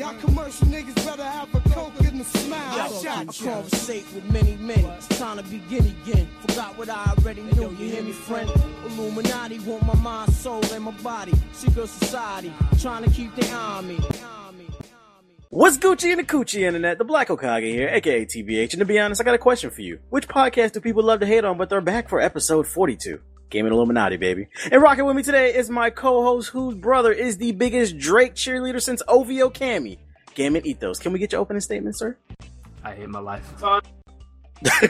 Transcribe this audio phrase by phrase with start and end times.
[0.00, 2.58] Y'all commercial niggas better have a coke and a smile.
[2.58, 3.46] I I shot you.
[3.46, 4.82] conversate with many men.
[4.96, 6.26] It's time to begin again.
[6.48, 7.68] Forgot what I already knew.
[7.72, 8.50] You hear me, friend?
[8.86, 11.34] Illuminati want my mind, soul, and my body.
[11.52, 12.50] Secret society
[12.80, 13.98] trying to keep their eye on me.
[15.50, 16.96] What's Gucci and the Coochie Internet?
[16.96, 18.72] The Black Hokage here, aka TBH.
[18.72, 19.98] And to be honest, I got a question for you.
[20.08, 23.20] Which podcast do people love to hate on, but they're back for episode 42?
[23.50, 24.46] Gaming Illuminati, baby.
[24.70, 28.80] And rocking with me today is my co-host, whose brother is the biggest Drake cheerleader
[28.80, 29.98] since OVO Cammy.
[30.34, 31.00] Gaming Ethos.
[31.00, 32.16] Can we get your opening statement, sir?
[32.84, 33.44] I hate my life.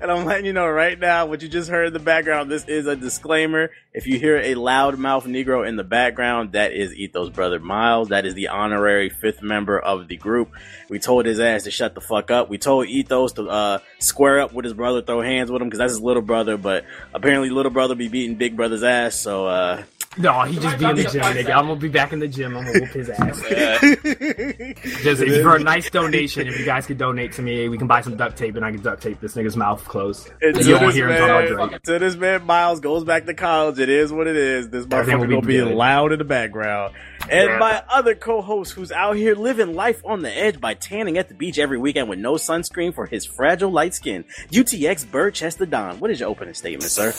[0.00, 2.64] and I'm letting you know right now, what you just heard in the background, this
[2.64, 3.70] is a disclaimer.
[3.92, 8.08] If you hear a loudmouth Negro in the background, that is Ethos' brother Miles.
[8.08, 10.50] That is the honorary fifth member of the group.
[10.88, 12.50] We told his ass to shut the fuck up.
[12.50, 15.78] We told Ethos to uh, square up with his brother, throw hands with him, because
[15.78, 16.56] that's his little brother.
[16.56, 19.14] But apparently, little brother be beating big brother's ass.
[19.14, 19.84] So uh,
[20.18, 21.50] No, he just be in the gym, nigga.
[21.54, 22.56] I'm gonna be back in the gym.
[22.56, 23.40] I'm gonna whoop his ass.
[25.02, 27.86] Just if for a nice donation, if you guys could donate to me, we can
[27.86, 30.28] buy some duct tape and I can duct tape this nigga's mouth closed.
[30.42, 31.82] And And to you won't this, hear him talk about man, Drake.
[31.84, 33.78] to this man, Miles goes back to college.
[33.78, 34.68] It is what it is.
[34.68, 35.74] This Everything will motherfucker be gonna be good.
[35.76, 36.92] loud in the background.
[37.30, 37.58] And Yeah.
[37.58, 41.34] my other co-host, who's out here living life on the edge by tanning at the
[41.34, 46.00] beach every weekend with no sunscreen for his fragile light skin, UTX Bird Chester Don.
[46.00, 47.12] What is your opening statement, sir?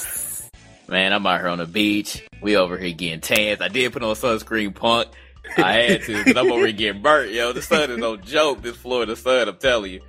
[0.91, 2.21] Man, I'm out here on the beach.
[2.41, 3.61] We over here getting tans.
[3.61, 5.07] I did put on sunscreen, punk.
[5.57, 7.53] I had to, because I'm over here getting burnt, yo.
[7.53, 8.61] The sun is no joke.
[8.61, 10.01] This Florida sun, I'm telling you.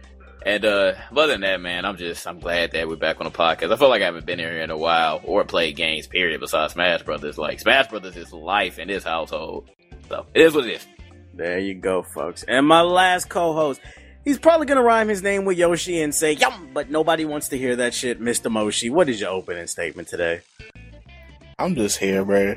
[0.44, 3.30] And uh other than that, man, I'm just I'm glad that we're back on the
[3.30, 3.72] podcast.
[3.72, 6.72] I feel like I haven't been here in a while or played games, period, besides
[6.72, 7.38] Smash Brothers.
[7.38, 9.70] Like Smash Brothers is life in this household.
[10.08, 10.86] So it is what it is.
[11.32, 12.42] There you go, folks.
[12.42, 13.80] And my last co-host,
[14.24, 17.58] he's probably gonna rhyme his name with Yoshi and say yum, but nobody wants to
[17.58, 18.50] hear that shit, Mr.
[18.50, 18.90] Moshi.
[18.90, 20.40] What is your opening statement today?
[21.58, 22.56] I'm just here, bro.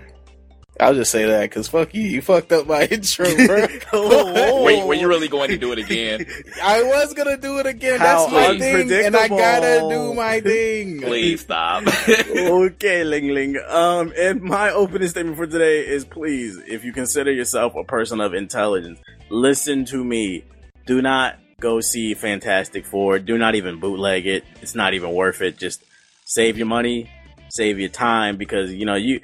[0.78, 2.02] I'll just say that because fuck you.
[2.04, 3.68] You fucked up my intro, bro.
[4.64, 6.26] Were, were you really going to do it again?
[6.64, 8.00] I was gonna do it again.
[8.00, 11.02] How That's my thing, and I gotta do my thing.
[11.02, 11.84] Please stop.
[12.10, 13.58] okay, Ling Ling.
[13.70, 18.20] Um, and my opening statement for today is please, if you consider yourself a person
[18.20, 19.00] of intelligence,
[19.30, 20.44] listen to me.
[20.86, 23.20] Do not go see Fantastic Four.
[23.20, 24.44] Do not even bootleg it.
[24.62, 25.58] It's not even worth it.
[25.58, 25.84] Just
[26.26, 27.10] save your money,
[27.50, 29.22] save your time because, you know, you,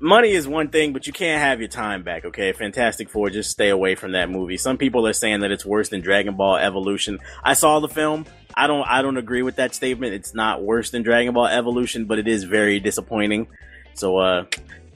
[0.00, 2.52] money is one thing, but you can't have your time back, okay?
[2.52, 4.56] Fantastic Four, just stay away from that movie.
[4.56, 7.18] Some people are saying that it's worse than Dragon Ball Evolution.
[7.42, 8.26] I saw the film.
[8.54, 10.12] I don't I don't agree with that statement.
[10.12, 13.46] It's not worse than Dragon Ball Evolution, but it is very disappointing.
[13.94, 14.44] So uh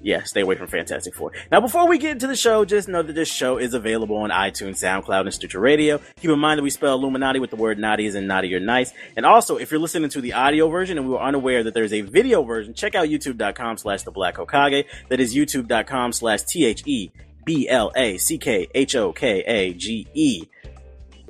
[0.06, 1.32] yeah, stay away from Fantastic Four.
[1.50, 4.30] Now, before we get into the show, just know that this show is available on
[4.30, 6.00] iTunes, SoundCloud, and Stitcher Radio.
[6.20, 8.60] Keep in mind that we spell Illuminati with the word naughty as in naughty or
[8.60, 8.92] nice.
[9.16, 11.92] And also, if you're listening to the audio version and we were unaware that there's
[11.92, 14.84] a video version, check out youtube.com slash the Black Hokage.
[15.08, 17.10] That is youtube.com slash T H E
[17.44, 20.44] B L A C K H O K A G E.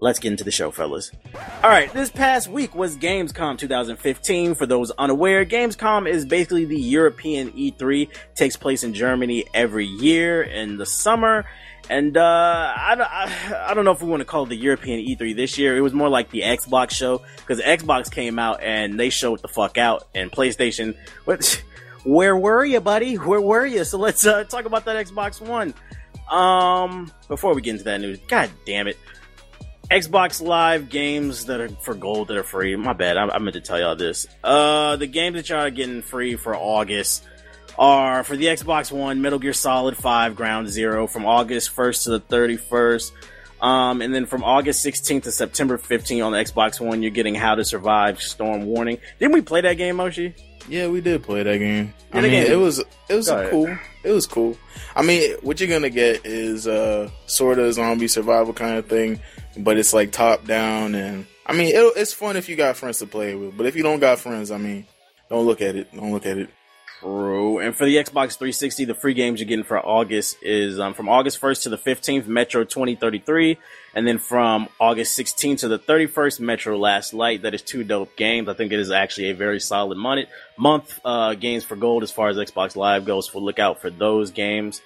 [0.00, 1.10] Let's get into the show, fellas.
[1.62, 4.54] All right, this past week was Gamescom 2015.
[4.54, 8.08] For those unaware, Gamescom is basically the European E3.
[8.34, 11.46] Takes place in Germany every year in the summer.
[11.88, 15.00] And uh, I, I, I don't know if we want to call it the European
[15.00, 15.76] E3 this year.
[15.76, 19.48] It was more like the Xbox show because Xbox came out and they showed the
[19.48, 20.94] fuck out, and PlayStation.
[21.24, 21.62] What?
[22.04, 23.14] Where were you, buddy?
[23.16, 23.82] Where were you?
[23.84, 25.74] So let's uh, talk about that Xbox One.
[26.30, 28.96] Um, before we get into that news, god damn it.
[29.90, 32.74] Xbox Live games that are for gold that are free.
[32.76, 33.16] My bad.
[33.16, 34.26] I, I meant to tell y'all this.
[34.42, 37.24] Uh, the games that y'all are getting free for August
[37.78, 42.10] are for the Xbox One, Metal Gear Solid 5 Ground Zero from August 1st to
[42.10, 43.12] the 31st.
[43.60, 47.34] Um, and then from August 16th to September 15th on the Xbox One, you're getting
[47.34, 48.98] How to Survive Storm Warning.
[49.18, 50.34] Didn't we play that game, Moshi?
[50.68, 51.94] Yeah, we did play that game.
[52.12, 53.78] Yeah, I mean, game- it was it was cool.
[54.02, 54.56] It was cool.
[54.96, 59.20] I mean, what you're gonna get is uh sort of zombie survival kind of thing,
[59.56, 62.98] but it's like top down, and I mean, it, it's fun if you got friends
[62.98, 63.56] to play with.
[63.56, 64.86] But if you don't got friends, I mean,
[65.28, 65.94] don't look at it.
[65.94, 66.50] Don't look at it.
[67.00, 67.58] True.
[67.58, 71.08] And for the Xbox 360, the free games you're getting for August is um, from
[71.10, 73.58] August 1st to the 15th, Metro 2033.
[73.94, 77.42] And then from August 16th to the 31st, Metro Last Light.
[77.42, 78.48] That is two dope games.
[78.48, 82.10] I think it is actually a very solid month, month uh, games for gold as
[82.10, 83.30] far as Xbox Live goes.
[83.30, 84.80] So look out for those games.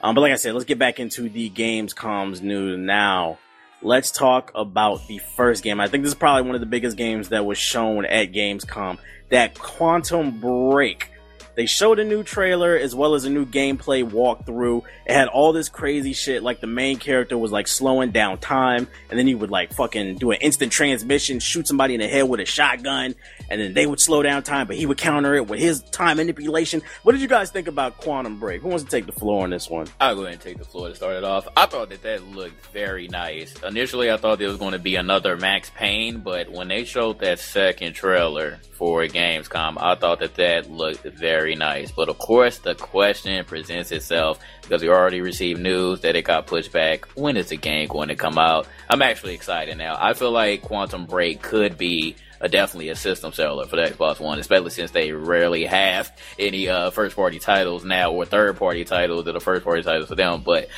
[0.00, 3.38] Um, but like I said, let's get back into the games Gamescom's news now.
[3.82, 5.80] Let's talk about the first game.
[5.80, 8.98] I think this is probably one of the biggest games that was shown at Gamescom.
[9.30, 11.10] That Quantum Break
[11.54, 14.82] They showed a new trailer as well as a new gameplay walkthrough.
[15.06, 18.88] It had all this crazy shit, like the main character was like slowing down time,
[19.10, 22.28] and then he would like fucking do an instant transmission, shoot somebody in the head
[22.28, 23.14] with a shotgun,
[23.48, 26.18] and then they would slow down time, but he would counter it with his time
[26.18, 26.82] manipulation.
[27.02, 28.62] What did you guys think about Quantum Break?
[28.62, 29.86] Who wants to take the floor on this one?
[30.00, 31.48] I'll go ahead and take the floor to start it off.
[31.56, 33.54] I thought that that looked very nice.
[33.62, 37.18] Initially, I thought there was going to be another Max Payne, but when they showed
[37.20, 41.90] that second trailer for Gamescom, I thought that that looked very nice.
[41.90, 46.46] But of course, the question presents itself because we already received news that it got
[46.46, 47.06] pushed back.
[47.16, 48.66] When is the game going to come out?
[48.88, 49.96] I'm actually excited now.
[49.98, 54.20] I feel like Quantum Break could be a, definitely a system seller for the Xbox
[54.20, 58.84] One, especially since they rarely have any uh, first party titles now or third party
[58.84, 60.42] titles that are first party titles for them.
[60.42, 60.68] But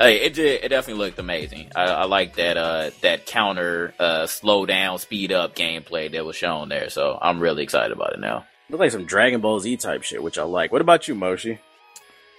[0.00, 1.72] Hey, it did, it definitely looked amazing.
[1.74, 6.36] I, I like that uh that counter uh slow down, speed up gameplay that was
[6.36, 6.88] shown there.
[6.88, 8.46] So I'm really excited about it now.
[8.70, 10.72] Look like some Dragon Ball Z type shit, which I like.
[10.72, 11.58] What about you, Moshi?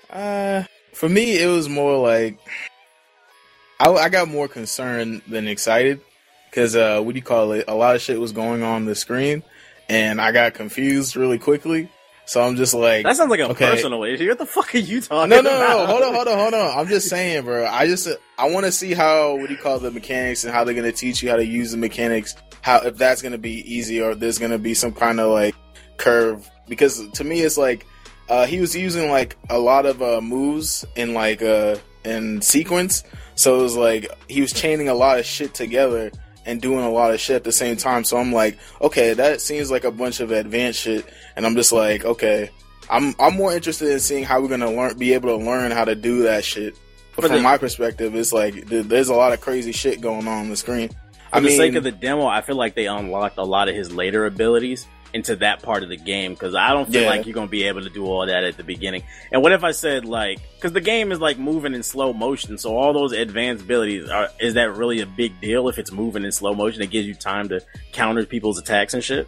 [0.09, 2.37] Uh, for me, it was more like
[3.79, 6.01] I, I got more concerned than excited
[6.49, 7.65] because uh, what do you call it?
[7.67, 9.43] A lot of shit was going on the screen,
[9.87, 11.89] and I got confused really quickly.
[12.25, 13.71] So I'm just like that sounds like a okay.
[13.71, 14.29] personal issue.
[14.29, 15.29] What the fuck are you talking?
[15.29, 15.77] No, no, about?
[15.77, 15.85] no.
[15.87, 16.77] Hold on, hold on, hold on.
[16.77, 17.65] I'm just saying, bro.
[17.65, 20.63] I just I want to see how what do you call the mechanics and how
[20.63, 22.35] they're gonna teach you how to use the mechanics.
[22.61, 25.55] How if that's gonna be easy or if there's gonna be some kind of like
[25.99, 26.49] curve.
[26.67, 27.85] Because to me, it's like
[28.29, 33.03] uh, he was using like a lot of uh, moves in like uh in sequence.
[33.35, 36.11] So it was like he was chaining a lot of shit together
[36.45, 38.03] and doing a lot of shit at the same time.
[38.03, 41.05] So I'm like, okay, that seems like a bunch of advanced shit,
[41.35, 42.49] and I'm just like, okay,
[42.89, 45.85] I'm I'm more interested in seeing how we're gonna learn, be able to learn how
[45.85, 46.77] to do that shit.
[47.15, 50.39] But from the, my perspective, it's like there's a lot of crazy shit going on
[50.39, 50.89] on the screen.
[50.89, 50.95] For
[51.33, 53.75] I the mean, sake of the demo, I feel like they unlocked a lot of
[53.75, 57.09] his later abilities into that part of the game because I don't feel yeah.
[57.09, 59.03] like you're gonna be able to do all that at the beginning.
[59.31, 62.57] And what if I said like, because the game is like moving in slow motion,
[62.57, 66.23] so all those advanced abilities are is that really a big deal if it's moving
[66.23, 66.81] in slow motion?
[66.81, 67.61] It gives you time to
[67.91, 69.27] counter people's attacks and shit.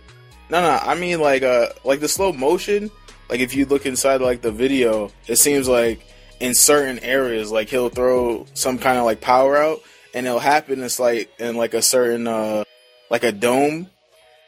[0.50, 2.92] No, no, I mean like uh like the slow motion.
[3.30, 6.06] Like if you look inside like the video, it seems like
[6.40, 9.82] in certain areas, like he'll throw some kind of like power out,
[10.14, 10.84] and it'll happen.
[10.84, 12.66] It's like in like a certain uh
[13.10, 13.88] like a dome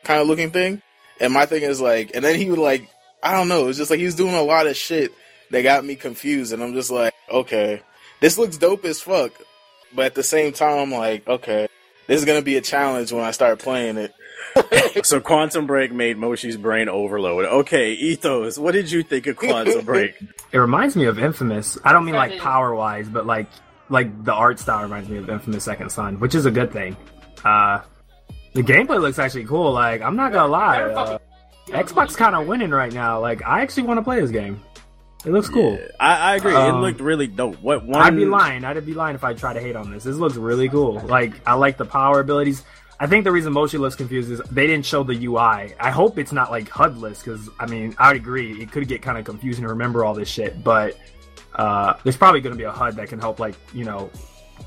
[0.03, 0.81] kind of looking thing
[1.19, 2.89] and my thing is like, and then he would like,
[3.21, 5.11] I don't know, it's just like he was doing a lot of shit
[5.51, 7.81] that got me confused, and I'm just like, okay,
[8.19, 9.31] this looks dope as fuck,
[9.93, 11.67] but at the same time, I'm like, okay,
[12.07, 14.13] this is gonna be a challenge when I start playing it.
[15.05, 17.45] so Quantum Break made Moshi's brain overload.
[17.45, 20.15] Okay, Ethos, what did you think of Quantum Break?
[20.51, 21.77] It reminds me of Infamous.
[21.83, 23.47] I don't mean like power wise, but like
[23.89, 26.95] like the art style reminds me of Infamous Second Son, which is a good thing.
[27.43, 27.81] Uh,
[28.53, 29.71] the gameplay looks actually cool.
[29.71, 31.17] Like, I'm not gonna lie, uh,
[31.67, 33.19] Xbox kind of winning right now.
[33.19, 34.61] Like, I actually want to play this game.
[35.25, 35.73] It looks cool.
[35.73, 36.53] Yeah, I, I, agree.
[36.53, 37.55] Um, it looked really dope.
[37.61, 38.01] What one?
[38.01, 38.65] I'd be lying.
[38.65, 40.03] I'd be lying if I try to hate on this.
[40.03, 40.99] This looks really cool.
[40.99, 42.63] Like, I like the power abilities.
[42.99, 45.73] I think the reason Moshi looks confused is they didn't show the UI.
[45.79, 49.01] I hope it's not like HUDless because I mean I would agree it could get
[49.01, 50.63] kind of confusing to remember all this shit.
[50.63, 50.97] But
[51.55, 54.09] uh, there's probably going to be a HUD that can help like you know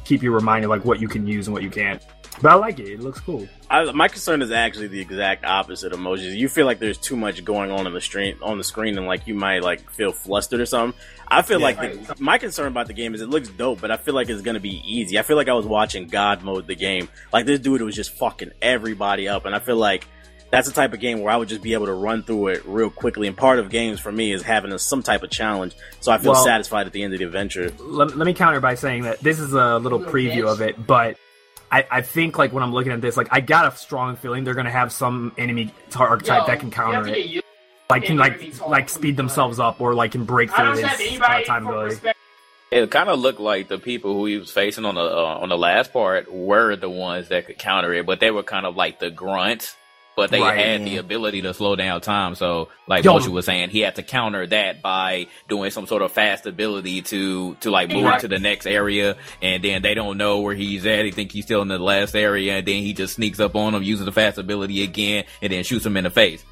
[0.04, 2.02] keep you reminded like what you can use and what you can't.
[2.42, 2.88] But I like it.
[2.88, 3.48] It looks cool.
[3.70, 6.34] I, my concern is actually the exact opposite of Moshi's.
[6.34, 9.06] You feel like there's too much going on in the screen on the screen, and
[9.06, 10.98] like you might like feel flustered or something.
[11.28, 12.06] I feel yeah, like right.
[12.06, 14.42] the, my concern about the game is it looks dope, but I feel like it's
[14.42, 15.18] gonna be easy.
[15.18, 17.08] I feel like I was watching God mode the game.
[17.32, 20.06] Like this dude was just fucking everybody up, and I feel like
[20.50, 22.62] that's the type of game where I would just be able to run through it
[22.66, 23.26] real quickly.
[23.26, 26.18] And part of games for me is having a, some type of challenge, so I
[26.18, 27.72] feel well, satisfied at the end of the adventure.
[27.80, 31.18] Let, let me counter by saying that this is a little preview of it, but
[31.70, 34.44] I, I think like when I'm looking at this, like I got a strong feeling
[34.44, 37.44] they're gonna have some enemy archetype Yo, that can counter it,
[37.90, 41.66] like can like like speed themselves up or like can break through his uh, time
[41.66, 42.08] ability.
[42.70, 45.48] It kind of looked like the people who he was facing on the uh, on
[45.48, 48.76] the last part were the ones that could counter it, but they were kind of
[48.76, 49.76] like the grunts
[50.16, 50.58] but they right.
[50.58, 52.34] had the ability to slow down time.
[52.34, 53.12] So, like Yo.
[53.12, 57.02] Moshi was saying, he had to counter that by doing some sort of fast ability
[57.02, 58.20] to to like move right.
[58.20, 61.02] to the next area, and then they don't know where he's at.
[61.02, 63.74] They think he's still in the last area, and then he just sneaks up on
[63.74, 66.42] him, uses the fast ability again, and then shoots him in the face.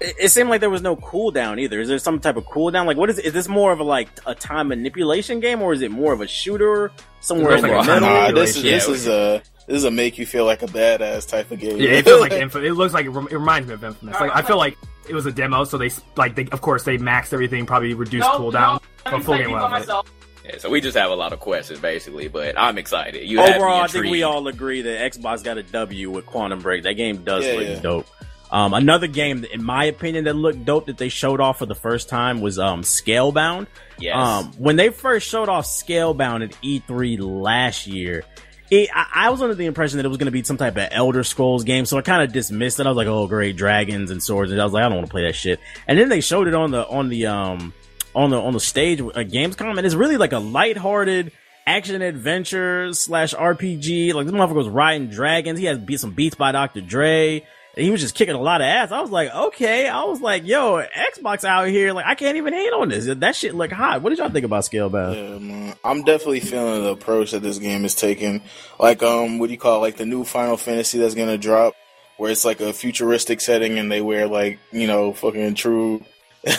[0.00, 1.80] It, it seemed like there was no cooldown either.
[1.80, 2.86] Is there some type of cooldown?
[2.86, 3.18] Like, what is?
[3.18, 6.20] Is this more of a like a time manipulation game, or is it more of
[6.20, 8.00] a shooter somewhere in the middle?
[8.00, 11.28] Nah, this is this is a this is a make you feel like a badass
[11.28, 11.76] type of game.
[11.76, 12.68] Yeah, it feels like Infamous.
[12.68, 14.18] It looks like it, reminds me of Infamous.
[14.18, 14.76] Like I feel like
[15.08, 18.26] it was a demo, so they like they of course they maxed everything, probably reduced
[18.26, 20.04] nope, cooldown, nope, but full game well.
[20.44, 23.28] Yeah, so we just have a lot of questions basically, but I'm excited.
[23.28, 26.82] You Overall, I think we all agree that Xbox got a W with Quantum Break.
[26.82, 27.80] That game does yeah, look yeah.
[27.80, 28.06] dope.
[28.50, 31.74] Um, another game, in my opinion, that looked dope that they showed off for the
[31.76, 33.68] first time was um, Scalebound.
[34.00, 34.16] Yes.
[34.16, 38.24] Um, when they first showed off Scalebound at E3 last year,
[38.70, 40.76] it, I, I was under the impression that it was going to be some type
[40.76, 42.86] of Elder Scrolls game, so I kind of dismissed it.
[42.86, 45.06] I was like, "Oh, great, dragons and swords," and I was like, "I don't want
[45.08, 47.72] to play that shit." And then they showed it on the on the um
[48.14, 51.32] on the on the stage at Gamescom, and it's really like a lighthearted
[51.66, 54.14] action adventure slash RPG.
[54.14, 55.58] Like this motherfucker was riding dragons.
[55.58, 56.80] He has beat some beats by Dr.
[56.80, 57.46] Dre.
[57.80, 58.92] He was just kicking a lot of ass.
[58.92, 59.88] I was like, okay.
[59.88, 61.92] I was like, yo, Xbox out here.
[61.92, 63.06] Like, I can't even hate on this.
[63.06, 64.02] That shit look hot.
[64.02, 65.14] What did y'all think about Scalebound?
[65.14, 65.74] Yeah, man.
[65.84, 68.42] I'm definitely feeling the approach that this game is taking.
[68.78, 69.90] Like, um, what do you call it?
[69.90, 71.74] like the new Final Fantasy that's gonna drop,
[72.16, 76.04] where it's like a futuristic setting and they wear like you know fucking true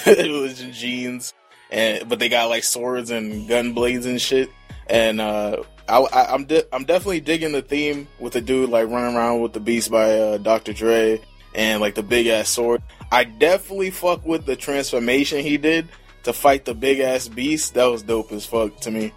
[0.05, 1.33] religion jeans,
[1.71, 4.49] and but they got like swords and gun blades and shit.
[4.87, 8.87] And uh, I, I, I'm di- I'm definitely digging the theme with the dude like
[8.89, 10.73] running around with the beast by uh, Dr.
[10.73, 11.19] Dre
[11.53, 12.81] and like the big ass sword.
[13.11, 15.89] I definitely fuck with the transformation he did
[16.23, 17.73] to fight the big ass beast.
[17.73, 19.11] That was dope as fuck to me.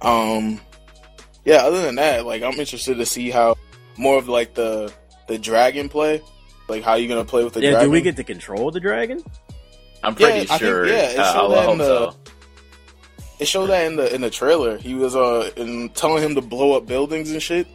[0.00, 0.60] Um,
[1.44, 1.56] yeah.
[1.56, 3.56] Other than that, like I'm interested to see how
[3.98, 4.92] more of like the
[5.28, 6.22] the dragon play,
[6.68, 7.88] like how you gonna play with the Yeah, dragon.
[7.88, 9.22] do we get to control the dragon?
[10.02, 10.86] I'm pretty Yeah, I think- sure.
[10.86, 12.16] yeah, it uh, showed I that in hope the- so.
[13.44, 14.78] It showed that in the in the trailer.
[14.78, 17.66] He was uh in telling him to blow up buildings and shit.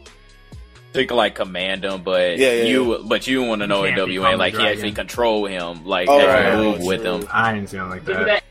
[0.92, 3.84] So you can like command him, but Yeah, yeah, you but you want to know
[3.84, 7.18] in can't like he actually control him, like Oh, right, move right, with true.
[7.18, 7.28] him.
[7.32, 8.42] I didn't see him like that.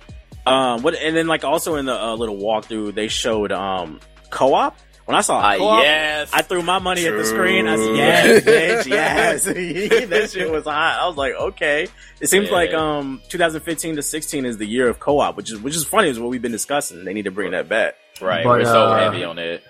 [0.48, 4.00] Um, what, and then like also in the uh, little walkthrough, they showed um
[4.30, 4.78] co-op.
[5.10, 6.30] When I saw co-op, yes.
[6.32, 7.68] I threw my money at the screen.
[7.68, 9.44] I said, "Yes, bitch, yes."
[10.10, 11.00] that shit was hot.
[11.02, 11.88] I was like, "Okay."
[12.22, 12.54] It seems Yeah.
[12.54, 16.10] like um 2015 to 16 is the year of co-op, which is which is funny.
[16.10, 17.06] Is what we've been discussing.
[17.06, 17.96] They need to bring that back.
[18.22, 19.64] Right, But, we're so uh, heavy on it.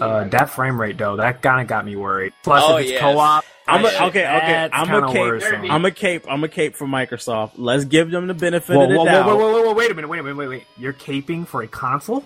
[0.00, 2.32] Uh, that frame rate though, that kind of got me worried.
[2.42, 3.00] Plus, Oh, if it's yes.
[3.00, 4.68] co-op, I'm a, okay, okay.
[4.72, 5.20] I'm a cape.
[5.20, 5.70] worrisome.
[5.70, 6.24] I'm a cape.
[6.28, 7.52] I'm a cape for Microsoft.
[7.58, 9.26] Let's give them the benefit whoa, of the whoa, whoa, doubt.
[9.26, 10.64] whoa, whoa, whoa, whoa, wait a minute, wait a minute, wait, wait.
[10.76, 12.24] You're caping for a console?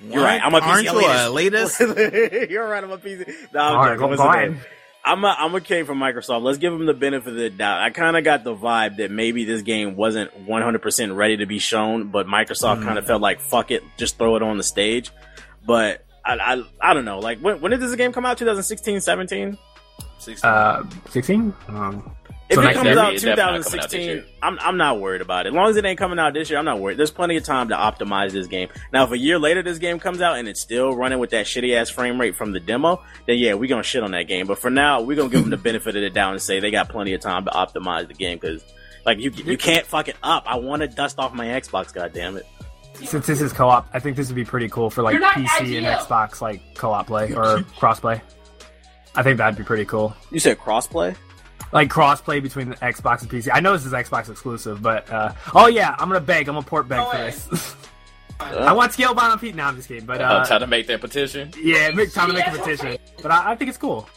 [0.12, 0.40] You're right.
[0.42, 1.78] I'm a Aren't PC you a elitist?
[1.80, 2.50] elitist.
[2.50, 2.84] You're right.
[2.84, 3.28] I'm a PC.
[3.52, 3.98] No, I'm All right, joking.
[3.98, 4.52] go, What's go the name?
[4.54, 4.66] ahead.
[5.04, 6.42] I'm a I'm a K from Microsoft.
[6.42, 7.80] Let's give them the benefit of the doubt.
[7.80, 11.58] I kind of got the vibe that maybe this game wasn't 100% ready to be
[11.58, 15.10] shown, but Microsoft kind of felt like fuck it, just throw it on the stage.
[15.64, 17.20] But I I, I don't know.
[17.20, 18.36] Like when when did this game come out?
[18.38, 19.56] 2016, 17?
[20.42, 21.54] Uh, 16?
[21.68, 22.14] Um,
[22.48, 22.98] If So it comes year.
[22.98, 24.24] out It's definitely not coming out 2016.
[24.42, 25.50] I'm I'm not worried about it.
[25.50, 26.96] As long as it ain't coming out this year, I'm not worried.
[26.96, 28.68] There's plenty of time to optimize this game.
[28.92, 31.44] Now, if a year later this game comes out and it's still running with that
[31.44, 34.46] shitty ass frame rate from the demo, then yeah, we're gonna shit on that game.
[34.46, 36.70] But for now, we're gonna give them the benefit of the doubt and say they
[36.70, 38.64] got plenty of time to optimize the game because,
[39.04, 40.44] like, you you can't fuck it up.
[40.46, 41.92] I want to dust off my Xbox.
[41.92, 42.46] God damn it.
[43.04, 45.86] since this is co-op, I think this would be pretty cool for like PC and
[45.86, 48.22] Xbox like co-op play or crossplay.
[49.14, 50.14] I think that'd be pretty cool.
[50.30, 51.14] You said crossplay?
[51.72, 53.48] Like crossplay between the Xbox and PC.
[53.52, 56.48] I know this is Xbox exclusive, but uh, oh yeah, I'm gonna beg.
[56.48, 57.76] I'm gonna port beg for this.
[58.40, 59.54] I want Scalebound on Pete.
[59.54, 61.50] Now I'm just kidding, but Uh, uh, trying to make that petition.
[61.60, 62.96] yeah, make time to make a petition.
[63.22, 64.08] But I, I think it's cool.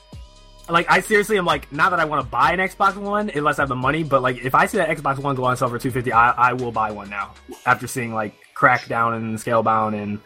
[0.70, 3.60] Like I seriously am like not that I want to buy an Xbox One unless
[3.60, 5.68] I have the money, but like if I see that Xbox One go on sale
[5.70, 7.34] for 250, I, I will buy one now
[7.66, 10.20] after seeing like Crackdown and Scalebound and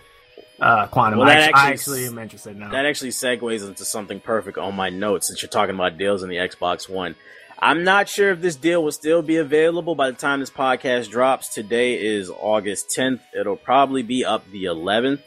[0.59, 1.19] uh, Quantum.
[1.19, 2.71] Well, I, actually, I actually- am interested now.
[2.71, 6.29] That actually segues into something perfect on my notes since you're talking about deals in
[6.29, 7.15] the Xbox One.
[7.57, 11.09] I'm not sure if this deal will still be available by the time this podcast
[11.09, 11.53] drops.
[11.53, 13.21] Today is August 10th.
[13.33, 15.21] It'll probably be up the 11th,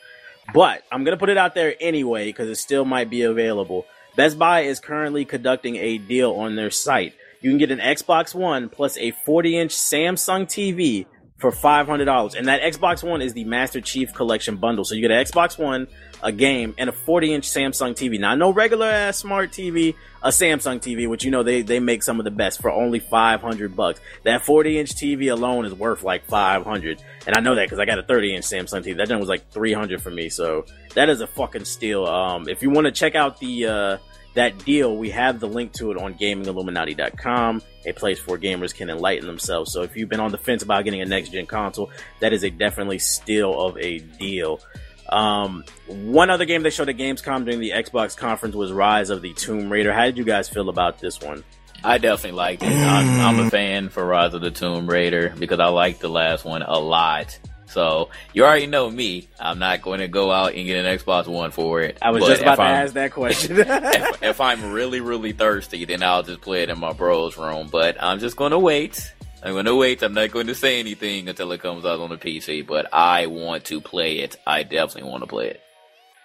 [0.53, 3.87] but I'm going to put it out there anyway because it still might be available.
[4.15, 7.15] Best Buy is currently conducting a deal on their site.
[7.41, 11.07] You can get an Xbox One plus a 40 inch Samsung TV
[11.39, 12.35] for $500.
[12.35, 14.85] And that Xbox One is the Master Chief Collection bundle.
[14.85, 15.87] So you get an Xbox One,
[16.23, 18.19] a game, and a 40 inch Samsung TV.
[18.19, 22.03] Now, no regular ass smart TV, a Samsung TV, which you know they, they make
[22.03, 24.01] some of the best for only 500 bucks.
[24.25, 27.03] That 40 inch TV alone is worth like 500.
[27.27, 28.97] And I know that because I got a 30 inch Samsung TV.
[28.97, 30.29] That one was like 300 for me.
[30.29, 32.05] So that is a fucking steal.
[32.05, 33.99] Um, if you want to check out the, uh,
[34.35, 38.91] that deal, we have the link to it on gamingilluminati.com, a place where gamers can
[38.91, 39.73] enlighten themselves.
[39.73, 42.45] So if you've been on the fence about getting a next gen console, that is
[42.45, 44.61] a definitely steal of a deal.
[45.09, 49.23] Um, one other game they showed at Gamescom during the Xbox conference was Rise of
[49.23, 49.93] the Tomb Raider.
[49.93, 51.45] How did you guys feel about this one?
[51.83, 52.67] I definitely liked it.
[52.67, 56.45] I'm, I'm a fan for Rise of the Tomb Raider because I liked the last
[56.45, 57.39] one a lot.
[57.69, 59.29] So you already know me.
[59.39, 61.99] I'm not going to go out and get an Xbox One for it.
[62.01, 63.57] I was But just about to I'm- ask that question.
[63.61, 67.69] if, if I'm really, really thirsty, then I'll just play it in my bro's room.
[67.71, 69.13] But I'm just going to wait.
[69.43, 70.03] I'm going to wait.
[70.03, 72.67] I'm not going to say anything until it comes out on the PC.
[72.67, 74.37] But I want to play it.
[74.47, 75.61] I definitely want to play it.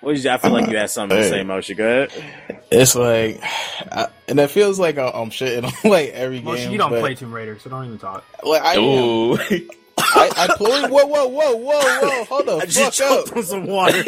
[0.01, 1.29] What did you, I feel like you had something to Hey.
[1.29, 1.75] say, Moshi.
[1.75, 2.61] Go ahead.
[2.71, 3.39] It's like,
[3.91, 6.71] I, and it feels like I- I'm shitting on like every game.
[6.71, 8.25] You don't but, play Tomb Raider, so don't even talk.
[8.43, 9.37] Like I, am.
[10.15, 10.19] Ooh.
[10.19, 10.81] I, I play.
[10.83, 12.23] Whoa, whoa, whoa, whoa, whoa!
[12.25, 13.37] Hold the I just fuck choked up.
[13.37, 14.03] on some water.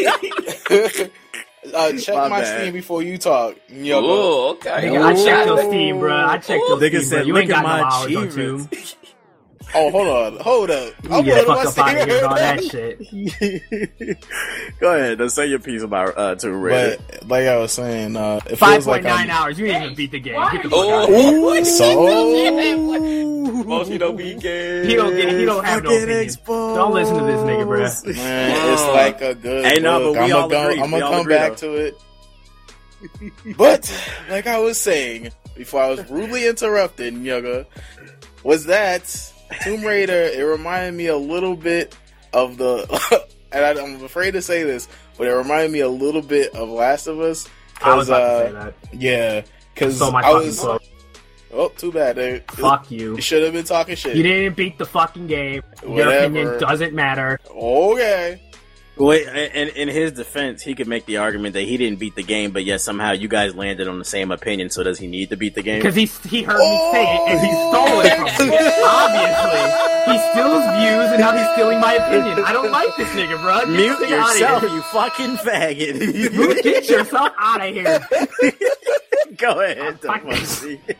[1.73, 2.43] uh, check My my.
[2.43, 3.55] Steam before you talk.
[3.69, 4.69] Yo, Ooh, okay.
[4.69, 6.13] Nigga, I checked your Steam, bro.
[6.15, 7.01] I checked your Nigga Steam, bro.
[7.01, 8.99] said, You "Look ain't at got no my hours on achievements." Tomb.
[9.73, 10.93] Oh, hold on, hold up.
[11.09, 12.99] I'm get the going to fuck up my out of here with all that shit.
[14.79, 15.19] Go ahead.
[15.19, 16.97] Let's say your piece about uh, Tomb Raider.
[17.21, 19.59] But like I was saying, uh, it Five point like nine I'm, hours.
[19.59, 20.35] You didn't even beat the game.
[20.51, 21.03] Get the fuck Oh.
[21.03, 21.09] out.
[21.09, 21.65] of here.
[21.65, 24.85] So Most you don't be gay.
[24.87, 25.29] He don't get.
[25.33, 26.19] He don't have no opinion.
[26.19, 26.75] exposed.
[26.77, 27.79] Don't listen to this nigga, bro.
[28.13, 29.65] Man, it's like a good.
[29.65, 30.81] Hey, no, but we I'm all gonna, agree.
[30.83, 31.95] I'm gonna come agree, back to it.
[33.57, 33.91] But
[34.29, 37.13] like I was saying before, I was rudely interrupted.
[37.17, 37.67] Yoga,
[38.43, 39.03] was that
[39.63, 40.13] Tomb Raider?
[40.13, 41.95] It reminded me a little bit
[42.33, 44.87] of the, and I, I'm afraid to say this,
[45.17, 47.47] but it reminded me a little bit of Last of Us.
[47.81, 48.73] I was about uh, to say that.
[48.93, 49.41] Yeah,
[49.73, 50.59] because So my I was.
[50.59, 50.81] quote.
[51.53, 52.43] Oh, too bad, dude.
[52.51, 53.15] Fuck you.
[53.15, 54.17] You should have been talking shit.
[54.17, 55.61] You didn't beat the fucking game.
[55.87, 57.39] Your opinion doesn't matter.
[57.49, 58.41] Okay.
[58.97, 62.23] Wait, in, in his defense, he could make the argument that he didn't beat the
[62.23, 64.69] game, but yet somehow you guys landed on the same opinion.
[64.69, 65.79] So does he need to beat the game?
[65.79, 68.57] Because he he heard me say it and he stole it from me.
[68.57, 69.05] Oh!
[69.05, 72.45] Obviously, he steals views and now he's stealing my opinion.
[72.45, 73.59] I don't like this nigga, bro.
[73.59, 74.69] Get Mute this yourself, here.
[74.69, 76.63] you fucking faggot.
[76.63, 78.07] Get yourself out of here.
[79.37, 80.23] Go ahead, Fuck.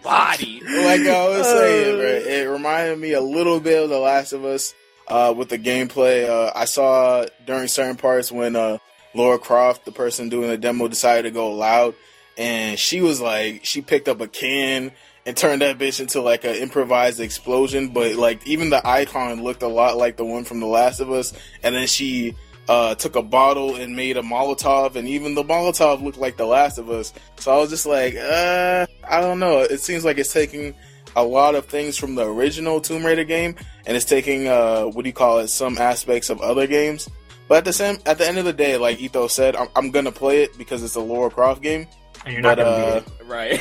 [0.03, 0.61] Body.
[0.61, 2.03] like I was saying, uh.
[2.03, 4.73] right, it reminded me a little bit of The Last of Us
[5.07, 6.27] uh, with the gameplay.
[6.27, 8.77] Uh, I saw during certain parts when uh,
[9.13, 11.95] Laura Croft, the person doing the demo, decided to go loud,
[12.37, 14.91] and she was like, she picked up a can
[15.25, 17.89] and turned that bitch into like an improvised explosion.
[17.89, 21.11] But like, even the icon looked a lot like the one from The Last of
[21.11, 21.33] Us,
[21.63, 22.35] and then she.
[22.67, 26.47] Uh, took a bottle and made a Molotov, and even the Molotov looked like The
[26.47, 27.13] Last of Us.
[27.37, 29.59] So I was just like, uh, I don't know.
[29.59, 30.73] It seems like it's taking
[31.15, 33.55] a lot of things from the original Tomb Raider game,
[33.85, 37.09] and it's taking uh, what do you call it, some aspects of other games.
[37.47, 39.91] But at the same, at the end of the day, like Etho said, I'm, I'm
[39.91, 41.87] gonna play it because it's a Laura Croft game.
[42.25, 43.25] And you're not gonna uh, beat it.
[43.27, 43.59] Right.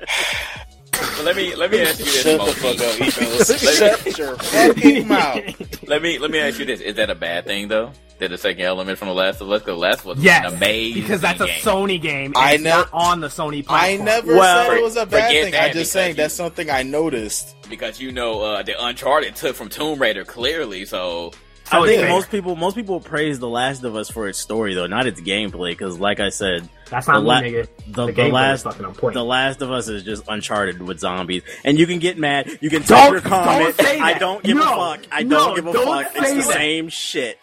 [0.92, 4.04] but let me let me ask you this, shut the fuck up, Etho.
[4.04, 5.88] shut your fucking mouth.
[5.88, 7.92] Let me let me ask you this: Is that a bad thing though?
[8.24, 10.46] That the second element from The Last of Us, because Last of Us was Yes,
[10.48, 11.60] an amazing because that's a game.
[11.60, 12.28] Sony game.
[12.28, 14.02] And I it's know- not on the Sony platform.
[14.02, 15.52] I never Well, said it was a bad thing.
[15.52, 17.56] that I just because saying you- that's something I noticed.
[17.70, 20.86] because you know uh, the Uncharted took from Tomb Raider clearly.
[20.86, 21.34] So
[21.72, 22.10] I Oh, think yeah.
[22.10, 25.20] most people most people praise The Last of Us for its story though, not its
[25.20, 25.72] gameplay.
[25.72, 29.14] Because like I said, That's not the, la- me, the, The the last fucking on.
[29.14, 32.58] The Last of Us is just Uncharted with zombies, and you can get mad.
[32.62, 33.76] You can Don't- type your comment.
[33.78, 35.06] don't say I don't give No, a fuck.
[35.12, 36.12] I no, don't give a don't fuck.
[36.16, 36.54] It's the that.
[36.54, 37.40] same shit.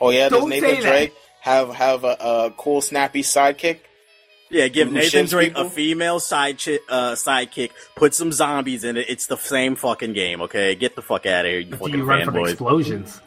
[0.00, 0.82] Oh yeah, does Don't Nathan that.
[0.82, 3.78] Drake have have a, a cool snappy sidekick?
[4.48, 5.66] Yeah, give Nathan Drake people?
[5.66, 7.70] a female side chi- uh, sidekick.
[7.96, 9.06] Put some zombies in it.
[9.08, 10.40] It's the same fucking game.
[10.42, 12.50] Okay, get the fuck out of here, you Do fucking you run from fanboys.
[12.52, 13.20] explosions?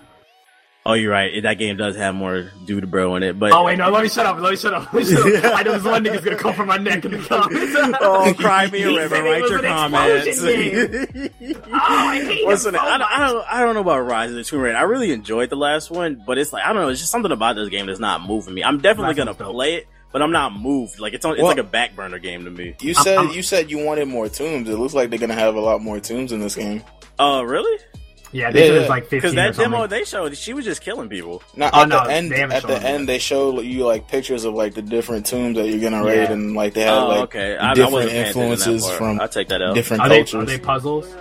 [0.89, 1.43] Oh, you're right.
[1.43, 3.89] That game does have more dude bro in it, but Oh wait, no.
[3.89, 4.39] Let me shut up.
[4.39, 4.91] Let me shut up.
[4.91, 5.57] Let me shut up.
[5.59, 7.75] I know this one nigga's gonna come for my neck in the comments.
[8.01, 9.21] Oh, cry me a river.
[9.23, 10.27] Write your comments.
[10.27, 14.31] explosion oh, I hate Listen, so I, don't, I don't, I don't know about Rise
[14.31, 14.77] of the Tomb Raider.
[14.77, 16.89] I really enjoyed the last one, but it's like I don't know.
[16.89, 18.63] It's just something about this game that's not moving me.
[18.63, 19.51] I'm definitely gonna dope.
[19.53, 20.99] play it, but I'm not moved.
[20.99, 22.75] Like it's on, it's Well- like a back burner game to me.
[22.81, 24.69] You said I'm- you said you wanted more tombs.
[24.69, 26.83] It looks like they're gonna have a lot more tombs in this game.
[27.19, 27.77] Oh, really?
[28.31, 28.79] Yeah, they Yeah, said yeah.
[28.81, 31.41] it's like Because that or demo they showed, she was just killing people.
[31.55, 33.07] Now Oh, at no, the end, they haven't at the them end, yet.
[33.07, 36.11] they show you like pictures of like the different tombs that you're gonna Yeah.
[36.21, 37.57] raid, and like they have Oh, like okay.
[37.57, 39.73] I, I different wasn't paying attention to that influences from I'll take that out.
[39.75, 40.43] different are they cultures.
[40.43, 41.15] are they puzzles?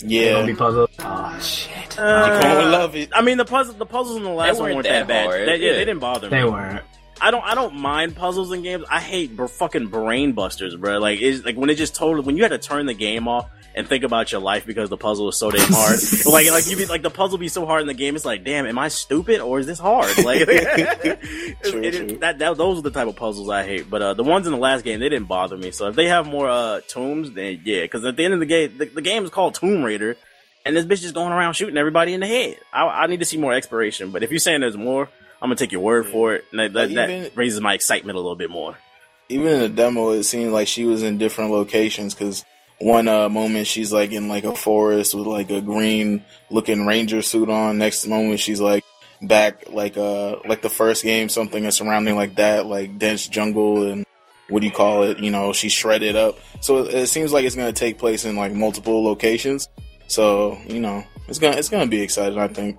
[0.00, 0.90] Yeah, gonna be puzzles.
[1.00, 3.08] Oh shit, Uh, gonna love it.
[3.12, 5.08] I mean, the puzzle, the puzzles in the last They one weren't weren't that, that
[5.08, 5.24] bad.
[5.26, 5.72] hard, They, yeah, yeah.
[5.72, 6.36] they didn't bother me.
[6.36, 6.84] they weren't.
[7.20, 8.84] I don't I don't mind puzzles in games.
[8.90, 10.98] I hate br- fucking brain busters, bro.
[10.98, 13.48] Like it's like when it just totally when you had to turn the game off
[13.74, 15.98] and think about your life because the puzzle is so damn hard.
[16.26, 18.16] like like you be like the puzzle be so hard in the game.
[18.16, 20.08] It's like, damn, am I stupid or is this hard?
[20.24, 22.18] Like it- True, it- true.
[22.18, 23.88] that, that those are the type of puzzles I hate.
[23.90, 25.70] But uh, the ones in the last game they didn't bother me.
[25.70, 27.82] So if they have more uh tombs, then yeah.
[27.82, 30.16] Because at the end of the game, the, the game is called Tomb Raider.
[30.66, 32.58] And this bitch is going around shooting everybody in the head.
[32.72, 34.10] I, I need to see more exploration.
[34.10, 35.08] But if you're saying there's more,
[35.40, 36.44] I'm gonna take your word for it.
[36.50, 38.76] And that, that, even- that raises my excitement a little bit more.
[39.28, 42.44] Even in the demo, it seemed like she was in different locations because
[42.80, 47.20] one uh, moment she's like in like a forest with like a green looking ranger
[47.22, 47.76] suit on.
[47.78, 48.84] Next moment she's like
[49.20, 53.90] back like uh like the first game, something is surrounding like that, like dense jungle
[53.90, 54.06] and
[54.48, 55.18] what do you call it?
[55.18, 56.38] You know, she's shredded up.
[56.60, 59.68] So it, it seems like it's gonna take place in like multiple locations.
[60.06, 62.38] So you know, it's gonna it's gonna be exciting.
[62.38, 62.78] I think.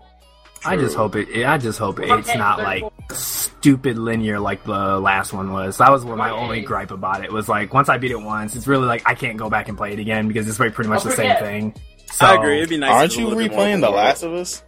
[0.65, 1.45] I just hope it.
[1.45, 5.77] I just hope it's not like stupid linear like the last one was.
[5.77, 8.55] That was what my only gripe about it was like once I beat it once,
[8.55, 10.89] it's really like I can't go back and play it again because it's very pretty
[10.89, 11.73] much the same thing.
[12.11, 12.57] So, I agree.
[12.57, 12.91] It'd be nice.
[12.91, 13.89] Aren't if you was a little bit more replaying The.
[13.91, 14.63] Last of Us?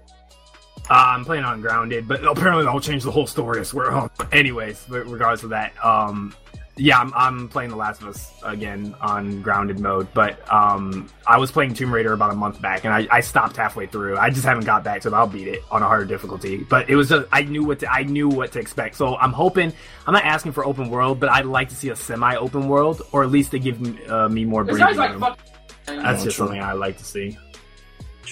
[0.89, 3.59] Uh, I'm playing on Grounded, but apparently they'll change the whole story.
[3.59, 4.09] I swear.
[4.31, 6.33] Anyways, re- regardless of that, um,
[6.81, 10.07] yeah, I'm, I'm playing The Last of Us again on Grounded mode.
[10.15, 13.55] But um, I was playing Tomb Raider about a month back, and I, I stopped
[13.55, 14.17] halfway through.
[14.17, 16.65] I just haven't got back, so I'll beat it on a harder difficulty.
[16.67, 18.95] But it was just I knew what to, I knew what to expect.
[18.95, 19.71] So I'm hoping
[20.07, 23.23] I'm not asking for open world, but I'd like to see a semi-open world, or
[23.23, 25.19] at least to give me, uh, me more This breathing guy's like room.
[25.19, 25.39] fuck.
[25.85, 27.37] That's just something I like to see.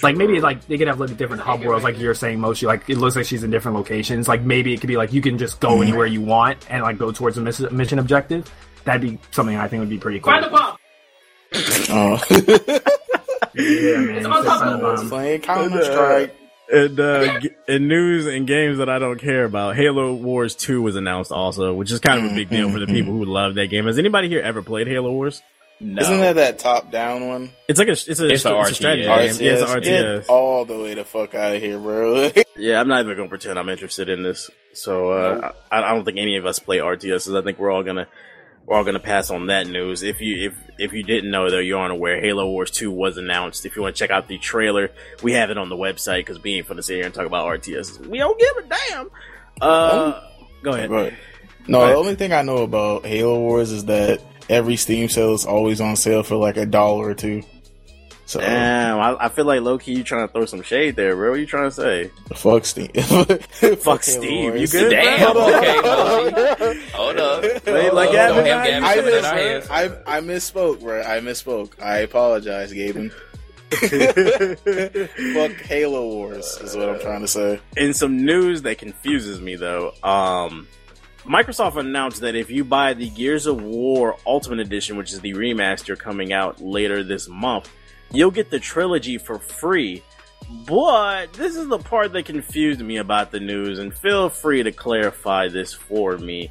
[0.02, 2.66] Like maybe like they could have like different hub worlds, like you're saying, Moshi.
[2.66, 4.28] Like it looks like she's in different locations.
[4.28, 5.82] Like maybe it could be like you can just go mm.
[5.82, 8.50] anywhere you want and like go towards a mission objective.
[8.84, 10.32] That'd be something I think would be pretty cool.
[10.32, 10.76] Find the bomb.
[11.92, 12.16] Oh,
[13.54, 14.16] Yeah, man.
[14.16, 16.36] It's on top of the playing Counter Strike.
[16.72, 20.80] And uh, g- in news and games that I don't care about, Halo Wars 2
[20.80, 23.12] was announced also, which is kind of a mm, big deal mm, for the people
[23.12, 23.86] who love that game.
[23.86, 25.42] Has anybody here ever played Halo Wars?
[25.82, 26.02] No.
[26.02, 27.50] Isn't that that top down one?
[27.66, 29.38] It's like a it's a, It's it's a a, strategy RTS.
[29.38, 29.46] game.
[29.46, 32.30] Yeah, it's an Get all the way the fuck out of here, bro.
[32.56, 34.50] Yeah, I'm not even gonna pretend I'm interested in this.
[34.74, 37.34] So uh, I, I don't think any of us play RTSs.
[37.34, 38.06] I think we're all gonna
[38.66, 40.02] we're all gonna pass on that news.
[40.02, 42.20] If you if if you didn't know though, you're unaware.
[42.20, 43.64] Halo Wars 2 was announced.
[43.64, 44.90] If you want to check out the trailer,
[45.22, 47.46] we have it on the website because we ain't gonna sit here and talk about
[47.46, 48.06] RTSs.
[48.06, 49.10] We don't give a damn.
[49.62, 50.20] Uh,
[50.62, 50.90] go ahead.
[50.90, 51.14] Right.
[51.66, 55.46] No, the only thing I know about Halo Wars is that every Steam sale is
[55.46, 57.42] always on sale for like a dollar or two.
[58.26, 61.16] So Damn, I, I feel like low key you trying to throw some shade there,
[61.16, 61.30] bro.
[61.32, 62.10] What you trying to say?
[62.34, 62.88] fuck Steam.
[62.92, 64.30] Fuck Halo Steve.
[64.30, 64.72] You Wars.
[64.72, 64.90] good?
[64.90, 65.32] Damn.
[65.32, 65.46] bro?
[65.50, 66.80] Okay.
[66.92, 67.42] Hold up.
[67.42, 68.36] Wait, like Hold Gaben up.
[68.36, 69.70] Don't have Gaben I, sitting miss.
[69.70, 71.02] I, I misspoke, bro.
[71.02, 71.82] I misspoke.
[71.82, 73.12] I apologize, Gaben.
[75.34, 77.60] Fuck Halo Wars is what I'm trying to say.
[77.76, 80.66] in some news that confuses me though, um,
[81.24, 85.34] Microsoft announced that if you buy the Gears of War Ultimate Edition, which is the
[85.34, 87.70] remaster coming out later this month,
[88.10, 90.02] you'll get the trilogy for free.
[90.66, 94.72] But this is the part that confused me about the news, and feel free to
[94.72, 96.50] clarify this for me.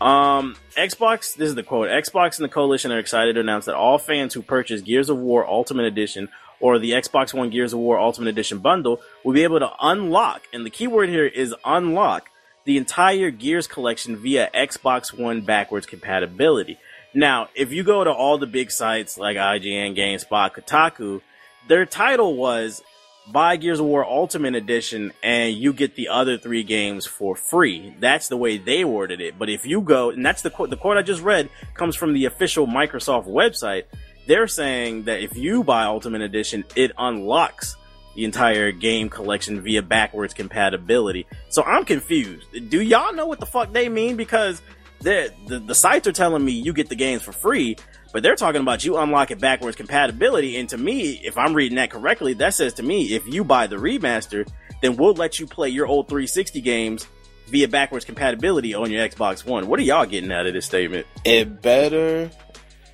[0.00, 3.74] Um, Xbox, this is the quote Xbox and the Coalition are excited to announce that
[3.74, 7.80] all fans who purchase Gears of War Ultimate Edition or the Xbox One Gears of
[7.80, 12.29] War Ultimate Edition bundle will be able to unlock, and the keyword here is unlock,
[12.70, 16.78] the entire Gears collection via Xbox One backwards compatibility.
[17.12, 21.20] Now, if you go to all the big sites like IGN, GameSpot, Kotaku,
[21.66, 22.80] their title was
[23.26, 27.92] buy Gears of War Ultimate Edition and you get the other three games for free.
[27.98, 29.36] That's the way they worded it.
[29.36, 32.12] But if you go, and that's the quote, the quote I just read comes from
[32.12, 33.86] the official Microsoft website.
[34.28, 37.76] They're saying that if you buy Ultimate Edition, it unlocks
[38.14, 41.26] the entire game collection via backwards compatibility.
[41.48, 42.46] So I'm confused.
[42.68, 44.16] Do y'all know what the fuck they mean?
[44.16, 44.62] Because
[45.00, 47.76] the, the sites are telling me you get the games for free,
[48.12, 50.56] but they're talking about you unlocking backwards compatibility.
[50.56, 53.66] And to me, if I'm reading that correctly, that says to me, if you buy
[53.66, 54.46] the remaster,
[54.82, 57.06] then we'll let you play your old 360 games
[57.46, 59.66] via backwards compatibility on your Xbox One.
[59.66, 61.06] What are y'all getting out of this statement?
[61.24, 62.30] It better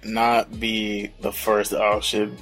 [0.05, 2.37] not be the first option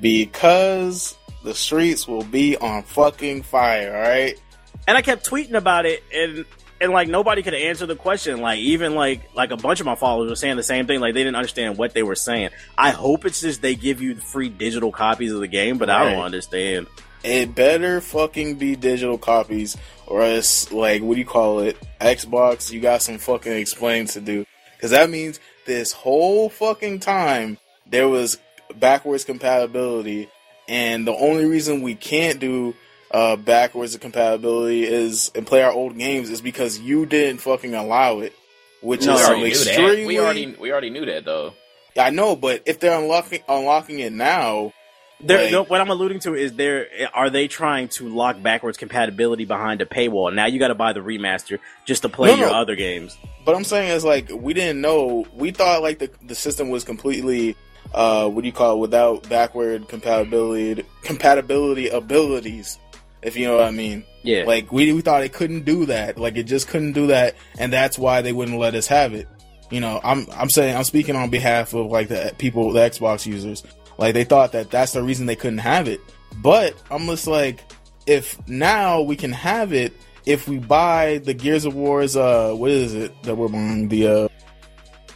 [0.00, 4.40] because the streets will be on fucking fire, alright?
[4.86, 6.44] And I kept tweeting about it, and
[6.80, 8.40] and like nobody could answer the question.
[8.40, 11.00] Like even like like a bunch of my followers were saying the same thing.
[11.00, 12.50] Like they didn't understand what they were saying.
[12.76, 16.10] I hope it's just they give you free digital copies of the game, but I
[16.10, 16.88] don't understand.
[17.22, 19.76] It better fucking be digital copies,
[20.08, 21.76] or else, like, what do you call it?
[22.00, 24.44] Xbox, you got some fucking explaining to do.
[24.74, 28.38] Because that means this whole fucking time there was
[28.74, 30.28] backwards compatibility,
[30.72, 32.74] and the only reason we can't do
[33.10, 38.20] uh, backwards compatibility is and play our old games is because you didn't fucking allow
[38.20, 38.32] it,
[38.80, 39.96] which No, We is already knew extremely.
[40.02, 40.06] that.
[40.06, 41.52] We already we already knew that though.
[41.98, 44.72] I know, but if they're unlocking unlocking it now,
[45.24, 48.76] They're, Like- no, what I'm alluding to is there are they trying to lock backwards
[48.78, 50.34] compatibility behind a paywall?
[50.34, 52.54] Now you got to buy the remaster just to play No, your no.
[52.60, 53.16] other games.
[53.44, 55.26] But I'm saying is like we didn't know.
[55.34, 57.56] We thought like the the system was completely
[57.94, 62.78] uh what do you call it without backward compatibility compatibility abilities.
[63.22, 64.04] If you know what I mean.
[64.24, 66.18] Yeah, Like we we thought it couldn't do that.
[66.18, 69.28] Like it just couldn't do that, and that's why they wouldn't let us have it.
[69.70, 73.26] You know, I'm I'm saying I'm speaking on behalf of like the people, the Xbox
[73.26, 73.62] users.
[73.98, 76.00] Like they thought that that's the reason they couldn't have it.
[76.36, 77.60] But I'm just like,
[78.06, 79.92] if now we can have it,
[80.26, 83.88] if we buy the Gears of War's, uh, what is it that we're buying?
[83.88, 84.28] The uh,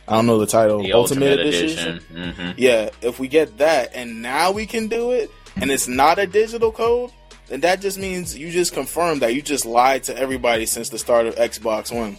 [0.08, 1.98] I don't know the title, The Ultimate, Edition.
[1.98, 6.18] hmm yeah, if we get that and now we can do it and it's not
[6.18, 7.10] a digital code,
[7.48, 10.98] then that just means you just confirmed that you just lied to everybody since the
[10.98, 12.18] start of Xbox One.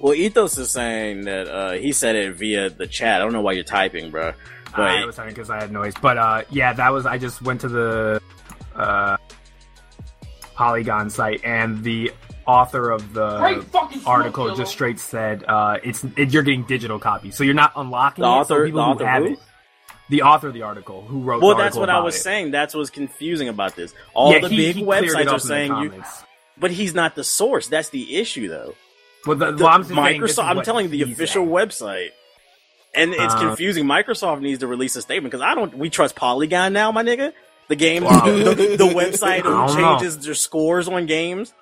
[0.00, 3.20] Well, Ethos is saying that uh, he said it via the chat.
[3.20, 4.32] I don't know why you're typing, bro.
[4.76, 7.04] But I was typing because I had noise, but uh, yeah, that was.
[7.04, 8.22] I just went to the
[8.76, 9.16] uh,
[10.54, 12.12] Polygon site, and the
[12.48, 13.64] author of the
[14.06, 18.22] article just straight said uh, it's it, you're getting digital copies, so you're not unlocking
[18.22, 18.32] The it.
[18.32, 19.32] author- so people the who author have who?
[19.34, 19.38] it,
[20.08, 21.42] the author of the article who wrote.
[21.42, 22.20] well, the that's article what I was it.
[22.20, 22.50] saying.
[22.50, 23.92] That's what's confusing about this.
[24.14, 26.02] All Yeah, the he- big he websites are saying you,
[26.56, 27.68] but he's not the source.
[27.68, 28.74] That's the issue, though.
[29.26, 30.44] Well, the, The- well, I'm just saying Microsoft.
[30.44, 31.68] I'm telling the official at.
[31.68, 32.08] website.
[32.94, 33.84] And it's Uh, confusing.
[33.84, 35.76] Microsoft needs to release a statement because I don't.
[35.76, 37.34] We trust Polygon now, my nigga.
[37.68, 38.24] The game, Wow.
[38.24, 39.96] the, the website I don't who know.
[39.98, 41.52] changes their scores on games.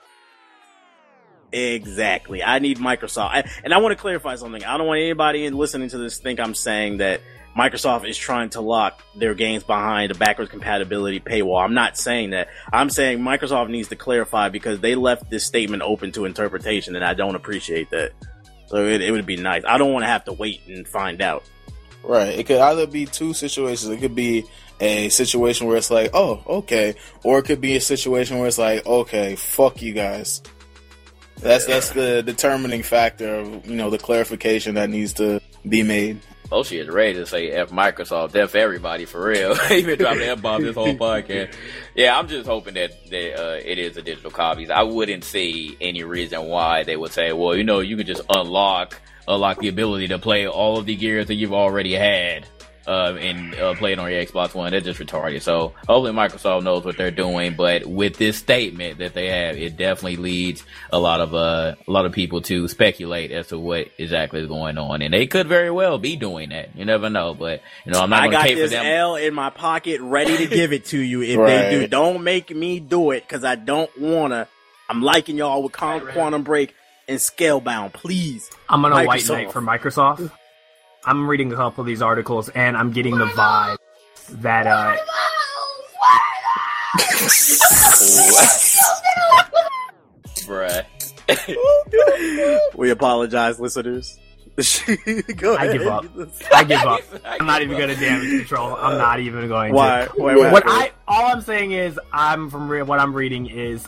[1.56, 2.42] Exactly.
[2.42, 4.62] I need Microsoft, I, and I want to clarify something.
[4.62, 7.22] I don't want anybody in listening to this think I'm saying that
[7.56, 11.64] Microsoft is trying to lock their games behind a backwards compatibility paywall.
[11.64, 12.48] I'm not saying that.
[12.70, 17.02] I'm saying Microsoft needs to clarify because they left this statement open to interpretation, and
[17.02, 18.12] I don't appreciate that.
[18.66, 19.62] So it, it would be nice.
[19.66, 21.44] I don't want to have to wait and find out.
[22.02, 22.38] Right.
[22.38, 23.90] It could either be two situations.
[23.90, 24.44] It could be
[24.78, 28.58] a situation where it's like, oh, okay, or it could be a situation where it's
[28.58, 30.42] like, okay, fuck you guys.
[31.40, 36.20] That's that's the determining factor of you know the clarification that needs to be made.
[36.50, 39.54] Moshi is ready to say F Microsoft, F everybody for real.
[39.68, 41.54] he been dropping F bomb this whole podcast.
[41.94, 44.70] Yeah, I'm just hoping that, that uh, it is a digital copies.
[44.70, 48.22] I wouldn't see any reason why they would say, well, you know, you can just
[48.30, 52.46] unlock unlock the ability to play all of the gears that you've already had.
[52.86, 54.70] Uh, and uh, play it on your Xbox One.
[54.70, 55.42] They're just retarded.
[55.42, 57.54] So hopefully Microsoft knows what they're doing.
[57.56, 61.90] But with this statement that they have, it definitely leads a lot of uh, a
[61.90, 65.48] lot of people to speculate as to what exactly is going on, and they could
[65.48, 66.76] very well be doing that.
[66.76, 67.34] You never know.
[67.34, 68.86] But you know, I'm not I going to got pay for this them.
[68.86, 71.48] L in my pocket, ready to give it to you if Right.
[71.48, 71.86] they do.
[71.88, 74.46] Don't make me do it because I don't wanna.
[74.88, 76.72] I'm liking y'all with Con- Quantum Break
[77.08, 77.92] and Scalebound.
[77.94, 80.30] Please, I'm on a white knight for Microsoft.
[81.06, 83.78] I'm reading a couple of these articles, and I'm getting the vibe
[84.42, 84.96] that uh,
[90.46, 90.84] Bruh.
[92.76, 94.18] we apologize, listeners.
[95.36, 95.72] Go I ahead.
[95.78, 96.04] give up.
[96.52, 97.00] I give up.
[97.24, 98.74] I'm not even going to damage control.
[98.76, 100.06] I'm not even going Why?
[100.06, 100.12] to.
[100.22, 100.34] Why?
[100.50, 100.62] What?
[100.66, 103.86] I all I'm saying is I'm from re- what I'm reading is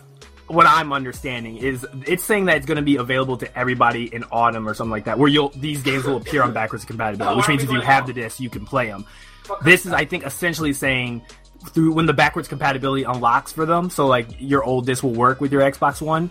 [0.48, 4.24] what I'm understanding is it's saying that it's going to be available to everybody in
[4.24, 7.48] autumn or something like that, where you'll these games will appear on backwards compatibility, which
[7.48, 9.04] means if you have the disc, you can play them.
[9.62, 11.22] This is, I think, essentially saying
[11.70, 15.40] through when the backwards compatibility unlocks for them, so like your old disc will work
[15.40, 16.30] with your Xbox One.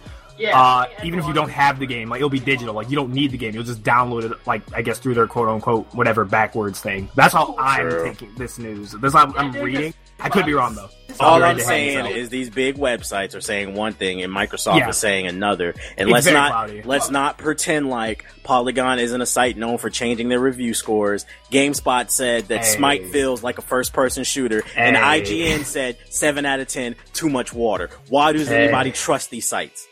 [0.56, 2.76] Uh, even if you don't have the game, like it'll be digital.
[2.76, 3.56] Like you don't need the game.
[3.56, 7.10] You'll just download it, like I guess through their quote unquote whatever backwards thing.
[7.16, 8.04] That's how I'm True.
[8.04, 8.92] taking this news.
[8.92, 9.94] That's how I'm, I'm reading.
[10.20, 10.90] I could be wrong though.
[11.20, 14.90] All I'm saying is these big websites are saying one thing and Microsoft Yeah.
[14.90, 15.74] is saying another.
[15.98, 16.82] And It's let's not cloudy.
[16.84, 21.26] let's not pretend like Polygon isn't a site known for changing their review scores.
[21.52, 22.76] GameSpot said that Hey.
[22.78, 27.30] Smite feels like a first person shooter, and IGN said seven out of ten, too
[27.30, 27.90] much water.
[28.10, 28.66] Why does Hey.
[28.66, 29.88] anybody trust these sites?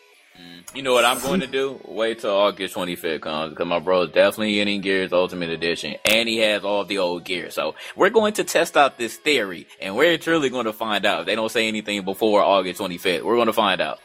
[0.75, 1.79] You know what I'm going to do?
[1.87, 6.39] Wait till August 25th comes because my bro's definitely getting Gears Ultimate Edition and he
[6.39, 7.49] has all the old gear.
[7.49, 11.21] So we're going to test out this theory and we're truly going to find out.
[11.21, 13.99] If they don't say anything before August 25th, we're going to find out.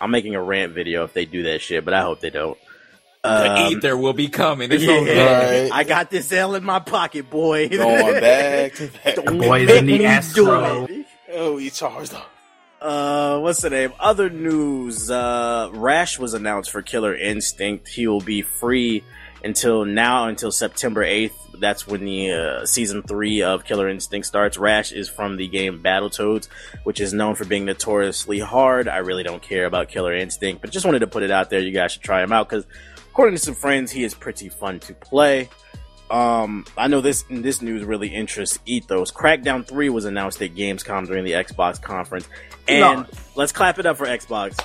[0.00, 2.56] I'm making a rant video if they do that shit, but I hope they don't.
[3.24, 4.70] The Um, ether will be coming.
[4.70, 5.62] It's yeah, okay.
[5.70, 5.72] Right.
[5.76, 7.68] I got this L in my pocket, boy.
[7.68, 9.16] Going back to back.
[9.16, 10.86] Don't Boys make in the me do Astro.
[10.88, 11.06] it.
[11.32, 12.30] Oh, he charged up.
[12.80, 13.92] Uh, what's the name?
[13.98, 15.10] Other news.
[15.10, 17.88] Uh, Rash was announced for Killer Instinct.
[17.88, 19.02] He will be free
[19.42, 21.32] until now, until September 8th.
[21.60, 24.58] That's when the uh, season three of Killer Instinct starts.
[24.58, 26.46] Rash is from the game Battletoads,
[26.84, 28.86] which is known for being notoriously hard.
[28.86, 31.58] I really don't care about Killer Instinct, but just wanted to put it out there.
[31.58, 32.64] You guys should try him out because,
[33.10, 35.48] according to some friends, he is pretty fun to play.
[36.10, 39.10] Um, I know this this news really interests Ethos.
[39.12, 42.28] Crackdown 3 was announced at Gamescom during the Xbox conference.
[42.66, 43.06] And No.
[43.34, 44.58] let's clap it up for Xbox.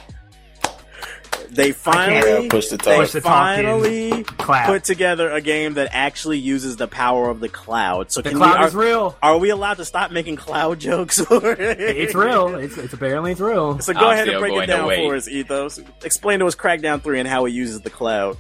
[1.49, 2.99] They finally push the they talk.
[3.01, 4.65] Push the finally Clap.
[4.65, 8.12] put together a game that actually uses the power of the cloud.
[8.12, 9.15] So The can cloud we, are, is real.
[9.21, 11.19] are we allowed to stop making cloud jokes?
[11.29, 12.56] It's real.
[12.56, 13.77] It's, it's apparently it's real.
[13.79, 15.79] So go I'm ahead and break it down for us, Ethos.
[16.03, 18.36] Explain to us Crackdown 3 and how it uses the cloud.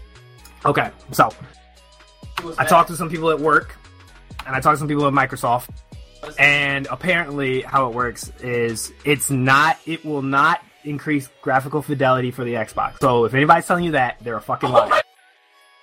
[0.65, 1.29] Okay, so
[2.57, 3.75] I talked to some people at work,
[4.45, 5.69] and I talked to some people at Microsoft,
[6.37, 9.77] and apparently, how it works is it's not.
[9.85, 12.99] It will not increase graphical fidelity for the Xbox.
[12.99, 15.01] So if anybody's telling you that, they're a fucking liar.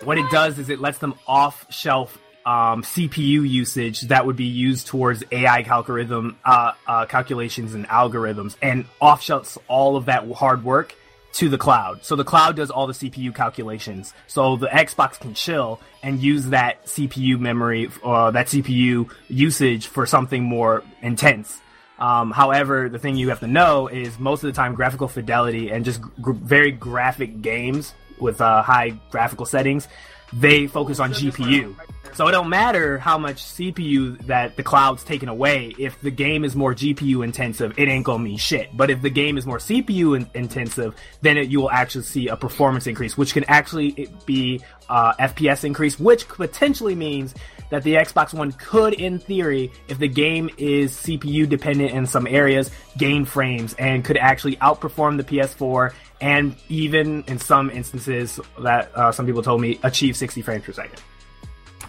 [0.02, 4.86] What it does is it lets them off-shelf um, CPU usage that would be used
[4.86, 10.96] towards AI algorithm uh, uh, calculations and algorithms, and off-shelves all of that hard work
[11.34, 12.04] to the cloud.
[12.04, 14.12] So the cloud does all the CPU calculations.
[14.26, 20.06] So the Xbox can chill and use that CPU memory, uh, that CPU usage for
[20.06, 21.60] something more intense.
[21.98, 25.70] Um, however, the thing you have to know is most of the time graphical fidelity
[25.70, 29.86] and just gr- very graphic games with uh, high graphical settings,
[30.32, 31.76] they focus on GPU.
[32.14, 35.74] So it don't matter how much CPU that the cloud's taken away.
[35.78, 38.76] If the game is more GPU intensive, it ain't gonna mean shit.
[38.76, 42.28] But if the game is more CPU in- intensive, then it, you will actually see
[42.28, 47.34] a performance increase, which can actually be uh, FPS increase, which potentially means
[47.70, 52.26] that the Xbox One could, in theory, if the game is CPU dependent in some
[52.26, 58.94] areas, gain frames and could actually outperform the PS4 and even in some instances that
[58.94, 61.00] uh, some people told me achieve 60 frames per second.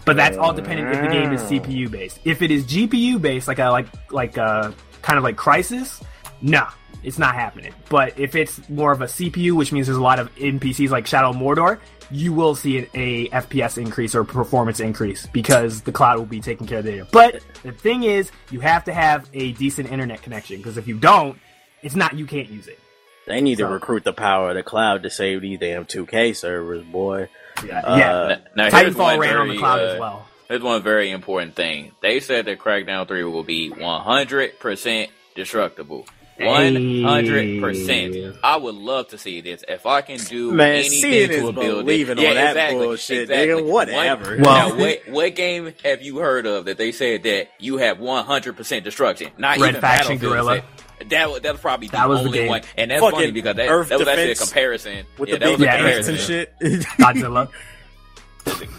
[0.04, 2.18] But that's all dependent if the game is CPU based.
[2.24, 6.02] If it is GPU based, like a like like a kind of like Crysis,
[6.40, 6.70] nah,
[7.02, 7.72] it's not happening.
[7.88, 11.06] But if it's more of a CPU, which means there's a lot of NPCs like
[11.06, 11.78] Shadow Mordor,
[12.10, 16.40] you will see an, a FPS increase or performance increase because the cloud will be
[16.40, 17.08] taking care of the data.
[17.10, 20.98] But the thing is, you have to have a decent internet connection because if you
[20.98, 21.38] don't,
[21.82, 22.78] it's not you can't use it.
[23.26, 26.84] They need to recruit the power of the cloud to save these damn 2K servers,
[26.84, 27.28] boy.
[27.64, 28.38] Yeah, Uh, yeah.
[28.56, 30.26] Now, here's Titanfall one ran on the cloud uh, as well.
[30.48, 31.92] There's one very important thing.
[32.02, 36.06] They said that Crackdown 3 will be 100% destructible.
[36.38, 38.38] 100%.
[38.42, 39.64] I would love to see this.
[39.68, 41.84] If I can do Man, anything seeing to a building.
[41.86, 43.62] believing on yeah, that exactly, bullshit, exactly.
[43.62, 43.72] nigga.
[43.72, 44.30] Whatever.
[44.36, 47.78] One- Well- now, what, what game have you heard of that they said that you
[47.78, 49.30] have 100% destruction?
[49.38, 50.54] Not Red even Faction Battlefield Guerrilla.
[50.56, 50.64] said-
[51.08, 52.48] That was that was probably the That was the only game.
[52.48, 55.06] one, and that's Fucking funny because that, Earth that was actually a comparison.
[55.18, 56.14] With yeah, the that big was a Yeah, comparison.
[56.14, 56.58] and shit.
[56.98, 57.48] Godzilla.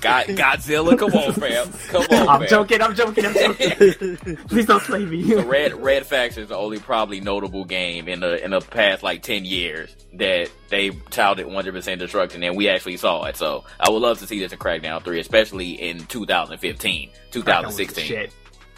[0.02, 2.50] God, Godzilla, come on, fam, come on, I'm fam.
[2.50, 2.82] joking.
[2.82, 3.26] I'm joking.
[3.26, 4.38] I'm joking.
[4.50, 5.24] Please don't slay me.
[5.24, 9.04] The Red Red Faction is the only probably notable game in the in the past
[9.04, 13.38] like ten years that they touted 100 percent destruction, and we actually saw it.
[13.38, 18.28] So I would love to see this in Crackdown 3, especially in 2015, 2016.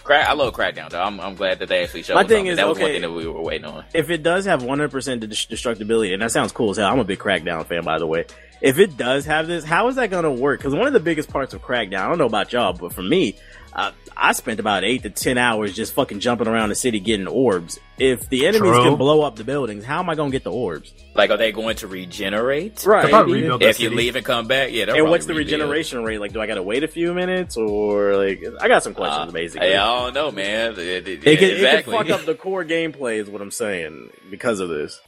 [0.06, 1.02] Crack, I love Crackdown though.
[1.02, 2.14] I'm, I'm glad that they actually showed.
[2.14, 2.48] My thing something.
[2.48, 3.86] is, that was one thing that we were waiting on.
[3.94, 4.90] if it does have 100%
[5.20, 8.26] destructibility, and that sounds cool as hell, I'm a big Crackdown fan, by the way.
[8.62, 10.60] If it does have this, how is that going to work?
[10.60, 13.02] Because one of the biggest parts of Crackdown, I don't know about y'all, but for
[13.02, 13.36] me,
[13.76, 17.28] uh, I spent about eight to ten hours just fucking jumping around the city getting
[17.28, 17.78] orbs.
[17.98, 18.84] If the enemies True.
[18.84, 20.94] can blow up the buildings, how am I going to get the orbs?
[21.14, 22.86] Like, are they going to regenerate?
[22.86, 23.02] Right.
[23.04, 24.94] They'll probably rebuild that If you leave and come back, yeah.
[24.94, 25.60] And what's the rebuild.
[25.60, 26.20] regeneration rate?
[26.20, 29.30] Like, do I got to wait a few minutes, or like, I got some questions
[29.30, 29.68] Uh, basically.
[29.68, 30.72] Hey, I don't know, man.
[30.74, 31.94] It, it- It yeah, could, exactly.
[31.96, 35.00] it could fuck up the core gameplay, is what I'm saying, because of this.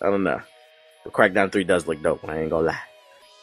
[0.00, 0.40] I don't know.
[1.04, 2.78] But Crackdown 3 does look dope, I ain't gonna lie.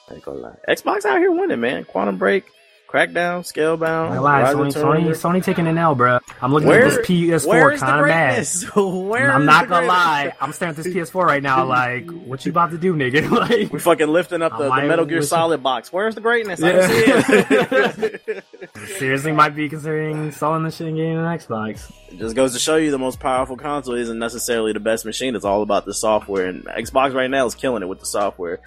[0.10, 0.56] I ain't gonna lie.
[0.68, 1.84] Xbox out here winning, man.
[1.86, 2.46] Quantum Break,
[2.90, 4.52] Crackdown, Scalebound, I lied.
[4.56, 6.18] Of Sony, Sony, Sony taking an L, bro.
[6.42, 8.48] I'm looking Where- at this PS4 kind of mad.
[9.08, 10.34] Where I'm not gonna lie.
[10.42, 11.66] I'm staring at this PS4 right now.
[11.66, 13.30] Like, what you about to do, nigga?
[13.50, 15.94] like, We fucking lifting up the, the Metal Gear listen- Solid box.
[15.94, 16.64] Where's the greatness?
[16.64, 18.44] I don't see it.
[18.98, 21.92] seriously, might be considering selling this shit and getting an Xbox.
[22.12, 25.36] It just goes to show you the most powerful console isn't necessarily the best machine.
[25.36, 28.62] It's all about the software, and Xbox right now is killing it with the software.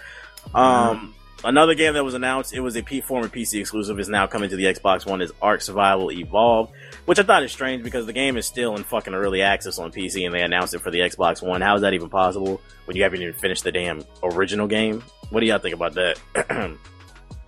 [0.55, 4.27] Um, another game that was announced, it was a P- former PC exclusive, is now
[4.27, 5.21] coming to the Xbox One.
[5.21, 6.73] Is Ark Survival Evolved,
[7.05, 9.93] which I thought is strange because the game is still in fucking early access on
[9.93, 11.61] PC, and they announced it for the Xbox One.
[11.61, 15.03] How is that even possible when you haven't even finished the damn original game?
[15.31, 16.79] What do y'all think about that?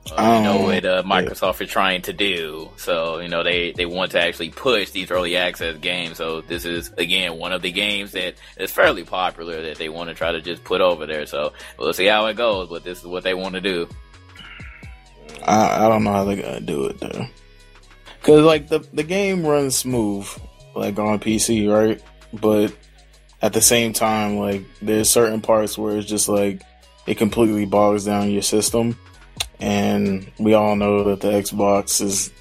[0.06, 2.70] You know Um, what uh, Microsoft is trying to do.
[2.76, 6.18] So you know they they want to actually push these early access games.
[6.18, 10.10] So this is again one of the games that is fairly popular that they want
[10.10, 11.24] to try to just put over there.
[11.26, 12.68] So we'll see how it goes.
[12.68, 13.88] But this is what they want to do.
[15.46, 17.26] I, I don't know how they're gonna do it though.
[18.22, 20.26] Cause like the the game runs smooth,
[20.74, 22.02] like on PC, right?
[22.32, 22.74] But
[23.42, 26.62] at the same time, like there's certain parts where it's just like
[27.06, 28.98] it completely bogs down your system,
[29.60, 32.32] and we all know that the Xbox is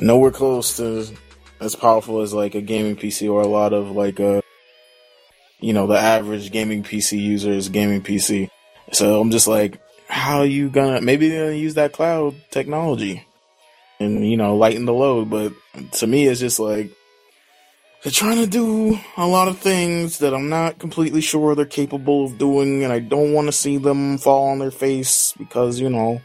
[0.00, 1.06] nowhere close to
[1.60, 4.42] as powerful as like a gaming PC or a lot of like a
[5.60, 8.48] you know the average gaming PC user's gaming PC.
[8.92, 13.26] So I'm just like, how are you gonna maybe they're gonna use that cloud technology
[14.00, 15.52] and you know lighten the load but
[15.92, 16.90] to me it's just like
[18.02, 22.24] they're trying to do a lot of things that i'm not completely sure they're capable
[22.24, 25.90] of doing and i don't want to see them fall on their face because you
[25.90, 26.20] know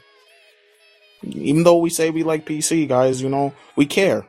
[1.27, 4.25] even though we say we like pc guys you know we care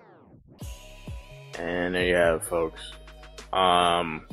[1.59, 2.81] And there you have it, folks.
[3.53, 4.27] Um,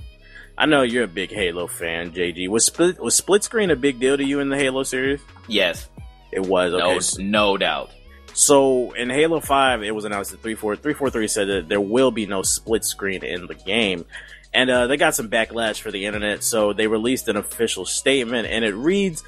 [0.57, 2.47] I know you're a big Halo fan, JG.
[2.49, 5.22] Was split was split screen a big deal to you in the Halo series?
[5.47, 5.88] Yes,
[6.32, 6.74] It was.
[6.74, 7.24] Okay.
[7.24, 7.91] no, no doubt.
[8.34, 11.70] So in Halo Five, it was announced that three four three four three said that
[11.70, 14.05] there will be no split screen in the game,
[14.53, 16.43] and uh, they got some backlash for the internet.
[16.43, 19.24] So they released an official statement, and it reads.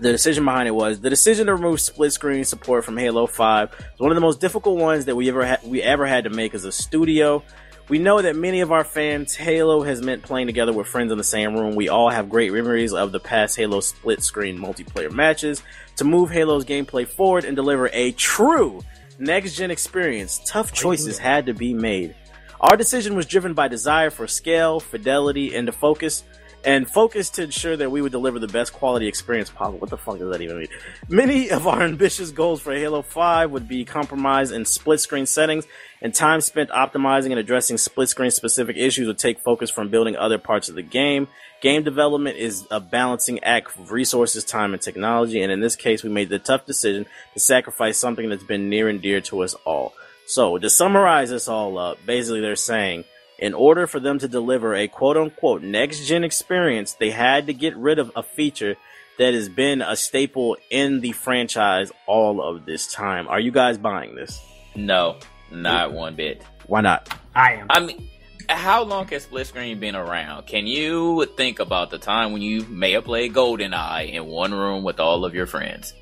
[0.00, 3.74] The decision behind it was the decision to remove split screen support from Halo 5
[3.74, 6.30] is one of the most difficult ones that we ever had we ever had to
[6.30, 7.42] make as a studio.
[7.90, 11.18] We know that many of our fans, Halo has meant playing together with friends in
[11.18, 11.74] the same room.
[11.74, 15.62] We all have great memories of the past Halo split screen multiplayer matches.
[15.96, 18.80] To move Halo's gameplay forward and deliver a true
[19.18, 22.14] next gen experience, tough choices had to be made.
[22.62, 26.24] Our decision was driven by desire for scale, fidelity, and to focus,
[26.64, 29.78] and focus to ensure that we would deliver the best quality experience possible.
[29.78, 30.68] What the fuck does that even mean?
[31.08, 35.66] Many of our ambitious goals for Halo 5 would be compromised in split screen settings,
[36.02, 40.16] and time spent optimizing and addressing split screen specific issues would take focus from building
[40.16, 41.28] other parts of the game.
[41.62, 46.02] Game development is a balancing act of resources, time, and technology, and in this case,
[46.02, 49.54] we made the tough decision to sacrifice something that's been near and dear to us
[49.66, 49.92] all.
[50.26, 53.04] So, to summarize this all up, basically they're saying,
[53.40, 57.54] in order for them to deliver a quote unquote next gen experience, they had to
[57.54, 58.76] get rid of a feature
[59.18, 63.26] that has been a staple in the franchise all of this time.
[63.28, 64.40] Are you guys buying this?
[64.76, 65.18] No,
[65.50, 66.42] not one bit.
[66.66, 67.12] Why not?
[67.34, 67.66] I am.
[67.70, 68.08] I mean,
[68.48, 70.46] how long has split screen been around?
[70.46, 74.84] Can you think about the time when you may have played GoldenEye in one room
[74.84, 75.94] with all of your friends?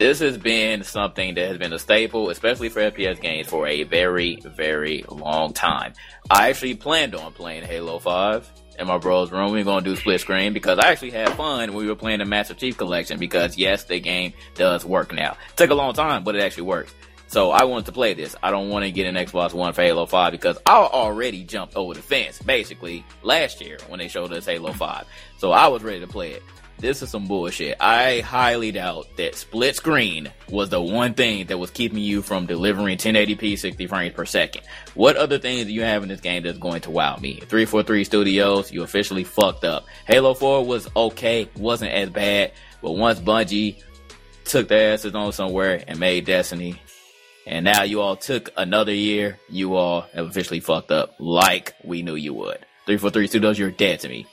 [0.00, 3.82] This has been something that has been a staple, especially for FPS games, for a
[3.82, 5.92] very, very long time.
[6.30, 9.52] I actually planned on playing Halo 5 in my bro's room.
[9.52, 11.96] We are going to do split screen because I actually had fun when we were
[11.96, 15.36] playing the Master Chief Collection because, yes, the game does work now.
[15.50, 16.94] It took a long time, but it actually works.
[17.26, 18.34] So I wanted to play this.
[18.42, 21.76] I don't want to get an Xbox One for Halo 5 because I already jumped
[21.76, 25.06] over the fence, basically, last year when they showed us Halo 5.
[25.36, 26.42] So I was ready to play it.
[26.80, 27.76] This is some bullshit.
[27.78, 32.46] I highly doubt that split screen was the one thing that was keeping you from
[32.46, 34.62] delivering 1080p 60 frames per second.
[34.94, 37.34] What other things do you have in this game that's going to wow me?
[37.34, 39.84] 343 Studios, you officially fucked up.
[40.06, 43.82] Halo 4 was okay, wasn't as bad, but once Bungie
[44.46, 46.80] took their asses on somewhere and made Destiny,
[47.46, 52.00] and now you all took another year, you all have officially fucked up like we
[52.00, 52.64] knew you would.
[52.86, 54.26] 343 Studios, you're dead to me.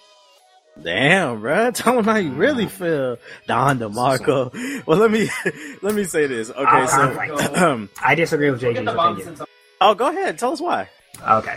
[0.84, 1.71] Damn, bro.
[1.73, 3.17] Tell them how you really feel,
[3.47, 4.84] Don DeMarco.
[4.86, 5.30] Well, let me
[5.82, 6.49] let me say this.
[6.49, 9.45] Okay, Uh, so I disagree with JJ's opinion.
[9.82, 10.38] oh, go ahead.
[10.38, 10.89] Tell us why.
[11.28, 11.55] Okay.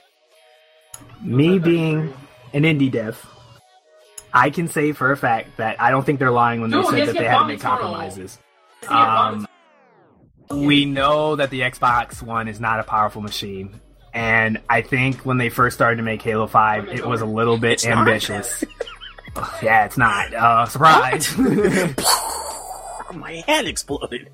[1.22, 2.12] Me being
[2.52, 3.24] an indie dev,
[4.32, 6.86] I can say for a fact that I don't think they're lying when they Dude,
[6.86, 8.38] said that they had to Bomb make compromises.
[8.82, 9.46] Let's get Bomb
[10.50, 13.80] Um, we know that the Xbox One is not a powerful machine.
[14.12, 17.58] And I think when they first started to make Halo 5, it was a little
[17.58, 18.64] bit ambitious.
[19.36, 20.32] Ugh, yeah, it's not.
[20.34, 21.36] Uh, surprise.
[23.14, 24.28] My head exploded.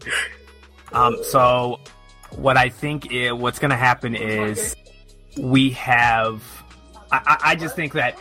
[0.92, 1.80] Um, so
[2.30, 4.76] what I think i what's going to happen is
[5.38, 6.42] we have.
[7.12, 8.18] I I just think that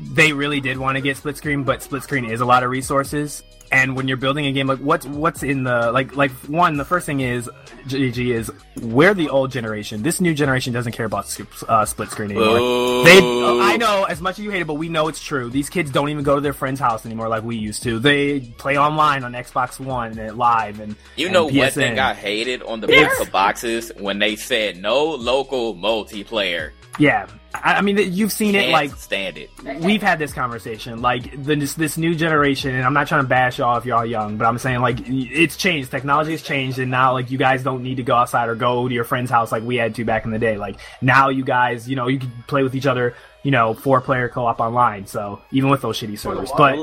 [0.00, 2.70] they really did want to get split screen, but split screen is a lot of
[2.70, 3.42] resources.
[3.72, 6.84] And when you're building a game, like what's what's in the like like one, the
[6.84, 7.48] first thing is
[7.86, 8.50] GG is
[8.82, 10.02] we're the old generation.
[10.02, 11.32] This new generation doesn't care about
[11.68, 12.58] uh, split screen anymore.
[12.58, 13.04] Boo.
[13.04, 15.50] They, oh, I know as much as you hate it, but we know it's true.
[15.50, 18.00] These kids don't even go to their friend's house anymore like we used to.
[18.00, 21.74] They play online on Xbox One and live and You and know what PSN.
[21.74, 23.06] thing I hated on the Yes.
[23.08, 26.72] box of boxes when they said no local multiplayer.
[26.98, 29.50] Yeah, I, I mean you've seen it Can't like stand it.
[29.80, 33.28] we've had this conversation like the, this this new generation and i'm not trying to
[33.28, 35.90] bash y'all if y'all young but i'm saying like it's changed.
[35.90, 38.88] Technology has changed and now like you guys don't need to go outside or go
[38.88, 40.56] to your friend's house like we had to back in the day.
[40.56, 44.00] Like now you guys you know you can play with each other you know four
[44.00, 46.50] player co-op online so even with those shitty servers.
[46.56, 46.78] But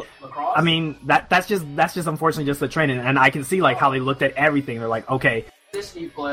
[0.55, 3.43] i mean that that's just that's just unfortunately just the trend and, and i can
[3.43, 4.79] see like how they looked at everything.
[4.79, 5.45] They're like okay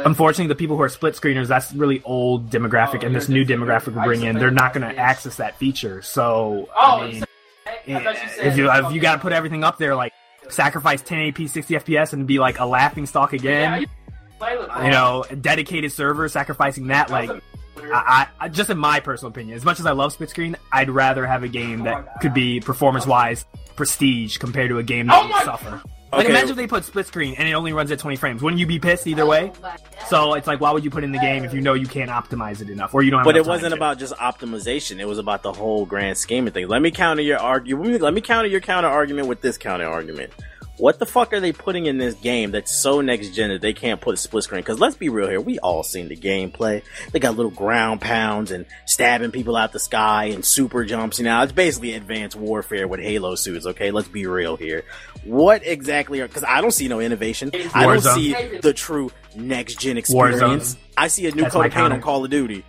[0.07, 3.95] unfortunately the people who are split screeners that's really old demographic and this new demographic
[3.95, 6.03] we bring in they're not going to access that feature.
[6.03, 7.24] So i mean
[7.87, 10.12] if you if you got to put everything up there like
[10.49, 13.87] sacrifice 1080p 60 fps and be like a laughing stock again
[14.82, 17.30] you know dedicated server sacrificing that like
[17.82, 20.91] I, I just in my personal opinion as much as i love split screen i'd
[20.91, 25.24] rather have a game that could be performance wise prestige compared to a game that
[25.24, 25.82] would suffer
[26.17, 26.31] like Okay.
[26.31, 28.67] imagine if they put split screen and it only runs at 20 frames wouldn't you
[28.67, 29.53] be pissed either way
[30.09, 32.11] so it's like why would you put in the game if you know you can't
[32.11, 33.77] optimize it enough or you don't have But it wasn't to?
[33.77, 34.99] about just optimization.
[34.99, 36.69] It was about the whole grand scheme of things.
[36.69, 38.01] Let me counter your argument.
[38.03, 40.33] Let me counter your counter argument with this counter argument.
[40.77, 43.72] What the fuck are they putting in this game that's so next gen that they
[43.72, 44.61] can't put a split screen?
[44.61, 46.83] Because let's be real here, we all seen the gameplay.
[47.12, 51.18] They got little ground pounds and stabbing people out the sky and super jumps.
[51.18, 53.66] You know, it's basically advanced warfare with Halo suits.
[53.66, 54.85] Okay, let's be real here.
[55.22, 56.27] What exactly are?
[56.27, 57.53] Because I don't see no innovation.
[57.72, 60.75] I don't see the true next gen experience.
[60.75, 60.77] Warzone.
[60.97, 62.64] I see a new That's code of paint on Call of Duty.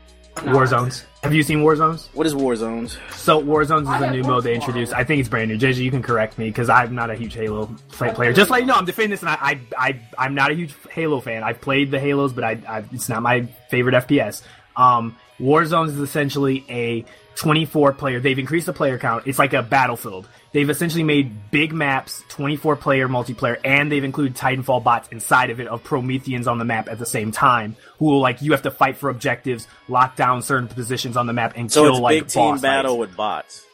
[0.45, 1.05] War Zones.
[1.23, 2.09] Have you seen War Zones?
[2.13, 2.97] What is War Zones?
[3.11, 4.93] So War Zones is a new mode they introduced.
[4.93, 5.57] I think it's brand new.
[5.57, 8.33] JJ, you can correct me because I'm not a huge Halo play- player.
[8.33, 10.75] Just like you know, I'm defending this, and I, I, I, I'm not a huge
[10.91, 11.43] Halo fan.
[11.43, 14.43] I've played the Halos, but I, I it's not my favorite FPS.
[14.75, 17.05] Um, War Zones is essentially a
[17.36, 18.19] 24 player.
[18.19, 19.25] They've increased the player count.
[19.25, 20.27] It's like a battlefield.
[20.56, 25.60] They've essentially made big maps, 24 player multiplayer, and they've included Titanfall bots inside of
[25.60, 27.76] it of Prometheans on the map at the same time.
[27.99, 31.34] Who will like you have to fight for objectives, lock down certain positions on the
[31.34, 32.99] map, and So kill it's like big team battle fights.
[32.99, 33.66] with bots.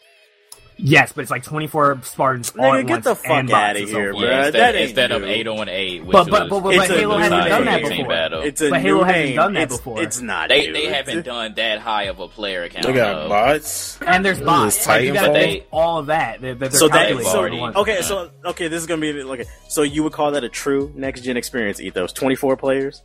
[0.83, 3.61] Yes, but it's like 24 Spartans all Nigga, at get once the fuck and bots
[3.79, 4.23] outta here, forth.
[4.25, 4.29] bruh.
[4.29, 5.27] Yeah, that instead, ain't instead of new.
[5.27, 8.43] eight oh on eight, which But- but- was but- but Halo hasn't done that before.
[8.45, 9.35] It's a But new Halo hasn't name.
[9.35, 10.01] done that it's, before.
[10.01, 10.49] It's not.
[10.49, 10.73] they new.
[10.73, 12.85] they It's- haven't done that high of a player count.
[12.87, 13.99] They got bots.
[14.05, 14.87] And there's bots.
[14.87, 16.41] Like, you gotta think all of that.
[16.41, 19.45] They're, they're So that so all at okay so okay this is gonna be okay
[19.67, 23.03] so you would call that a true next gen experience ethos 24 players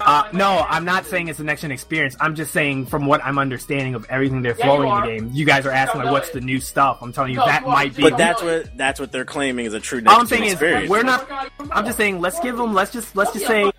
[0.00, 2.16] Uh, no, I'm not saying it's a next gen experience.
[2.20, 5.30] I'm just saying from what I'm understanding of everything they're throwing in the game.
[5.34, 6.98] You guys are asking like, what's the new stuff?
[7.02, 8.02] I'm telling you that might be.
[8.02, 10.52] but that's what that's what they're claiming is a true all I'm next gen saying
[10.52, 11.28] experience is we're not.
[11.72, 12.74] I'm just saying let's give them.
[12.74, 13.70] Let's just let's just say,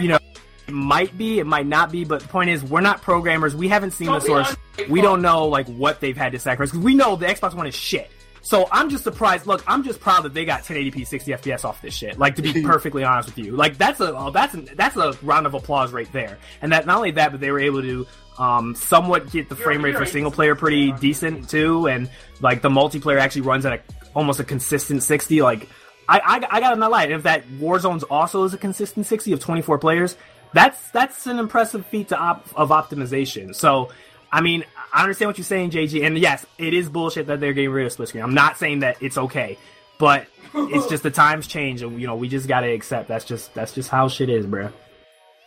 [0.00, 0.18] you know,
[0.66, 2.04] it might be, it might not be.
[2.04, 3.54] But the point is, we're not programmers.
[3.54, 4.56] We haven't seen the source.
[4.88, 7.66] We don't know like what they've had to sacrifice because we know the Xbox One
[7.68, 8.10] is shit.
[8.46, 9.48] So I'm just surprised.
[9.48, 12.16] Look, I'm just proud that they got 1080p 60 FPS off this shit.
[12.16, 15.18] Like to be perfectly honest with you, like that's a oh, that's a, that's a
[15.22, 16.38] round of applause right there.
[16.62, 18.06] And that not only that, but they were able to
[18.38, 22.08] um, somewhat get the frame rate for single player pretty decent too, and
[22.40, 23.80] like the multiplayer actually runs at a
[24.14, 25.42] almost a consistent 60.
[25.42, 25.68] Like
[26.08, 29.40] I I, I gotta not lie, if that Warzone's also is a consistent 60 of
[29.40, 30.16] 24 players,
[30.54, 33.56] that's that's an impressive feat to op- of optimization.
[33.56, 33.90] So.
[34.32, 34.64] I mean,
[34.96, 37.84] I understand what you're saying, JG, and yes, it is bullshit that they're getting rid
[37.84, 38.24] of split screen.
[38.24, 39.58] I'm not saying that it's okay,
[39.98, 43.52] but it's just the times change, and you know we just gotta accept that's just
[43.52, 44.70] that's just how shit is, bro.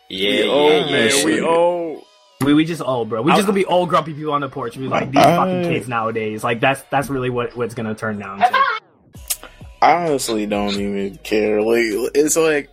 [0.08, 1.26] Yeah, oh yeah, man yeah.
[1.26, 2.06] we owe
[2.41, 3.24] We we just old, bro.
[3.24, 4.78] We just gonna be old grumpy people on the porch.
[4.78, 6.43] We like these I- fucking kids nowadays.
[6.43, 8.52] Like that's that's really what what's gonna turn down to.
[9.82, 11.64] I honestly don't even care.
[11.64, 12.70] Like it's like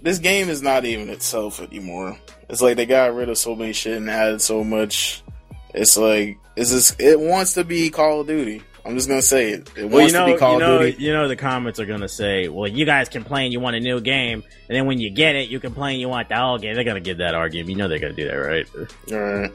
[0.00, 2.18] this game is not even itself anymore.
[2.48, 5.22] It's like they got rid of so many shit and added so much.
[5.76, 8.62] It's like it's just it wants to be Call of Duty.
[8.84, 9.70] I'm just gonna say it.
[9.76, 11.02] It well, wants you know, to be Call you know, of Duty.
[11.02, 14.00] you know, the comments are gonna say, "Well, you guys complain you want a new
[14.00, 16.84] game, and then when you get it, you complain you want the old game." They're
[16.84, 17.68] gonna give that argument.
[17.70, 18.66] You know they're gonna do that, right?
[19.12, 19.50] Alright.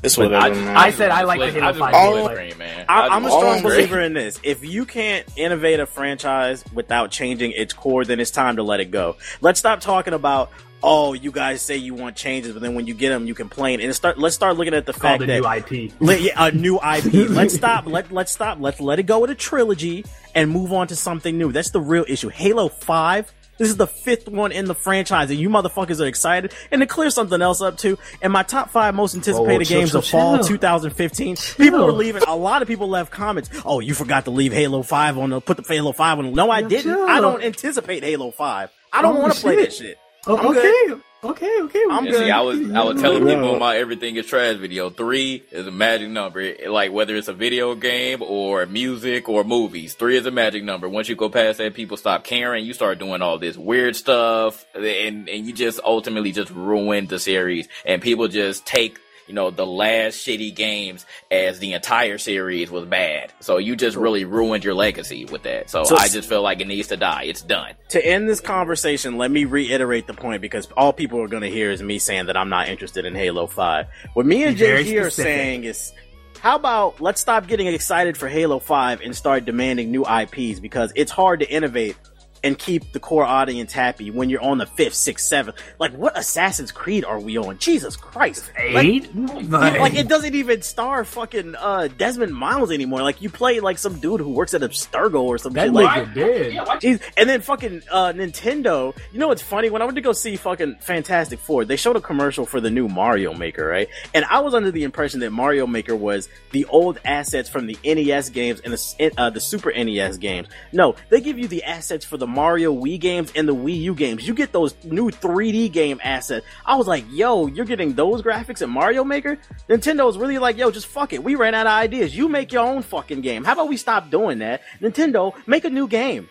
[0.00, 0.36] It's whatever.
[0.36, 0.76] I- man.
[0.76, 2.50] I said I like the Split- Halo I just Five want split gameplay.
[2.52, 2.84] screen, man.
[2.88, 4.40] I, I I'm a strong want split believer in this.
[4.44, 8.78] If you can't innovate a franchise without changing its core, then it's time to let
[8.78, 9.16] it go.
[9.40, 10.50] Let's stop talking about.
[10.82, 13.80] Oh, you guys say you want changes, but then when you get them, you complain.
[13.80, 14.16] And start.
[14.18, 15.92] Let's start looking at the fact a that new IP.
[16.00, 17.28] Let- yeah, a new IP.
[17.30, 17.86] let's stop.
[17.86, 18.58] Let let's stop.
[18.60, 20.04] Let's let it go with a trilogy
[20.36, 21.50] and move on to something new.
[21.50, 22.28] That's the real issue.
[22.28, 23.32] Halo Five.
[23.58, 26.54] This is the fifth one in the franchise, and you motherfuckers are excited.
[26.70, 29.90] And to clear something else up too, in my top five most anticipated chill, games
[29.90, 30.46] chill, of fall chill.
[30.46, 32.22] 2015, people were leaving.
[32.28, 33.50] A lot of people left comments.
[33.64, 36.32] Oh, you forgot to leave Halo Five on the put the Halo Five on.
[36.34, 36.96] No, I didn't.
[37.08, 38.70] I don't anticipate Halo Five.
[38.92, 39.98] I don't Oh, want to play that shit.
[40.30, 41.82] Oh, okay, okay, okay.
[41.90, 42.18] I'm good.
[42.18, 44.90] see, I was I was telling people my everything is trash video.
[44.90, 46.54] Three is a magic number.
[46.68, 50.86] Like whether it's a video game or music or movies, three is a magic number.
[50.86, 52.66] Once you go past that, people stop caring.
[52.66, 57.18] You start doing all this weird stuff, and and you just ultimately just ruin the
[57.18, 57.66] series.
[57.86, 58.98] And people just take
[59.28, 63.32] you know the last shitty games as the entire series was bad.
[63.40, 65.70] So you just really ruined your legacy with that.
[65.70, 67.24] So, So- I just feel like it needs to die.
[67.24, 67.74] It's done.
[67.90, 71.50] to end this conversation, let me reiterate the point because all people are going to
[71.50, 73.86] hear is me saying that I'm not interested in Halo 5.
[74.14, 75.92] What me and Be very JG are saying is,
[76.40, 80.92] how about let's stop getting excited for Halo 5 and start demanding new IPs because
[80.94, 81.96] it's hard to innovate
[82.42, 85.56] and keep the core audience happy when you're on the fifth, sixth, seventh.
[85.78, 87.58] Like, what Assassin's Creed are we on?
[87.58, 88.50] Jesus Christ.
[88.56, 89.14] Like, Eight.
[89.14, 93.02] like it doesn't even star fucking uh Desmond Miles anymore.
[93.02, 95.58] Like you play like some dude who works at Abstergo or something.
[95.58, 96.54] that shit like nigga did.
[96.56, 97.02] Jeez.
[97.16, 98.96] And then fucking uh, Nintendo.
[99.12, 99.70] You know what's funny?
[99.70, 102.70] When I went to go see fucking Fantastic Four, they showed a commercial for the
[102.70, 103.88] new Mario Maker, right?
[104.14, 107.78] And I was under the impression that Mario Maker was the old assets from the
[107.84, 110.48] NES games and the uh, the Super NES games.
[110.72, 113.94] No, they give you the assets for the Mario Wii games and the Wii U
[113.94, 114.26] games.
[114.26, 116.46] You get those new 3D game assets.
[116.64, 119.38] I was like, yo, you're getting those graphics in Mario Maker?
[119.68, 121.22] Nintendo was really like, yo, just fuck it.
[121.24, 122.16] We ran out of ideas.
[122.16, 123.44] You make your own fucking game.
[123.44, 124.62] How about we stop doing that?
[124.80, 126.28] Nintendo, make a new game.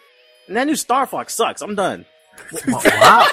[0.48, 1.62] And that new Star Fox sucks.
[1.62, 2.06] I'm done.
[2.68, 3.28] Wow.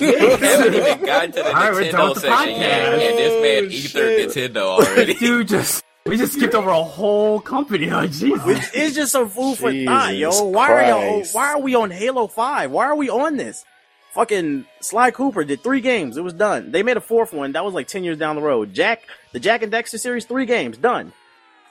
[0.00, 2.92] We haven't even gotten to the All right, we're done Nintendo with the section yet,
[2.92, 4.30] and this man Oh, ethered.
[4.30, 5.14] Nintendo already.
[5.14, 7.90] Dude, just we just skipped over a whole company.
[7.90, 8.70] Like oh, Jesus.
[8.74, 10.30] It's just some food for thought, yo.
[10.30, 12.70] Jesus Why are y'all, why are we on Halo 5?
[12.70, 13.64] Why are we on this?
[14.12, 16.16] Fucking Sly Cooper did three games.
[16.16, 16.72] It was done.
[16.72, 17.52] They made a fourth one.
[17.52, 18.74] That was like 10 years down the road.
[18.74, 19.02] Jak,
[19.32, 21.12] the Jak and Daxter series, three games, done.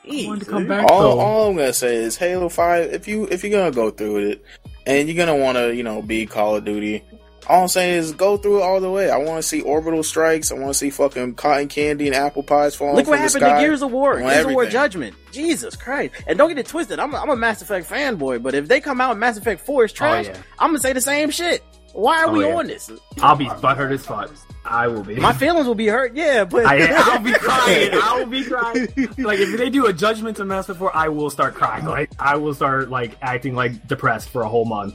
[0.10, 2.94] I wanted to come back all, all I'm gonna say is Halo Five.
[2.94, 4.46] If you if you're gonna go through with it,
[4.86, 7.04] and you're gonna want to you know be Call of Duty,
[7.48, 9.10] all I'm saying is go through it all the way.
[9.10, 10.52] I want to see orbital strikes.
[10.52, 13.22] I want to see fucking cotton candy and apple pies falling Look from what the
[13.24, 13.62] happened sky.
[13.62, 14.20] to Gears of War.
[14.20, 14.66] I want Gears of War.
[14.66, 15.16] Judgment.
[15.32, 16.14] Jesus Christ.
[16.28, 17.00] And don't get it twisted.
[17.00, 19.62] I'm a, I'm a Mass Effect fanboy, but if they come out with Mass Effect
[19.62, 20.38] 4 is oh, trash, Oh, yeah.
[20.60, 21.64] I'm going to say the same shit.
[21.94, 22.56] Why are Oh, we yeah.
[22.56, 22.92] on this?
[23.22, 24.30] I'll be butthurt as fuck.
[24.66, 25.16] I will be.
[25.16, 27.90] My feelings will be hurt, yeah, but I, I'll be crying.
[27.94, 28.88] I will be crying.
[29.18, 31.86] Like if they do a Judgment to Mass Effect 4, I will start crying.
[31.86, 34.94] Like I will start like acting like depressed for a whole month.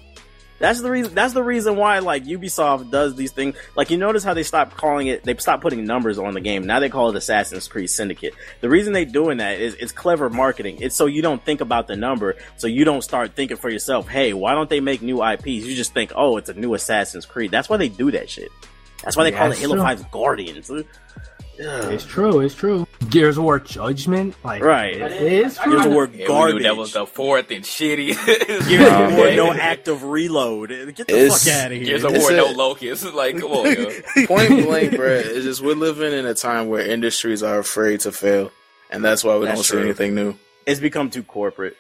[0.63, 1.13] That's the reason.
[1.13, 3.57] That's the reason why, like Ubisoft does these things.
[3.75, 5.25] Like you notice how they stopped calling it.
[5.25, 6.65] They stopped putting numbers on the game.
[6.65, 8.33] Now they call it Assassin's Creed Syndicate.
[8.61, 10.79] The reason they doing that is it's clever marketing.
[10.81, 14.07] It's so you don't think about the number, so you don't start thinking for yourself.
[14.07, 15.47] Hey, why don't they make new IPs?
[15.67, 17.51] You just think, oh, it's a new Assassin's Creed.
[17.51, 18.53] That's why they do that shit.
[19.03, 19.77] That's why they Yeah, call it Halo.
[19.79, 20.71] 5's Guardians.
[21.67, 21.93] Ugh.
[21.93, 22.41] It's true.
[22.41, 22.87] It's true.
[23.11, 24.97] Gears of War Judgment, like Right.
[24.97, 25.73] it is true.
[25.73, 26.63] Gears of War Yeah, we knew garbage.
[26.63, 28.17] that was the fourth and shitty.
[28.69, 29.37] Gears of War Okay.
[29.37, 30.71] no active reload.
[30.71, 31.85] Get the It's- fuck out of here.
[31.87, 33.05] Gears of It's War, a- no Locust.
[33.15, 34.27] Like, come on, yo.
[34.27, 35.09] Point blank, bro.
[35.25, 38.51] It's just we're living in a time where industries are afraid to fail,
[38.91, 39.79] and that's why we That's don't true.
[39.81, 40.35] see anything new.
[40.67, 41.77] It's become too corporate.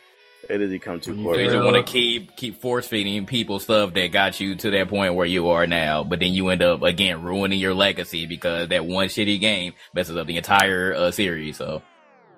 [0.48, 3.58] It has become too You So you just want to keep keep force feeding people
[3.60, 6.62] stuff that got you to that point where you are now, but then you end
[6.62, 11.10] up again ruining your legacy because that one shitty game messes up the entire uh,
[11.10, 11.56] series.
[11.56, 11.82] So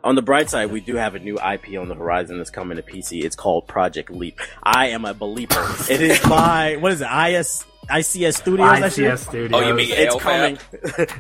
[0.05, 2.77] On the bright side, we do have a new IP on the horizon that's coming
[2.77, 3.25] to PC.
[3.25, 4.39] It's called Project Leap.
[4.63, 5.67] I am a believer.
[5.91, 7.07] it is by what is it?
[7.11, 8.81] IS ICS Studios.
[8.81, 9.11] that shit?
[9.13, 9.51] ICS Studios.
[9.55, 10.21] Oh, you mean It's LFAB?
[10.21, 10.59] coming.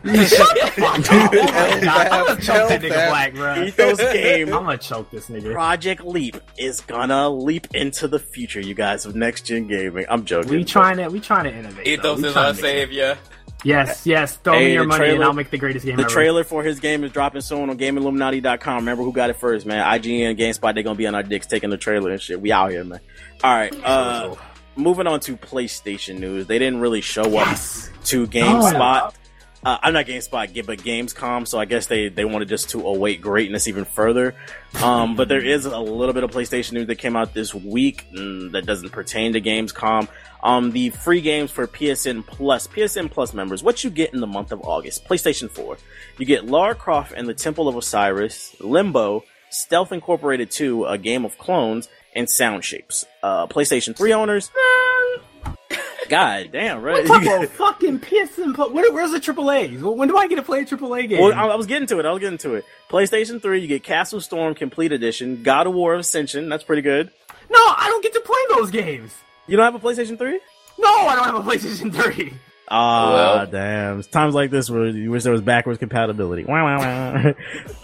[0.84, 3.62] I'm gonna choke that nigga black, bro.
[3.64, 4.48] Ethos game.
[4.48, 5.52] I'm gonna choke this nigga.
[5.52, 10.06] Project Leap is gonna leap into the future, you guys, of next gen gaming.
[10.08, 10.50] I'm joking.
[10.52, 11.86] We trying to we trying to innovate.
[11.86, 12.56] Ethos is our it.
[12.56, 13.18] savior.
[13.64, 14.36] Yes, yes.
[14.36, 16.10] Throw Hey, me your money and I'll make the greatest game The ever.
[16.10, 18.76] trailer for his game is dropping soon on GameIlluminati.com.
[18.76, 19.84] Remember who got it first, man?
[19.84, 22.40] IGN and GameSpot, they're gonna be on our dicks taking the trailer and shit.
[22.40, 23.00] We out here, man.
[23.42, 24.34] Alright, uh
[24.76, 26.46] moving on to PlayStation news.
[26.46, 27.56] They didn't really show up
[28.04, 29.12] to GameSpot.
[29.64, 33.22] Uh, I'm not GameSpot, but Gamescom, so I guess they, they wanted just to await
[33.22, 34.34] greatness even further.
[34.82, 38.06] Um, but there is a little bit of PlayStation news that came out this week
[38.12, 40.08] mm, that doesn't pertain to Gamescom.
[40.42, 44.26] Um, the free games for PSN Plus, PSN Plus members, what you get in the
[44.26, 45.78] month of August, PlayStation 4.
[46.18, 51.24] You get Lara Croft and the Temple of Osiris, Limbo, Stealth Incorporated 2, A Game
[51.24, 53.06] of Clones, and Sound Shapes.
[53.22, 54.50] Uh, PlayStation 3 owners,
[56.08, 57.06] god damn, right?
[57.06, 58.54] Talk about fucking PSN.
[58.54, 58.70] Plus.
[58.70, 59.82] Where, where's the AAA's?
[59.82, 61.20] When do I get to play a AAA game?
[61.20, 62.06] Well, I, I was getting to it.
[62.06, 62.64] I was getting to it.
[62.90, 66.48] PlayStation 3, you get Castle Storm Complete Edition, God of War Ascension.
[66.48, 67.10] That's pretty good.
[67.50, 69.14] no, I don't get to play those games.
[69.46, 70.40] You don't have a PlayStation 3?
[70.78, 72.32] No, I don't have a PlayStation 3.
[72.66, 73.46] Ah, Well.
[73.46, 73.98] damn.
[73.98, 76.44] It's times like this where you wish there was backwards compatibility.
[76.44, 77.34] Wow, wow,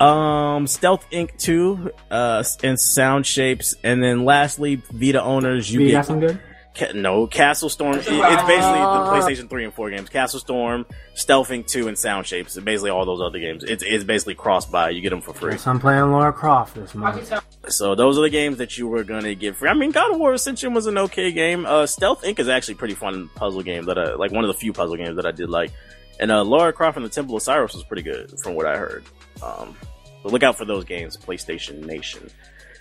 [0.01, 0.55] wow.
[0.57, 1.36] um, Stealth Inc.
[1.38, 3.74] 2, uh, and Sound Shapes.
[3.84, 6.41] And then lastly, Vita owners, you You get got some good?
[6.76, 7.94] Ca- no, Castle Storm.
[7.94, 10.08] it- It's basically the PlayStation 3 and 4 games.
[10.08, 11.66] Castle Storm, Stealth Inc.
[11.66, 12.56] 2, and Sound Shapes.
[12.56, 13.64] And basically all those other games.
[13.64, 14.90] It's, it's basically cross buy.
[14.90, 15.52] You get them for free.
[15.52, 17.32] Yes, I'm playing Lara Croft this month.
[17.68, 19.68] So those are the games that you were gonna get free.
[19.68, 21.66] I mean, God of War Ascension was an okay game.
[21.66, 22.38] Uh, Stealth Inc.
[22.38, 24.96] is actually a pretty fun puzzle game that I, like one of the few puzzle
[24.96, 25.72] games that I did like.
[26.20, 28.76] And, uh, Lara Croft and the Temple of Cyrus was pretty good from what I
[28.76, 29.04] heard.
[29.42, 29.74] Um,
[30.22, 32.30] so look out for those games, PlayStation Nation.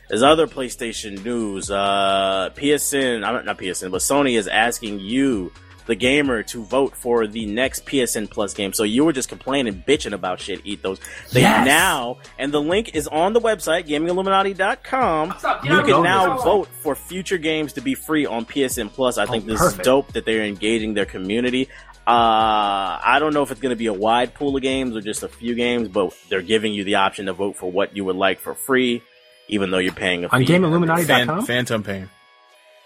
[0.09, 1.69] There's other PlayStation news.
[1.69, 5.51] Uh, PSN, I'm not, not PSN, but Sony is asking you,
[5.85, 8.73] the gamer, to vote for the next PSN Plus game.
[8.73, 10.99] So you were just complaining, bitching about shit, Ethos.
[11.31, 11.65] They Yes!
[11.65, 15.35] now, and the link is on the website, gamingilluminati.com.
[15.63, 19.17] You can now this vote for future games to be free on PSN Plus.
[19.19, 21.69] I think Oh, this is dope that they're engaging their community.
[22.07, 25.01] Uh, I don't know if it's going to be a wide pool of games or
[25.01, 28.03] just a few games, but they're giving you the option to vote for what you
[28.05, 29.03] would like for free,
[29.49, 30.53] even though you're paying a On fee.
[30.53, 31.45] GameIlluminati.com?
[31.45, 32.09] Phantom Pain.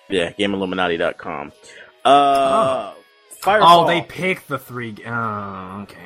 [0.10, 1.52] Yeah, GameIlluminati.com.
[2.04, 2.92] Uh,
[3.42, 3.62] Firefall.
[3.62, 4.96] Oh, they picked the three.
[5.06, 5.98] Oh, okay.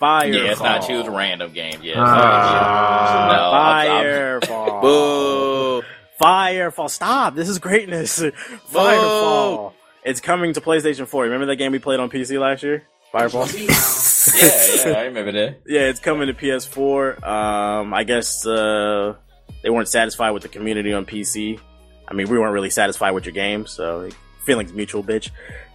[0.00, 0.34] Firefall.
[0.34, 1.82] Yeah, it's not choose random games.
[1.82, 3.28] Yeah, Ah.
[3.32, 4.04] no, I'm- I'm-
[4.40, 4.82] Firefall.
[4.82, 5.82] Boo!
[6.22, 6.90] Firefall.
[6.90, 7.34] Stop.
[7.34, 8.20] This is greatness.
[8.72, 9.72] Firefall.
[10.04, 11.24] It's coming to PlayStation 4.
[11.24, 12.84] Remember that game we played on PC last year?
[13.12, 13.46] Firefall?
[14.86, 15.60] yeah, yeah, I remember that.
[15.66, 17.24] yeah, it's coming to PS4.
[17.26, 19.14] Um, I guess, uh,
[19.62, 21.58] they weren't satisfied with the community on PC.
[22.08, 24.08] I mean, we weren't really satisfied with your game, so
[24.44, 25.30] feelings mutual, bitch.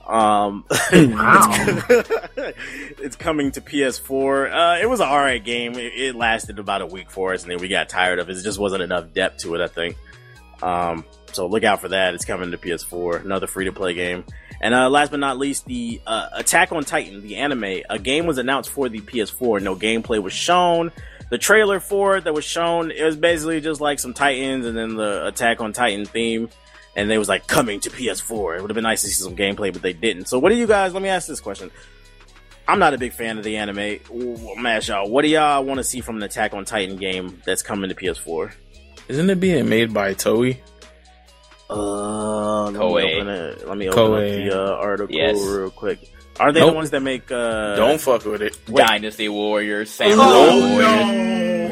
[0.07, 1.47] Um, Wow.
[2.99, 4.51] it's coming to PS4.
[4.77, 5.73] Uh, it was an alright game.
[5.73, 8.37] It, it lasted about a week for us, and then we got tired of it.
[8.37, 9.97] It just wasn't enough depth to it, I think.
[10.61, 12.13] Um, so look out for that.
[12.13, 13.23] It's coming to PS4.
[13.25, 14.25] Another free to play game.
[14.61, 17.81] And uh, last but not least, the uh, Attack on Titan, the anime.
[17.89, 19.61] A game was announced for the PS4.
[19.61, 20.91] No gameplay was shown.
[21.31, 24.77] The trailer for it that was shown, it was basically just like some Titans and
[24.77, 26.49] then the Attack on Titan theme.
[26.95, 28.57] And they was like coming to PS4.
[28.57, 30.25] It would have been nice to see some gameplay, but they didn't.
[30.27, 30.93] So what do you guys?
[30.93, 31.71] Let me ask this question.
[32.67, 33.99] I'm not a big fan of the anime.
[34.13, 36.97] Ooh, I'm ask y'all, what do y'all want to see from an Attack on Titan
[36.97, 38.51] game that's coming to PS4?
[39.07, 40.57] Isn't it being made by Toei?
[41.69, 43.03] Uh, let Koei.
[43.03, 43.67] me open it.
[43.67, 44.45] Let me open Koei.
[44.47, 45.37] up the uh, article Yes.
[45.41, 46.11] real quick.
[46.41, 47.31] Are they the ones that make?
[47.31, 48.57] uh Don't fuck with it.
[48.67, 48.85] Wait.
[48.85, 50.81] Dynasty Warriors, Samurai Oh, Warriors.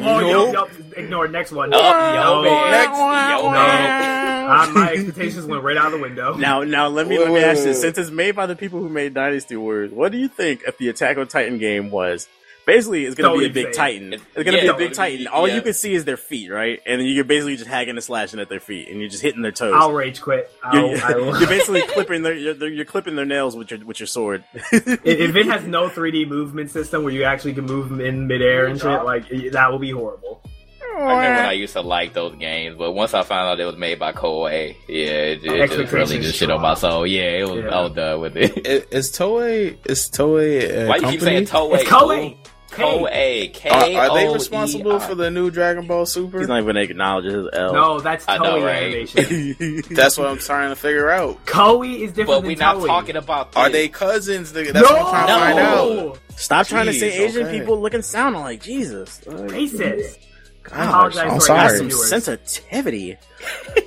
[0.02, 1.70] Oh, yo, yo, ignore next one.
[1.74, 2.42] Oh, yo, No.
[2.42, 2.70] man.
[2.70, 2.98] Next.
[2.98, 3.50] Yo, No.
[3.50, 4.50] man.
[4.50, 6.34] Uh, my expectations went right out of the window.
[6.38, 8.88] Now, now let me let me ask this: since it's made by the people who
[8.88, 12.28] made Dynasty Warriors, what do you think if the Attack on Titan game was?
[12.66, 13.74] Basically, it's going to be a big fake.
[13.74, 14.12] Titan.
[14.12, 15.18] It's going to Yeah, be a big Titan.
[15.18, 15.56] be- All yeah.
[15.56, 16.80] you can see is their feet, right?
[16.86, 19.50] And you're basically just hacking and slashing at their feet, and you're just hitting their
[19.52, 19.72] toes.
[19.74, 20.52] I'll rage quit.
[20.62, 21.38] I'll, You're, I will.
[21.40, 24.44] you're basically clipping their you're, you're clipping their nails with your with your sword.
[24.54, 28.26] if if it has no 3D movement system where you actually can move them in
[28.26, 30.42] midair and shit, like that will be horrible.
[30.82, 33.64] I remember when I used to like those games, but once I found out it
[33.64, 37.06] was made by Koei, yeah, it, it just really Expectations just shit on my soul.
[37.06, 37.64] Yeah, it was.
[37.64, 37.70] Yeah.
[37.74, 38.66] I was done with it.
[38.66, 41.10] I- Is Toei is Toei a Why you company?
[41.12, 41.74] keep saying Toei?
[41.80, 42.36] It's Koei.
[42.70, 43.52] Koei.
[43.52, 46.38] K Are, are they O responsible for the new Dragon Ball Super?
[46.38, 47.72] He's not even acknowledging his L.
[47.72, 49.16] No, that's I Toei know, right?
[49.16, 49.82] animation.
[49.94, 51.44] That's what I'm trying to figure out.
[51.46, 52.86] Koei is different But we're not Toei.
[52.86, 53.56] talking about.
[53.56, 54.52] Are they cousins?
[54.52, 54.74] nigga?
[54.74, 56.10] no, what I'm trying to find no.
[56.10, 56.18] out.
[56.36, 57.58] Stop trying to say Asian okay.
[57.58, 59.20] people looking sound like Jesus.
[59.26, 60.18] Racist.
[60.72, 61.78] I apologize I'm for sorry.
[61.78, 63.16] Some sensitivity.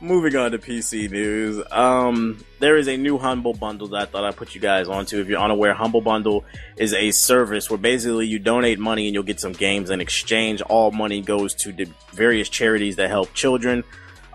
[0.00, 1.62] Moving on to PC news.
[1.70, 5.20] Um, there is a new Humble Bundle that I thought I'd put you guys onto.
[5.20, 6.44] If you're unaware, Humble Bundle
[6.76, 10.62] is a service where basically you donate money and you'll get some games in exchange.
[10.62, 13.84] All money goes to the various charities that help children.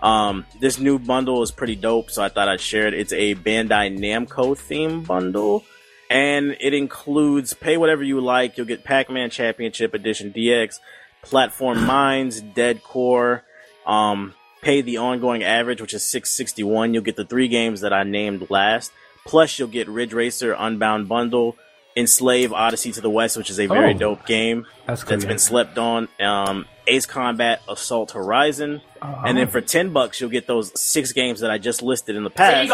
[0.02, 2.94] Um, this new bundle is pretty dope, so I thought I'd share it.
[2.94, 5.64] It's a Bandai Namco theme bundle
[6.12, 8.56] and it includes pay whatever you like.
[8.56, 10.78] You'll get Pac-Man Championship Edition DX,
[11.24, 13.42] Platformines, Dead Core.
[13.86, 16.94] Um, pay the ongoing average, which is 661.
[16.94, 18.92] You'll get the three games that I named last.
[19.26, 21.56] Plus, you'll get Ridge Racer Unbound Bundle,
[21.96, 23.98] Enslave Odyssey to the West, which is a very Oh.
[23.98, 25.10] dope game That's cool.
[25.10, 26.08] that's been slept on.
[26.20, 31.40] Um, Ace Combat Assault Horizon, and then for ten bucks you'll get those six games
[31.40, 32.72] that I just listed in the past.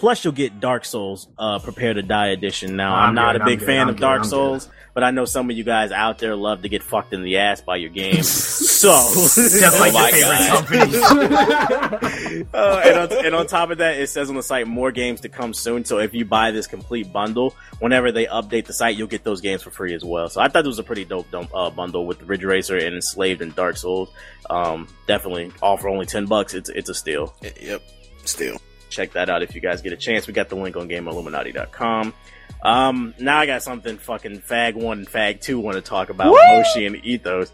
[0.00, 2.74] Plus, you'll get Dark Souls, uh, Prepare to Die edition.
[2.74, 4.30] Now, I'm, I'm not good, a big good, fan I'm of good, Dark I'm good.
[4.30, 7.22] Souls, but I know some of you guys out there love to get fucked in
[7.22, 8.22] the ass by your game.
[8.22, 12.46] so, Just like Oh my your favorite company.
[12.54, 15.20] uh, and, on, and on top of that, it says on the site more games
[15.20, 15.84] to come soon.
[15.84, 19.42] So if you buy this complete bundle, whenever they update the site, you'll get those
[19.42, 20.30] games for free as well.
[20.30, 22.94] So I thought it was a pretty dope dump, uh, bundle with Ridge Racer and
[22.94, 24.10] Enslaved and Dark Souls.
[24.48, 26.54] Um, definitely all for only ten bucks.
[26.54, 27.34] It's it's a steal.
[27.60, 27.82] Yep.
[28.24, 28.56] Still.
[28.90, 30.26] Check that out if you guys get a chance.
[30.26, 32.12] We got the link on GameIlluminati.com.
[32.62, 36.34] Um, now I got something fucking Fag One and Fag Two want to talk about
[36.34, 37.50] Moshi and Ethos.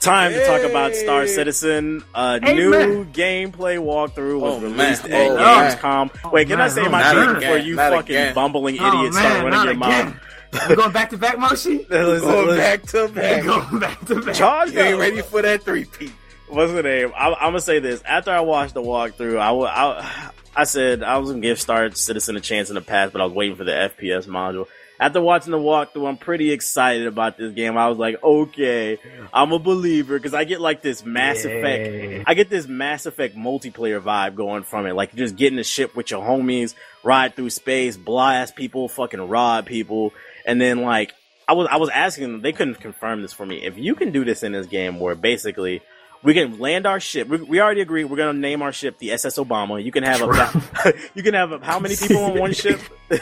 [0.00, 2.04] Time to talk about Star Citizen.
[2.14, 3.12] A Hey, new man.
[3.12, 5.12] gameplay walkthrough was Oh, released man.
[5.12, 5.76] at Oh, man.
[5.76, 6.32] Gamescom.
[6.32, 7.40] Wait, can I say Oh, my not shit again.
[7.40, 8.34] before you Not fucking again.
[8.34, 10.06] bumbling Oh, idiots start running not your again.
[10.52, 10.68] mouth?
[10.70, 11.78] We're going back to back, Moshi?
[11.90, 12.56] Listen, Going listen.
[12.56, 13.44] back to We're back.
[13.44, 14.34] going back to back.
[14.36, 16.10] Charge You ain't ready for that three P.
[16.46, 17.12] what's the name?
[17.14, 18.00] I, I'm gonna say this.
[18.02, 21.90] After I watched the walkthrough, I, wa- I, I said I was gonna give Star
[21.92, 24.66] Citizen a chance in the past, but I was waiting for the FPS module.
[25.00, 27.78] After watching the walkthrough, I'm pretty excited about this game.
[27.78, 28.98] I was like, okay,
[29.32, 31.44] I'm a believer because I get like this Mass.
[31.44, 32.24] Effect.
[32.26, 34.94] I get this Mass Effect multiplayer vibe going from it.
[34.94, 36.74] Like just getting a ship with your homies,
[37.04, 40.12] ride through space, blast people, fucking rob people,
[40.44, 41.14] and then like
[41.46, 43.64] I was I was asking them, they couldn't confirm this for me.
[43.64, 45.80] If you can do this in this game, where basically
[46.22, 49.12] we can land our ship, we, we already agreed we're gonna name our ship the
[49.12, 49.82] SS Obama.
[49.82, 52.80] You can have a, you can have a, how many people on one ship?
[53.10, 53.20] As,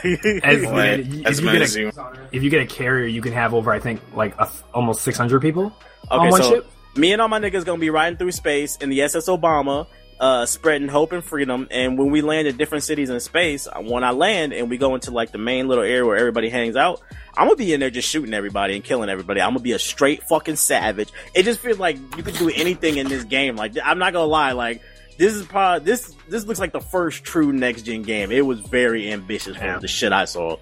[0.62, 1.00] Right.
[1.00, 3.78] if, As you get a, if you get a carrier, you can have over, I
[3.78, 5.72] think, like a, almost 600 people
[6.10, 6.66] on Okay, one so ship.
[6.96, 9.86] me and all my niggas gonna be riding through space in the SS Obama,
[10.20, 11.68] uh, spreading hope and freedom.
[11.70, 14.78] And when we land at different cities in space, uh, when I land and we
[14.78, 17.00] go into like the main little area where everybody hangs out,
[17.36, 19.40] I'm gonna be in there just shooting everybody and killing everybody.
[19.40, 21.10] I'm gonna be a straight fucking savage.
[21.34, 23.56] It just feels like you could do anything in this game.
[23.56, 24.82] Like I'm not gonna lie, like.
[25.18, 26.14] This is probably this.
[26.28, 28.30] This looks like the first true next gen game.
[28.30, 29.76] It was very ambitious Yeah.
[29.76, 30.58] for the shit I saw.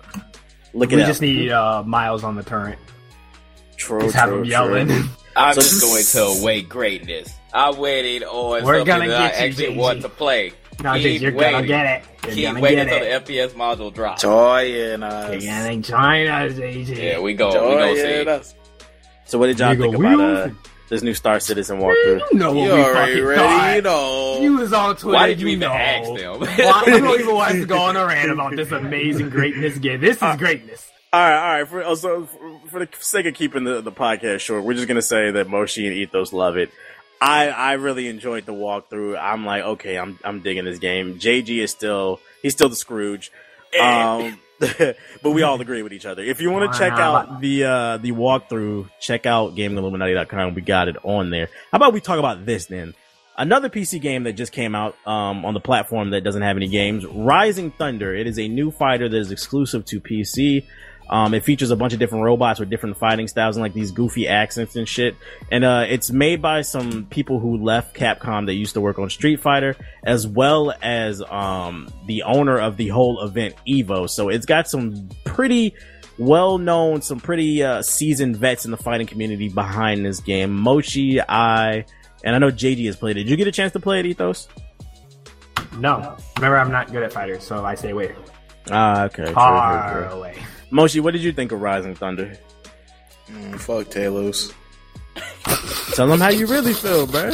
[0.72, 2.78] Look We just need uh, Miles on the turret.
[3.84, 4.88] True, Just have true, him yelling.
[4.88, 5.04] true.
[5.36, 7.34] I'm just going to await greatness.
[7.52, 9.76] I'm waiting on We're something gonna that I get you, actually JG.
[9.76, 10.52] want to play.
[10.82, 11.52] no, Keep Jake, you're waiting.
[11.52, 12.08] gonna get it.
[12.24, 13.26] You're Keep gonna waiting get until it.
[13.26, 14.22] the FPS module drops.
[14.22, 15.42] Joy and us.
[15.42, 16.96] You're gonna join us, JG.
[16.96, 17.48] Yeah, we go.
[17.48, 18.26] we go see.
[18.28, 18.54] us.
[19.26, 20.48] So what did y'all think about uh,
[20.88, 22.20] this new Star Citizen walkthrough.
[22.32, 23.40] You know what You we already fucking ready?
[23.40, 23.74] thought.
[23.76, 24.40] You know.
[24.40, 25.14] You was on Twitter.
[25.18, 25.74] Why did you you even know.
[25.74, 26.40] ask them?
[26.40, 30.00] Why we don't even want to go on a rant about this amazing greatness game.
[30.00, 30.90] This is greatness.
[31.12, 31.68] All right, all right.
[31.68, 32.28] For, also,
[32.74, 35.48] for, for the sake of keeping the, the podcast short, we're just gonna say that
[35.48, 36.70] Moshi and Ethos love it.
[37.20, 39.18] I I really enjoyed the walkthrough.
[39.20, 41.18] I'm like, okay, I'm I'm digging this game.
[41.18, 43.32] JG is still he's still the Scrooge.
[43.80, 46.22] Um, but we all agree with each other.
[46.22, 50.54] If you want to check out the uh the walkthrough, check out gamingilluminati.com.
[50.54, 51.48] We got it on there.
[51.70, 52.94] How about we talk about this then?
[53.36, 56.68] Another PC game that just came out um, on the platform that doesn't have any
[56.68, 58.14] games, Rising Thunder.
[58.14, 60.64] It is a new fighter that is exclusive to PC.
[61.08, 63.92] Um, it features a bunch of different robots with different fighting styles and like these
[63.92, 65.14] goofy accents and shit.
[65.50, 69.10] And uh, it's made by some people who left Capcom that used to work on
[69.10, 74.08] Street Fighter, as well as um, the owner of the whole event, Evo.
[74.08, 75.74] So it's got some pretty
[76.18, 80.54] well known, some pretty uh, seasoned vets in the fighting community behind this game.
[80.54, 81.84] Moshi, I,
[82.22, 83.24] and I know JD has played it.
[83.24, 84.48] Did you get a chance to play it, Ethos?
[85.78, 86.16] No.
[86.36, 88.14] Remember, I'm not good at fighters, so I stay away.
[88.70, 89.24] Ah, okay.
[89.24, 90.16] true, true, Far true.
[90.18, 90.42] away.
[90.74, 92.36] Moshi, what did you think of Rising Thunder?
[93.30, 94.52] Mm, fuck Talos.
[95.94, 97.30] Tell them how you really feel, bro.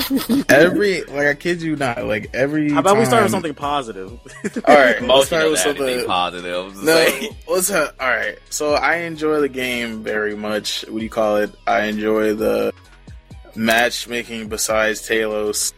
[0.50, 2.70] Every like I kid you not, like every.
[2.70, 4.10] How about we start with something positive?
[4.66, 6.06] All right, let's Most start of with that anything something.
[6.06, 6.74] positive.
[6.74, 7.30] to No, say.
[7.48, 8.38] let's have, all right.
[8.50, 10.82] So I enjoy the game very much.
[10.88, 11.50] What do you call it?
[11.66, 12.74] I enjoy the
[13.56, 14.48] matchmaking.
[14.48, 15.72] Besides Talos,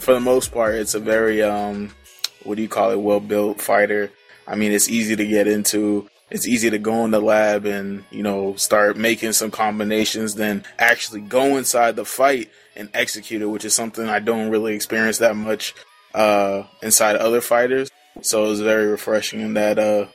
[0.00, 1.94] for the most part, it's a very um,
[2.42, 2.96] what do you call it?
[3.00, 4.10] Well built fighter.
[4.48, 6.08] I mean, it's easy to get into.
[6.30, 10.64] It's easy to go in the lab and you know start making some combinations, then
[10.78, 15.18] actually go inside the fight and execute it, which is something I don't really experience
[15.18, 15.74] that much
[16.14, 17.90] uh, inside other fighters.
[18.22, 20.06] So it was very refreshing in that uh,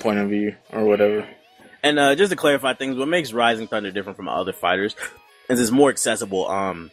[0.00, 1.28] point of view or whatever.
[1.82, 4.94] And uh, just to clarify things, what makes Rising Thunder different from other fighters
[5.48, 6.48] is it's more accessible.
[6.48, 6.90] Um,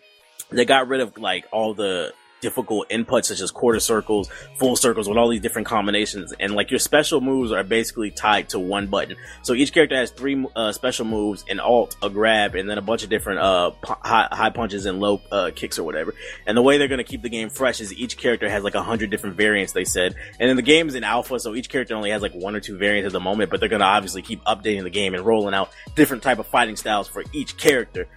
[0.49, 2.11] they got rid of like all the
[2.41, 6.71] difficult inputs such as quarter circles, full circles with all these different combinations, and like
[6.71, 9.15] your special moves are basically tied to one button.
[9.41, 12.81] So each character has three uh, special moves: an alt, a grab, and then a
[12.81, 16.13] bunch of different uh, high, high punches and low uh, kicks or whatever.
[16.45, 18.75] And the way they're going to keep the game fresh is each character has like
[18.75, 19.73] a hundred different variants.
[19.73, 22.33] They said, and then the game is in alpha, so each character only has like
[22.33, 23.49] one or two variants at the moment.
[23.49, 26.47] But they're going to obviously keep updating the game and rolling out different type of
[26.47, 28.07] fighting styles for each character.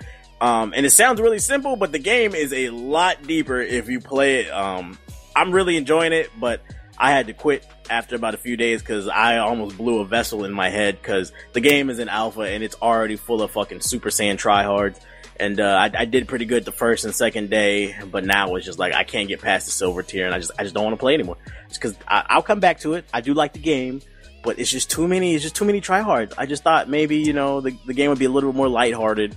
[0.43, 4.01] Um, and it sounds really simple, but the game is a lot deeper if you
[4.01, 4.51] play it.
[4.51, 4.99] Um,
[5.37, 6.61] I'm really enjoying it, but
[6.99, 10.45] I had to quit after about a few days because I almost blew a vessel
[10.45, 13.83] in my head because the game is in alpha and it's already full of fucking
[13.83, 14.99] Super Saiyan tryhards.
[15.39, 18.67] And uh, I, I did pretty good the first and second day, but now it's
[18.67, 20.85] just like I can't get past the silver tier, and I just I just don't
[20.85, 21.37] want to play anymore.
[21.69, 23.05] Because I'll come back to it.
[23.15, 24.03] I do like the game,
[24.43, 25.35] but it's just too many.
[25.35, 26.35] It's just too many tryhards.
[26.37, 28.69] I just thought maybe you know the the game would be a little bit more
[28.69, 29.35] lighthearted,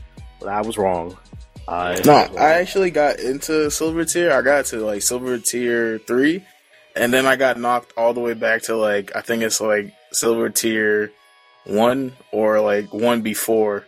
[0.47, 1.17] I was wrong.
[1.67, 2.37] I No, wrong.
[2.37, 4.31] I actually got into silver tier.
[4.31, 6.43] I got to like silver tier three,
[6.95, 9.93] and then I got knocked all the way back to like I think it's like
[10.11, 11.11] silver tier
[11.65, 13.85] one or like one before.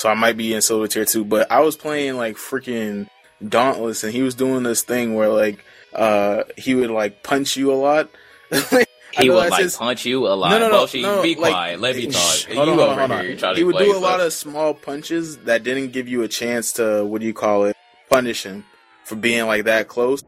[0.00, 1.24] So I might be in silver tier two.
[1.24, 3.08] But I was playing like freaking
[3.46, 7.72] Dauntless, and he was doing this thing where like uh he would like punch you
[7.72, 8.10] a lot.
[9.16, 10.50] I He would like his- punch you a lot.
[10.50, 11.80] No, no, no, Moshi, no, be like- quiet.
[11.80, 12.20] Let me talk.
[12.34, 13.56] Shh, you hold on, hold over on, hold on.
[13.56, 14.02] He would do a stuff.
[14.02, 17.64] lot of small punches that didn't give you a chance to what do you call
[17.64, 17.76] it
[18.10, 18.64] punish him
[19.04, 20.22] for being like that close,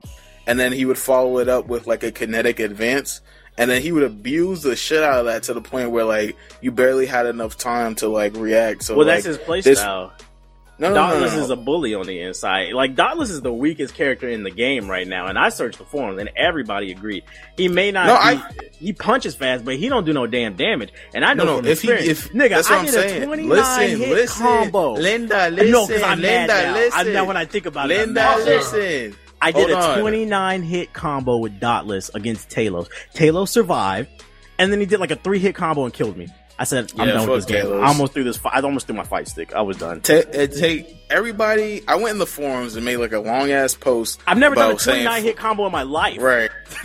[0.47, 3.21] and then he would follow it up with like a kinetic advance,
[3.59, 6.37] and then he would abuse the shit out of that to the point where like
[6.63, 8.83] you barely had enough time to like react.
[8.83, 9.63] So well, like, that's his playstyle.
[9.65, 10.11] this- No,
[10.89, 11.45] no, Dauntless no, no.
[11.45, 12.73] is a bully on the inside.
[12.73, 15.85] Like Dauntless is the weakest character in the game right now, and I searched the
[15.85, 17.25] forums, and everybody agreed.
[17.57, 18.07] He may not.
[18.07, 20.91] No, be, I- he punches fast, but he don't do no damn damage.
[21.15, 22.95] And I know No, from If he, experience, if nigga, that's I what I'm did
[22.95, 23.23] saying.
[23.23, 24.93] a twenty nine listen, hit listen, combo.
[24.95, 26.75] Linda, listen, no, because I'm mad Linda, now.
[26.75, 27.01] listen.
[27.01, 28.01] I'm now when I think about it.
[28.01, 29.17] I'm Linda, listen.
[29.43, 30.01] I did Hold a on.
[30.01, 32.89] 29 hit combo with Dauntless against Talos.
[33.15, 34.09] Talos survived,
[34.59, 36.29] and then he did like a three hit combo and killed me.
[36.61, 37.73] I said, I'm Yeah, done with this game.
[37.73, 38.39] I almost threw this.
[38.45, 39.55] I almost threw my fight stick.
[39.55, 40.03] I was done.
[40.03, 41.83] Ta- it take everybody.
[41.89, 44.21] I went in the forums and made like a long ass post.
[44.27, 46.21] I've never done a about saying- hit combo in my life.
[46.21, 46.51] Right.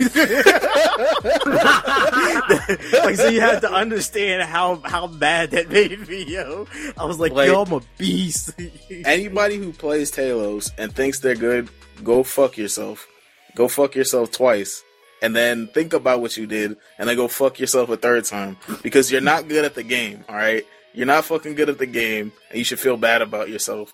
[3.04, 6.66] like so you have to understand how how bad that made me, yo.
[6.96, 8.58] I was like, Like- yo, I'm a beast.
[9.04, 11.68] Anybody who plays Talos and thinks they're good,
[12.02, 13.06] go fuck yourself.
[13.54, 14.82] Go fuck yourself twice.
[15.22, 18.58] And then think about what you did, and then go fuck yourself a third time.
[18.82, 20.66] Because you're not good at the game, alright?
[20.92, 23.92] You're not fucking good at the game, and you should feel bad about yourself.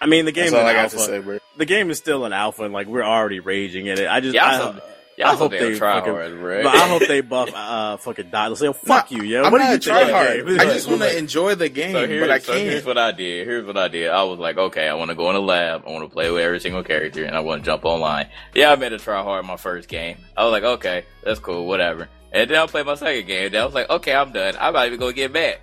[0.00, 0.96] I mean, the game That's is all I got alpha.
[0.96, 1.38] to say, bro.
[1.56, 4.08] The game is still an alpha, and like we're already raging at it.
[4.08, 4.80] I just, Yeah, I,
[5.24, 6.62] also- Y'all I hope damn they fucking- tryhards, bro.
[6.62, 8.48] But I hope they buff uh fucking die.
[8.48, 9.44] Let's say, fuck you, yo.
[9.44, 10.46] I'm what do not you think of the tryhard.
[10.46, 10.60] game?
[10.60, 12.64] I just want to enjoy the game, So here's, but I so can't.
[12.68, 13.46] Here's what I did.
[13.46, 14.10] Here's what I did.
[14.10, 15.84] I was like, okay, I want to go in the lab.
[15.86, 18.28] I want to play with every single character, and I want to jump online.
[18.54, 20.18] Yeah, I made a try hard my first game.
[20.36, 22.08] I was like, okay, that's cool, whatever.
[22.32, 23.52] And then I played my second game.
[23.52, 24.54] Then I was like, okay, I'm done.
[24.60, 25.58] I'm not even gonna get mad.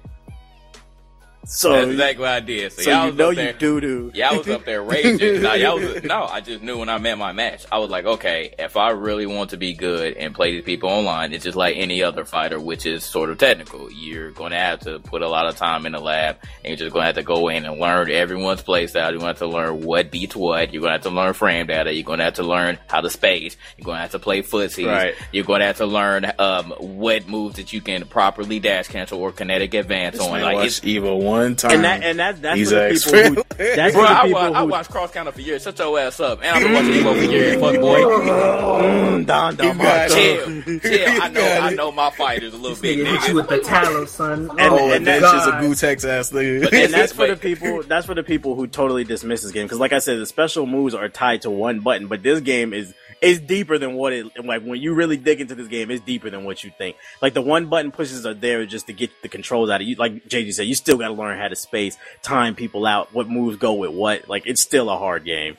[1.45, 2.71] So, That's exactly what I did.
[2.71, 3.51] So, so y'all you was know up there.
[3.51, 4.11] you doo doo.
[4.13, 5.41] Yeah, I was up there raging.
[5.41, 7.65] no, y'all was, no, I just knew when I met my match.
[7.69, 10.89] I was like, okay, if I really want to be good and play these people
[10.89, 13.91] online, it's just like any other fighter, which is sort of technical.
[13.91, 16.77] You're going to have to put a lot of time in the lab, and you're
[16.77, 19.11] just going to have to go in and learn everyone's playstyle.
[19.11, 20.73] You're going to have to learn what beats what.
[20.73, 21.93] You're going to have to learn frame data.
[21.93, 23.57] You're going to have to learn how to space.
[23.77, 24.87] You're going to have to play footsies.
[24.87, 25.15] Right.
[25.33, 29.19] You're going to have to learn um, what moves that you can properly dash cancel
[29.19, 30.41] or kinetic advance This on.
[30.41, 31.71] Like it's Evo one time.
[31.71, 32.69] And that and that that's He's
[33.03, 34.89] for the an people who that's Bro, for the I, people wa- I who watched
[34.91, 35.63] Cross Counter for years.
[35.63, 36.39] Shut your ass up.
[36.43, 37.99] And I've been watching Evo for years, fuck boy.
[38.83, 40.15] Mm, Don Don You got Marco.
[40.15, 41.21] Chill, chill.
[41.21, 42.97] I know, I know my fighters a little bit.
[42.99, 44.49] nigga hit you with the Talos, son.
[44.51, 45.63] And- oh, and my That's just a God.
[45.63, 46.73] Gutex ass nigga.
[46.73, 47.83] and that's for the people.
[47.83, 49.65] That's for the people who totally dismiss this game.
[49.65, 52.73] Because, like I said, the special moves are tied to one button, but this game
[52.73, 52.93] is
[53.23, 54.45] is deeper than what it.
[54.45, 56.97] Like when you really dig into this game, it's deeper than what you think.
[57.21, 59.95] Like the one button pushes are there just to get the controls out of you.
[59.95, 63.29] Like JG said, you still got to learn how to space, time people out, what
[63.29, 64.27] moves go with what.
[64.27, 65.57] Like it's still a hard game.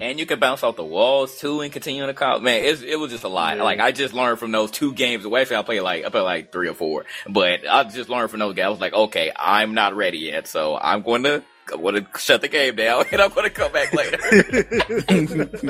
[0.00, 2.40] And you can bounce off the walls too and continue to call.
[2.40, 3.56] Man, it's, it was just a lot.
[3.58, 5.24] Like I just learned from those two games.
[5.24, 8.30] Well, Actually, I played like I played like three or four, but I just learned
[8.32, 8.66] from those guys.
[8.66, 11.44] I was like, okay, I'm not ready yet, so I'm going to.
[11.72, 14.18] I'm going to shut the game down and I'm going to come back later.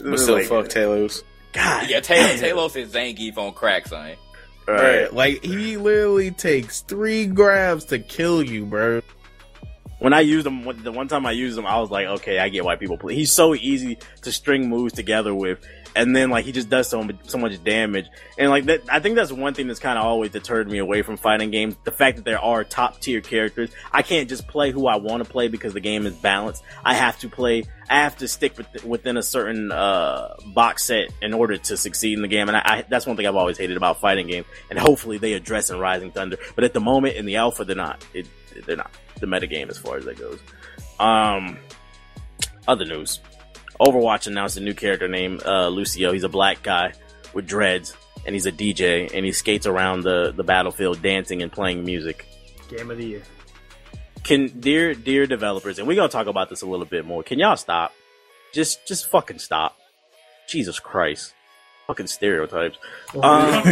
[0.00, 1.22] but still, Like, fuck Talos.
[1.52, 4.16] God, yeah, Taylor, Talos is Zangief on crack, son.
[4.68, 5.12] Right.
[5.12, 9.02] Like he literally takes three grabs to kill you, bro.
[9.98, 12.48] when I used him, the one time I used him, I was like, okay, I
[12.50, 13.16] get why people play.
[13.16, 15.58] He's so easy to string moves together with,
[15.94, 18.06] and then like he just does so much, so much damage.
[18.38, 21.02] And like that, I think that's one thing that's kind of always deterred me away
[21.02, 21.76] from fighting games.
[21.84, 23.70] The fact that there are top tier characters.
[23.92, 26.62] I can't just play who I want to play because the game is balanced.
[26.84, 27.64] I have to play.
[27.88, 32.14] I have to stick with, within a certain uh, box set in order to succeed
[32.14, 32.48] in the game.
[32.48, 34.46] And I, I, that's one thing I've always hated about fighting games.
[34.70, 36.36] And hopefully they address in Rising Thunder.
[36.54, 38.04] But at the moment in the alpha, they're not.
[38.14, 38.26] It,
[38.66, 40.38] they're not the metagame as far as that goes.
[40.98, 41.58] Um,
[42.68, 43.20] other news:
[43.80, 46.12] Overwatch announced a new character named uh, Lucio.
[46.12, 46.92] He's a black guy
[47.32, 51.50] with dreads, and he's a DJ, and he skates around the the battlefield dancing and
[51.50, 52.26] playing music.
[52.68, 53.22] Game of the year.
[54.22, 57.22] Can dear dear developers, and we're gonna talk about this a little bit more.
[57.22, 57.92] Can y'all stop?
[58.52, 59.78] Just just fucking stop.
[60.46, 61.32] Jesus Christ.
[61.86, 62.76] Fucking stereotypes.
[63.20, 63.64] Um,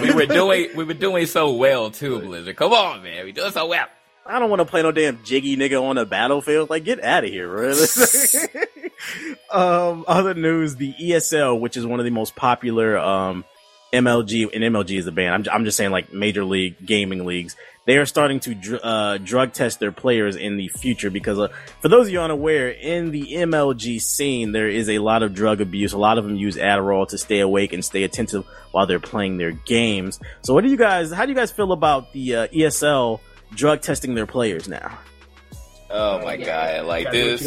[0.00, 2.56] we were doing we were doing so well too, Blizzard.
[2.56, 3.86] Come on, man, we doing so well.
[4.28, 6.70] I don't want to play no damn jiggy nigga on a battlefield.
[6.70, 7.86] Like, get out of here, really.
[9.50, 13.44] um, other news: the ESL, which is one of the most popular um
[13.92, 15.48] MLG, and MLG is a band.
[15.48, 17.56] I'm, I'm just saying, like major league gaming leagues.
[17.86, 21.48] They are starting to dr- uh, drug test their players in the future because, uh,
[21.80, 25.60] for those of you unaware, in the MLG scene, there is a lot of drug
[25.60, 25.92] abuse.
[25.92, 29.36] A lot of them use Adderall to stay awake and stay attentive while they're playing
[29.36, 30.18] their games.
[30.42, 31.12] So, what do you guys?
[31.12, 33.20] How do you guys feel about the uh, ESL
[33.56, 34.98] drug testing their players now?
[35.98, 37.40] Oh my god, like Gotta do this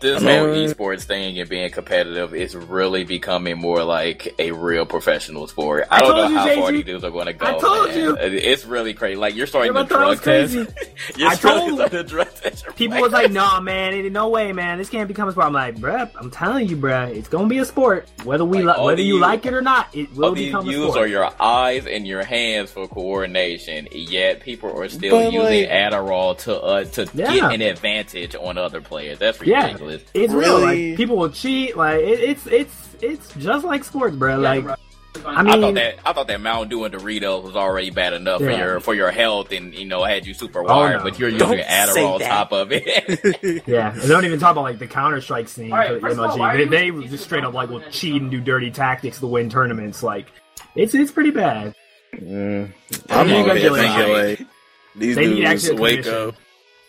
[0.00, 4.52] this I mean- whole esports thing and being competitive is really becoming more like a
[4.52, 5.86] real professional sport.
[5.90, 7.46] I, I don't know you, how far these dudes are going to go.
[7.46, 7.98] I told man.
[7.98, 8.16] you.
[8.16, 9.16] it's really crazy.
[9.16, 10.54] Like you're starting Everyone to thought I drug test.
[10.76, 11.00] crazy.
[11.16, 12.66] you're I starting told- to drug test.
[12.76, 14.78] People was like, "Nah, man, ain't no way, man.
[14.78, 17.58] This can't become a sport." I'm like, "Bruh, I'm telling you, bruh, it's gonna be
[17.58, 18.08] a sport.
[18.24, 20.46] Whether we Like, li- whether the you like it or not, it will All you
[20.46, 23.88] become a sport." are your eyes and your hands for coordination.
[23.92, 27.32] Yet people are still But, using like- Adderall to uh, to Yeah.
[27.34, 29.18] get an advantage on other players.
[29.18, 30.02] That's yeah, ridiculous.
[30.14, 30.60] it's real.
[30.60, 31.76] Like people will cheat.
[31.76, 34.40] Like it, it's it's it's just like sports, bruh.
[34.40, 34.78] Like
[35.24, 38.14] I I mean, thought that I thought that Mountain Dew and Doritos was already bad
[38.14, 41.04] enough for your for your health and you know had you super wired, no.
[41.04, 43.62] but you're Don't using Adderall on top of it.
[43.66, 46.12] Yeah, and they don't even talk about like the Counter Strike scene All right, for
[46.14, 46.68] the all, MLG.
[46.68, 50.02] They, they just straight up like will cheat and do dirty tactics to win tournaments.
[50.02, 50.26] Like
[50.74, 51.74] it's it's pretty bad.
[52.14, 52.72] Mm,
[53.10, 54.48] I'm You over guys here thinking like- like
[54.96, 56.34] these They need dudes actual wake up,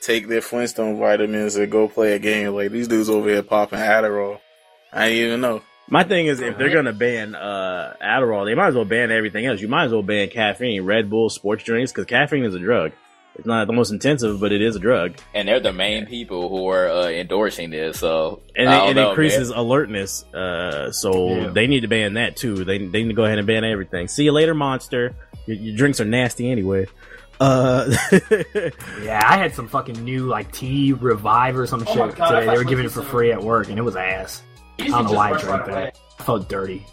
[0.01, 2.53] take their Flintstone vitamins, and go play a game.
[2.53, 4.39] Like these dudes over here popping Adderall.
[4.93, 5.61] I didn't even know.
[5.87, 9.45] My thing is, if they're gonna ban uh, Adderall, they might as well ban everything
[9.45, 9.61] else.
[9.61, 12.91] You might as well ban caffeine, Red Bull, sports drinks, because caffeine is a drug.
[13.37, 16.47] It's not the most intensive, but it is a drug, and they're the main people
[16.47, 17.99] who are uh, endorsing this.
[17.99, 19.59] So and it, it know, increases man.
[19.59, 20.23] alertness.
[20.33, 21.47] Uh, so Yeah.
[21.49, 22.63] they need to ban that too.
[22.63, 24.07] They they need to go ahead and ban everything.
[24.07, 25.13] See you later, monster.
[25.47, 26.87] Your, your drinks are nasty anyway.
[27.39, 27.93] Uh,
[29.03, 32.29] Yeah, I had some fucking new like tea revive or some Oh shit my God,
[32.39, 32.45] today.
[32.51, 34.41] They were giving it for free at work, and it was ass.
[34.79, 35.99] I don't know why I drank right that.
[36.19, 36.85] I felt dirty.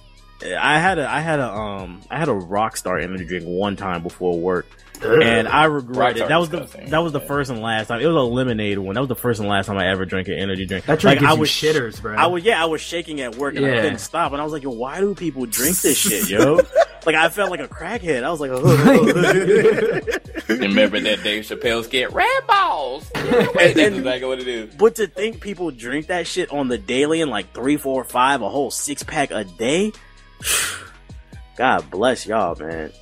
[0.44, 4.02] I had a I had a um I had a Rockstar energy drink one time
[4.02, 4.66] before work,
[5.04, 6.28] and I regret it.
[6.28, 6.90] That was the disgusting.
[6.90, 8.00] that was the first and last time.
[8.00, 8.94] It was a lemonade one.
[8.94, 10.86] That was the first and last time I ever drank an energy drink.
[10.86, 12.16] That drink like, I was you shitters, bro.
[12.16, 14.52] I was yeah, I was shaking at work and I couldn't stop, and I was
[14.52, 16.60] like, yo, why do people drink this shit, yo?
[17.06, 18.24] like I felt like a crackhead.
[18.24, 20.00] I was like, oh.
[20.48, 23.08] Remember that Dave Chappelle's get red balls.
[23.14, 24.74] That's exactly what it is.
[24.74, 28.42] But to think people drink that shit on the daily and like three, four, five,
[28.42, 29.92] a whole six pack a day.
[31.56, 32.92] God bless y'all, man.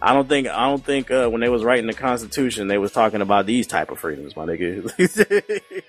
[0.00, 2.92] I don't think I don't think uh, when they was writing the Constitution they was
[2.92, 5.82] talking about these type of freedoms, my nigga.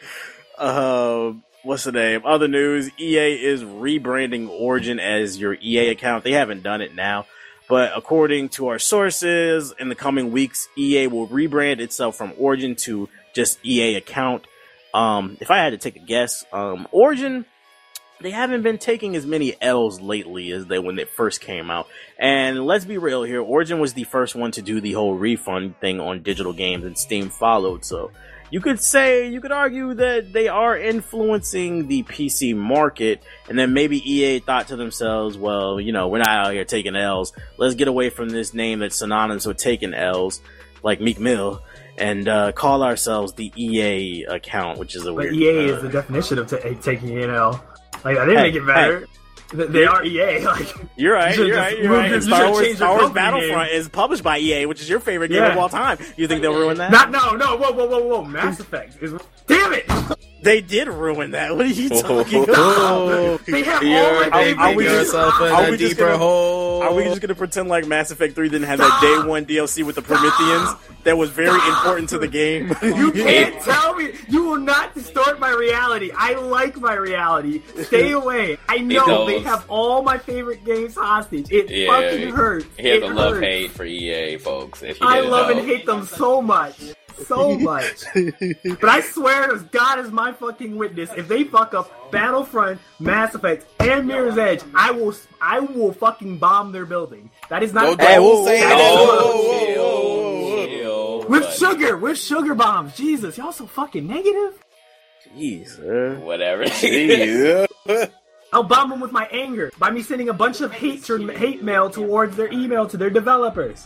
[0.57, 1.33] uh,
[1.63, 2.21] what's the name?
[2.25, 6.23] Other news: EA is rebranding Origin as your EA account.
[6.23, 7.25] They haven't done it now,
[7.67, 12.75] but according to our sources, in the coming weeks, EA will rebrand itself from Origin
[12.75, 14.45] to just EA account.
[14.93, 17.45] Um, if I had to take a guess, um, Origin,
[18.21, 21.87] they haven't been taking as many L's lately as they when they first came out.
[22.17, 25.79] And let's be real here, Origin was the first one to do the whole refund
[25.79, 27.85] thing on digital games, and Steam followed.
[27.85, 28.11] So
[28.49, 33.73] you could say, you could argue that they are influencing the PC market, and then
[33.73, 37.33] maybe EA thought to themselves, well, you know, we're not out here taking L's.
[37.57, 40.41] Let's get away from this name that's synonymous with taking L's,
[40.81, 41.61] like Meek Mill,
[41.97, 45.35] and uh, call ourselves the EA account, which is a But weird.
[45.35, 47.63] EA uh, is the definition of ta taking an L.
[48.03, 49.07] Like I didn't Hey, make it better.
[49.51, 50.39] Th- They are EA.
[50.45, 50.67] Like
[50.97, 51.35] You're right.
[51.37, 51.77] You're right.
[51.79, 52.05] You're right.
[52.11, 53.79] it- And you Star Wars, Star Wars Battlefront name.
[53.79, 55.51] is published by EA, which is your favorite game Yeah.
[55.53, 55.97] of all time.
[56.17, 56.91] You think they'll ruin that?
[56.91, 59.13] not no no whoa whoa whoa whoa Mass Effect is
[59.47, 59.85] damn it.
[60.47, 61.55] They did ruin that.
[61.55, 62.01] What are you oh.
[62.01, 62.57] talking about?
[62.57, 66.81] Oh, They have all you're my digging are we just- are we just gonna- hole.
[66.83, 69.83] Are we just gonna pretend like Mass Effect 3 didn't have that day one DLC
[69.85, 70.69] with the Prometheans
[71.03, 72.73] that was very important to the game?
[72.81, 74.11] You can't tell me.
[74.29, 76.11] You will not distort my reality.
[76.17, 77.61] I like my reality.
[77.83, 78.57] Stay away.
[78.69, 81.51] I know they have all my favorite games hostage.
[81.51, 82.65] It Yeah, fucking hurts.
[82.77, 83.45] He has it a love hurts.
[83.45, 84.81] hate for EA folks.
[84.83, 85.57] If you I love know.
[85.57, 86.75] and hate them so much.
[87.25, 88.03] So much.
[88.13, 93.33] but I swear as God is my fucking witness, if they fuck up Battlefront, Mass
[93.35, 97.29] Effect, and Mirror's Edge, I will I will fucking bomb their building.
[97.49, 98.79] That is not Don't- don't That is- say that that.
[98.79, 101.27] is- Whoa, Oh, whoa, whoa, whoa.
[101.27, 102.95] With sugar, with sugar bombs.
[102.95, 104.63] Jesus, y'all so fucking negative.
[105.35, 106.63] Jeez, uh, Whatever.
[107.87, 108.05] Yeah.
[108.53, 111.89] I'll bomb them with my anger by me sending a bunch of hate hate mail
[111.89, 113.85] towards their email to their developers,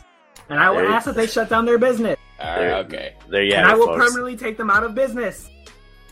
[0.50, 3.14] and I will ask that they shut down their business, Alright, okay.
[3.30, 4.06] there you and have I it, will folks.
[4.06, 5.48] permanently take them out of business.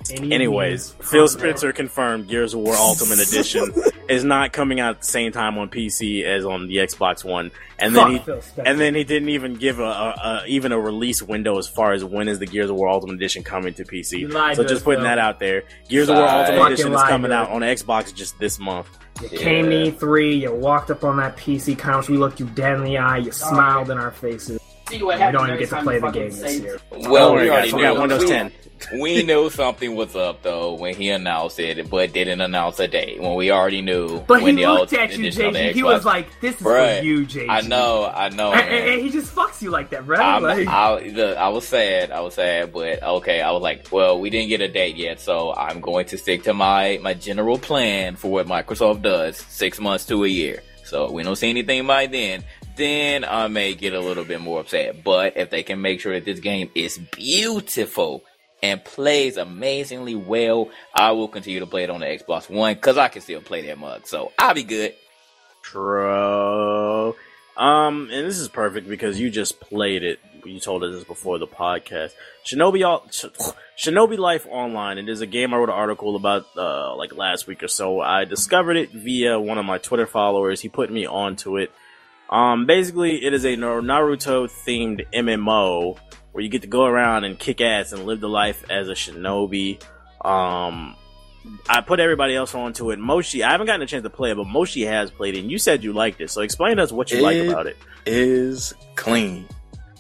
[0.09, 1.27] Any Anyways, Phil.
[1.27, 3.73] Spencer confirmed Gears of War Ultimate Edition
[4.09, 7.51] is not coming out at the same time on PC as on the Xbox One,
[7.77, 10.71] and then Fuck he Phil and then he didn't even give a, a, a even
[10.71, 13.73] a release window as far as when is the Gears of War Ultimate Edition coming
[13.73, 14.31] to PC.
[14.55, 15.03] So just putting Phil.
[15.09, 15.63] that out there.
[15.89, 18.87] Gears of War Ultimate Edition is coming out on Xbox just this month.
[19.21, 19.91] You came to Yeah.
[19.91, 23.17] E3, you walked up on that PC couch, we looked you dead in the eye,
[23.17, 24.61] you smiled in our faces.
[24.89, 26.79] See what We don't even get to play the game this year.
[26.91, 27.99] Well, oh, we worry, already guys, we got.
[27.99, 28.51] Windows 10.
[28.99, 33.21] we knew something was up though when he announced it, but didn't announce a date.
[33.21, 34.19] When we already knew.
[34.21, 35.73] But when he the looked at you, edition JG.
[35.73, 38.51] He was like, "This is Bruh, for you, JG." I know, I know.
[38.53, 40.17] And, and- and he just fucks you like that, bro.
[40.17, 42.11] I'm, like, I, look, I was sad.
[42.11, 43.41] I was sad, but okay.
[43.41, 46.43] I was like, well, we didn't get a date yet, so I'm going to stick
[46.43, 50.63] to my my general plan for what Microsoft does: six months to a year.
[50.85, 52.43] So we don't see anything by then.
[52.79, 55.03] Then I may get a little bit more upset.
[55.03, 58.23] But if they can make sure that this game is beautiful
[58.63, 62.97] and plays amazingly well, I will continue to play it on the Xbox One because
[62.97, 64.07] I can still play that mug.
[64.07, 64.93] So I'll be good.
[65.61, 67.15] True.
[67.57, 70.21] Um, and this is perfect because you just played it.
[70.45, 72.13] You told us this before the podcast.
[72.45, 73.25] Shinobi, all Sh-
[73.77, 74.97] Shinobi Life Online.
[74.99, 77.99] It is a game I wrote an article about uh, like last week or so.
[77.99, 80.61] I discovered it via one of my Twitter followers.
[80.61, 81.73] He put me onto it.
[82.29, 85.97] Um, basically, it is a Naruto themed MMO
[86.31, 88.93] where you get to go around and kick ass and live the life as a
[88.93, 89.81] shinobi.
[90.23, 90.95] Um,
[91.67, 92.99] I put everybody else onto it.
[92.99, 95.49] Moshi, I haven't gotten a chance to play it, but Moshi has played it, and
[95.49, 96.29] you said you liked it.
[96.29, 97.77] So explain to us what you like It- about it.
[98.05, 99.47] is clean.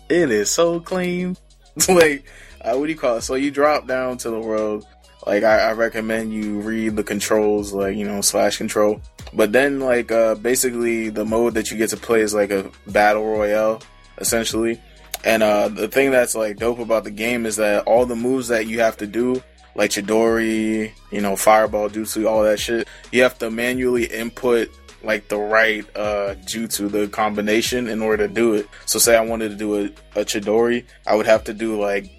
[0.09, 1.35] It is so clean.
[1.89, 2.25] like,
[2.61, 3.21] uh, what do you call it?
[3.21, 4.85] So you drop down to the world.
[5.25, 9.01] Like, I, I recommend you read the controls, like you know, slash control.
[9.33, 12.71] But then, like, uh, basically, the mode that you get to play is like a
[12.87, 13.81] battle royale,
[14.17, 14.81] essentially.
[15.23, 18.47] And uh, the thing that's like dope about the game is that all the moves
[18.47, 19.43] that you have to do,
[19.75, 24.69] like Chidori, you know, Fireball, Jutsu, all that shit, you have to manually input
[25.03, 28.67] like the right uh jutsu, the combination in order to do it.
[28.85, 29.85] So say I wanted to do a,
[30.19, 32.09] a Chidori, I would have to do like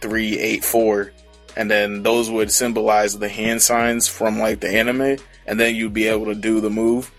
[0.00, 1.12] three, eight, four,
[1.56, 5.16] and then those would symbolize the hand signs from like the anime,
[5.46, 7.12] and then you'd be able to do the move.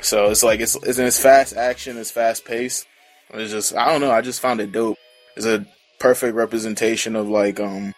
[0.00, 2.86] So it's like it's it's, it's fast action, it's fast paced.
[3.30, 4.10] It's just I don't know.
[4.10, 4.98] I just found it dope.
[5.36, 5.66] It's a
[5.98, 7.94] perfect representation of like um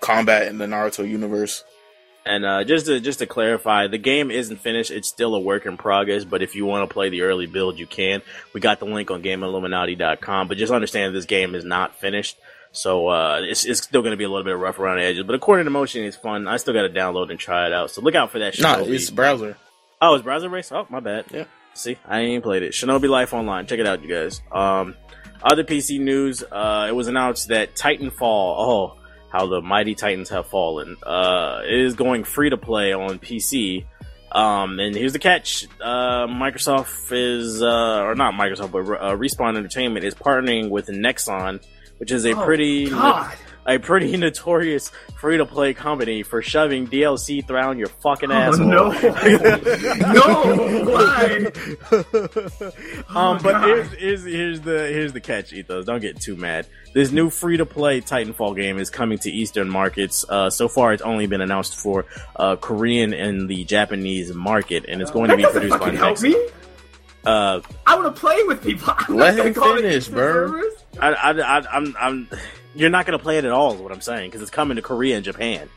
[0.00, 1.64] combat in the Naruto universe.
[2.26, 4.90] And uh, just to just to clarify, the game isn't finished.
[4.90, 6.24] It's still a work in progress.
[6.24, 8.20] But if you want to play the early build, you can.
[8.52, 10.48] We got the link on GameIlluminati.com.
[10.48, 12.36] But just understand this game is not finished,
[12.76, 15.24] so uh, it's, it's still going to be a little bit rough around the edges.
[15.24, 16.46] But according to Moshi, it's fun.
[16.46, 17.90] I still got to download and try it out.
[17.90, 18.58] So look out for that.
[18.60, 18.94] No, Shinobi.
[18.94, 19.56] it's browser.
[20.00, 20.72] Oh, it's browser based.
[20.72, 21.24] Oh, my bad.
[21.32, 21.44] Yeah.
[21.74, 22.72] See, I ain't even played it.
[22.72, 23.66] Shinobi Life Online.
[23.66, 24.40] Check it out, you guys.
[24.52, 24.94] Um,
[25.42, 26.42] other PC news.
[26.42, 28.20] Uh, it was announced that Titanfall.
[28.20, 28.96] Oh,
[29.30, 30.96] how the mighty Titans have fallen.
[31.02, 33.84] Uh, is going free to play on PC.
[34.32, 39.56] Um, and here's the catch: uh, Microsoft is, uh, or not Microsoft, but uh, Respawn
[39.56, 41.64] Entertainment is partnering with Nexon,
[41.98, 42.90] which is a Oh, pretty
[43.68, 48.66] a pretty notorious free to play company for shoving DLC down your fucking Oh, asshole.
[48.66, 48.90] no.
[48.90, 51.50] no, why?
[53.08, 55.84] um, Oh, but here's, here's here's the here's the catch, Ethos.
[55.86, 56.66] Don't get too mad.
[56.94, 60.24] This new free to play Titanfall game is coming to Eastern markets.
[60.28, 62.06] Uh, so far, it's only been announced for
[62.36, 66.36] uh, Korean and the Japanese market, and it's going to be produced by me.
[67.26, 68.94] Uh, I want to play with people.
[68.96, 70.62] I'm Let him finish, bro.
[71.00, 72.28] I, I, I, I'm, I'm,
[72.76, 74.82] you're not gonna play it at all, is what I'm saying, because it's coming to
[74.82, 75.68] Korea and Japan.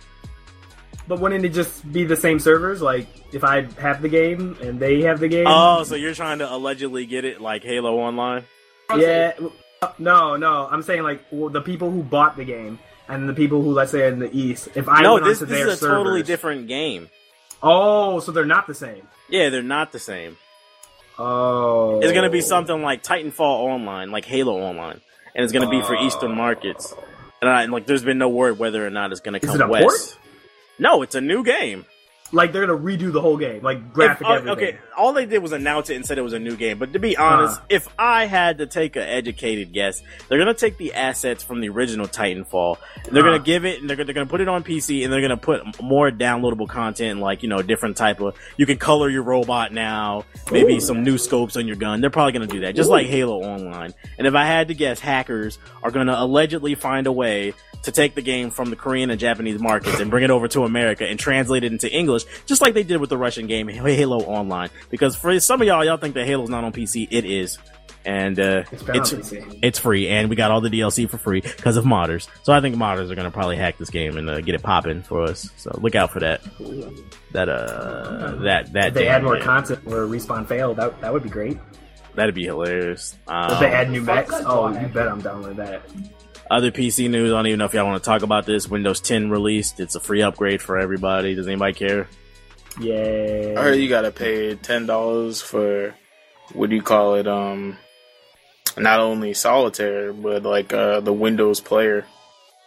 [1.07, 2.83] But wouldn't it just be the same servers?
[2.83, 5.45] Like, if I have the game and they have the game?
[5.47, 8.45] Oh, so you're trying to allegedly get it like Halo Online?
[8.95, 9.33] yeah.
[9.97, 10.67] No, no.
[10.69, 12.77] I'm saying, like, well, the people who bought the game
[13.07, 15.51] and the people who, let's say, in the East, if I no, went this, onto
[15.51, 17.09] this their is a totally different game.
[17.63, 19.07] Oh, so they're not the same.
[19.29, 20.37] Yeah, they're not the same.
[21.19, 21.99] Oh.
[22.01, 25.01] It's gonna be something like Titanfall Online, like Halo Online,
[25.35, 26.35] and it's gonna be for Eastern ah.
[26.35, 26.93] markets.
[27.41, 29.65] And I, like, there's been no word whether or not it's gonna Is come it
[29.65, 29.83] a west.
[29.83, 30.17] port?
[30.79, 31.85] No, it's a new game.
[32.31, 33.63] Like, they're to redo the whole game.
[33.63, 34.51] Like, graphic If- uh, everything.
[34.51, 36.77] okay, all they did was announce it and said it was a new game.
[36.77, 37.65] But to be honest, Uh-huh.
[37.69, 41.69] if I had to take an educated guess, they're gonna take the assets from the
[41.69, 42.77] original Titanfall.
[43.11, 43.31] They're Uh-huh.
[43.31, 45.37] gonna give it, and they're, gonna- they're gonna put it on PC, and they're gonna
[45.37, 48.35] put more downloadable content, like you know, different type of.
[48.57, 50.81] You can color your robot now, maybe Ooh.
[50.81, 52.01] some new scopes on your gun.
[52.01, 53.93] They're probably gonna do that, just like Halo Online.
[54.17, 57.53] And if I had to guess, hackers are gonna allegedly find a way
[57.83, 60.65] to take the game from the Korean and Japanese markets and bring it over to
[60.65, 64.19] America and translate it into English, just like they did with the Russian game Halo
[64.23, 64.69] Online.
[64.89, 67.07] Because for some of y'all, y'all think that Halo's not on PC.
[67.11, 67.57] It is.
[68.05, 71.75] And uh, It's it's it's free, and we got all the DLC for free because
[71.75, 72.29] of modders.
[72.43, 75.03] So I think modders are gonna probably hack this game and uh, get it popping
[75.03, 75.49] for us.
[75.57, 76.41] So look out for that.
[77.33, 79.43] That uh, that that If they add more game.
[79.43, 81.57] content where Respawn failed, that, that would be great.
[82.15, 83.15] That'd be hilarious.
[83.27, 85.81] Um, If they add new mechs, oh, you bet I'm down with that.
[86.49, 88.67] Other PC news, I don't even know if y'all want to talk about this.
[88.67, 89.79] Windows 10 released.
[89.79, 91.35] It's a free upgrade for everybody.
[91.35, 92.07] Does anybody care?
[92.79, 93.55] Yeah.
[93.57, 95.93] I heard you gotta pay ten dollars for
[96.53, 97.27] what do you call it?
[97.27, 97.77] Um,
[98.77, 102.05] not only solitaire but like uh the Windows player.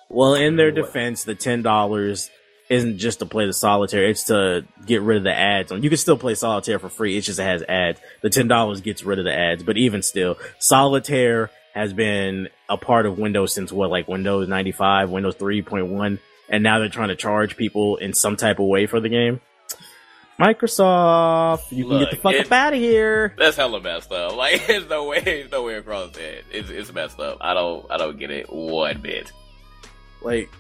[0.09, 2.28] Well, in their defense, the $10
[2.68, 4.04] isn't just to play the solitaire.
[4.04, 5.72] It's to get rid of the ads.
[5.72, 7.16] You can still play solitaire for free.
[7.16, 7.98] It just has ads.
[8.20, 9.62] The $10 gets rid of the ads.
[9.62, 15.11] But even still, solitaire has been a part of Windows since what, like Windows 95,
[15.11, 16.19] Windows 3.1.
[16.49, 19.40] And now they're trying to charge people in some type of way for the game.
[20.40, 23.35] Microsoft, you can get the fuck it- up out of here.
[23.39, 24.32] That's hella messed up.
[24.36, 26.43] Like, there's no way, there's no way across that.
[26.51, 27.39] It's, it's messed up.
[27.40, 29.31] I don't, I don't get it one bit.
[30.23, 30.51] Like,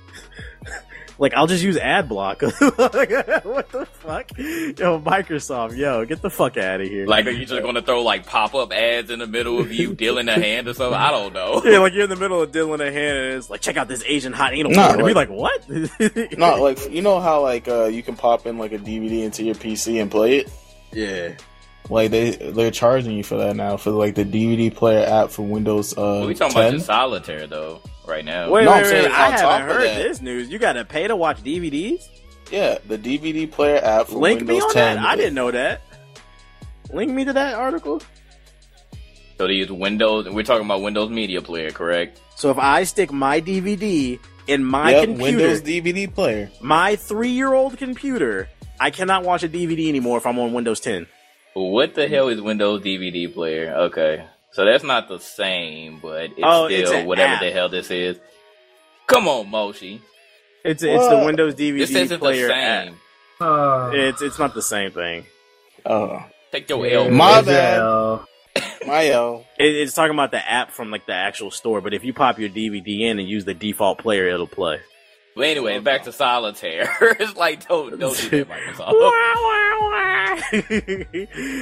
[1.22, 2.42] like I'll just use ad block.
[2.42, 4.30] what the fuck?
[4.36, 7.06] Yo, Microsoft, yo, get the fuck out of here.
[7.06, 9.94] Like, are you just gonna throw like pop up ads in the middle of you
[9.94, 10.98] dealing a hand or something?
[10.98, 11.62] I don't know.
[11.64, 13.88] yeah, like you're in the middle of dealing a hand and it's like, check out
[13.88, 14.98] this Asian hot anal Nah, porn.
[15.00, 15.68] And be like- like, what?
[16.38, 19.44] Not like you know how like uh you can pop in like a DVD into
[19.44, 20.50] your PC and play it.
[20.92, 21.34] yeah.
[21.88, 25.42] Like they they're charging you for that now for like the DVD player app for
[25.42, 26.62] Windows uh we talking 10.
[26.62, 28.50] about just solitaire though, right now.
[28.50, 30.48] Wait, No, wait, I'm wait, I haven't heard that- this news.
[30.50, 32.08] You got to pay to watch DVDs.
[32.50, 34.96] Yeah, the DVD player app for Link Windows me on 10.
[34.96, 35.04] that.
[35.06, 35.80] I didn't know that.
[36.92, 38.02] Link me to that article.
[39.38, 40.28] So they use Windows.
[40.28, 42.20] We're talking about Windows Media Player, correct?
[42.36, 46.50] So if I stick my DVD in my Yep, computer, Windows DVD player.
[46.60, 48.48] my three-year-old computer,
[48.78, 51.06] I cannot watch a DVD anymore if I'm on Windows 10.
[51.54, 53.74] What the hell is Windows DVD Player?
[53.74, 57.40] Okay, so that's not the same, but it's Oh, still it's whatever app.
[57.42, 58.18] the hell this is.
[59.06, 60.00] Come on, Moshi.
[60.64, 61.26] It's it's the What?
[61.26, 62.94] Windows This DVD isn't the player same.
[62.94, 62.94] app.
[63.40, 65.26] Uh, It's it's not the same thing.
[65.84, 67.10] Oh, Take your yeah, L.
[67.10, 67.74] My bad.
[67.74, 68.26] Israel.
[68.86, 69.46] my L.
[69.58, 71.80] It, it's talking about the app from like the actual store.
[71.80, 74.80] But if you pop your DVD in and use the default player, it'll play.
[75.34, 76.94] But anyway, back to solitaire.
[77.00, 78.92] it's like don't don't do that, Microsoft.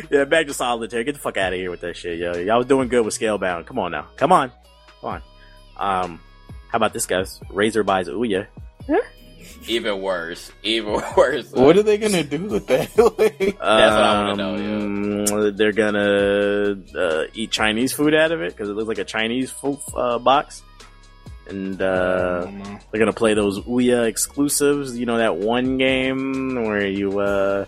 [0.10, 1.05] yeah, back to solitaire.
[1.05, 2.32] Get the fuck out of here with that shit, yo.
[2.34, 3.66] Y'all was doing good with Scalebound.
[3.66, 4.09] Come on now.
[4.16, 4.51] Come on.
[5.01, 5.22] Come on.
[5.76, 6.20] Um,
[6.68, 7.38] how about this, guys?
[7.51, 8.47] Razer buys Ouya.
[9.68, 10.51] Even worse.
[10.62, 11.52] Even worse.
[11.52, 12.97] What are they gonna do with that?
[12.97, 18.40] Like, That's what I wanna know, Um, They're gonna uh, eat Chinese food out of
[18.42, 20.62] it because it looks like a Chinese food, uh, box.
[21.51, 22.47] And uh,
[22.90, 24.97] they're gonna play those Ouya exclusives.
[24.97, 27.66] You know that one game where you uh,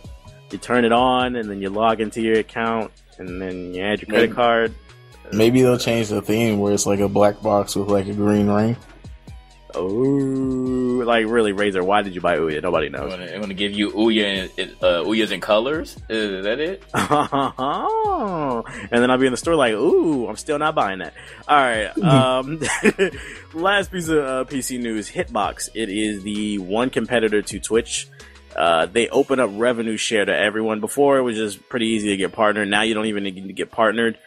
[0.51, 4.01] you turn it on and then you log into your account and then you add
[4.01, 4.35] your credit Maybe.
[4.35, 4.75] card.
[5.33, 8.49] Maybe they'll change the theme where it's like a black box with like a green
[8.49, 8.77] ring.
[9.74, 11.82] Oh, like really, Razer?
[11.82, 12.62] Why did you buy Ouya?
[12.62, 13.12] Nobody knows.
[13.12, 15.97] I'm gonna give you Ouya in, uh, Ouya's in colors.
[16.09, 16.82] Is that it?
[16.94, 21.15] and then I'll be in the store like, ooh, I'm still not buying that.
[21.49, 21.90] All right.
[22.12, 22.61] Um,
[23.55, 25.70] last piece of uh, PC news: Hitbox.
[25.74, 28.07] It is the one competitor to Twitch.
[28.55, 30.81] Uh, they open up revenue share to everyone.
[30.81, 32.69] Before it was just pretty easy to get partnered.
[32.69, 34.19] Now you don't even need to get partnered.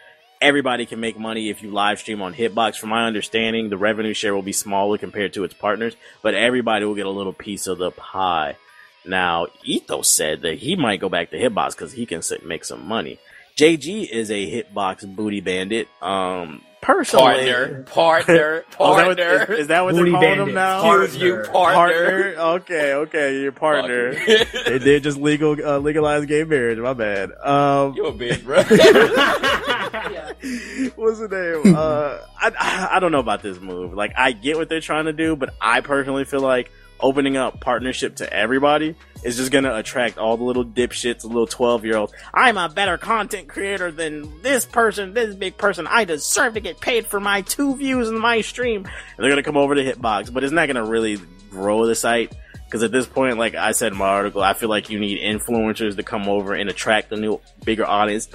[0.41, 2.76] Everybody can make money if you live stream on Hitbox.
[2.78, 6.86] From my understanding, the revenue share will be smaller compared to its partners, but everybody
[6.86, 8.57] will get a little piece of the pie.
[9.06, 12.66] Now, Ethos said that he might go back to Hitbox because he can sit, make
[12.66, 13.20] some money.
[13.57, 15.88] JG is a Hitbox booty bandit.
[16.02, 19.53] Um, personally, Partner, partner, Oh, is that what- partner.
[19.53, 20.48] is, is that what Booty they're calling bandit.
[20.49, 21.02] him now?
[21.02, 21.76] Excuse you, Partner.
[21.76, 22.36] partner.
[22.38, 24.14] Okay, okay, your partner.
[24.16, 24.45] Partner.
[24.68, 26.78] they did just legal uh, legalize gay marriage.
[26.80, 27.32] My bad.
[27.44, 28.57] Um, You a bitch, bro.
[30.95, 31.27] what's the
[31.63, 31.76] name?
[31.85, 33.93] Uh, I I don't know about this move.
[33.93, 37.59] Like, I get what they're trying to do, but I personally feel like opening up
[37.59, 41.97] partnership to everybody is just gonna attract all the little dipshits, the little twelve year
[41.97, 42.13] olds.
[42.34, 45.88] I'm a better content creator than this person, this big person.
[45.88, 48.85] I deserve to get paid for my two views in my stream.
[48.85, 51.19] And they're gonna come over to Hitbox, but it's not gonna really
[51.49, 52.34] grow the site.
[52.65, 55.22] Because at this point, like I said in my article, I feel like you need
[55.22, 58.27] influencers to come over and attract a new, bigger audience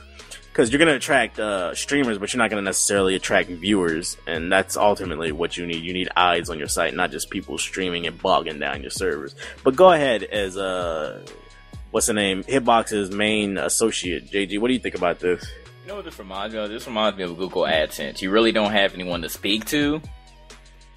[0.52, 4.16] because you're going to attract uh, streamers, but you're not going to necessarily attract viewers,
[4.26, 5.82] and that's ultimately what you need.
[5.82, 9.34] You need eyes on your site, not just people streaming and bogging down your servers.
[9.62, 11.24] But go ahead as uh,
[11.92, 12.42] what's the name?
[12.44, 14.60] Hitbox's main associate, JG.
[14.60, 15.44] What do you think about this?
[15.82, 16.68] You know what this reminds me of?
[16.68, 18.20] This reminds me of Google AdSense.
[18.20, 20.02] You really don't have anyone to speak to,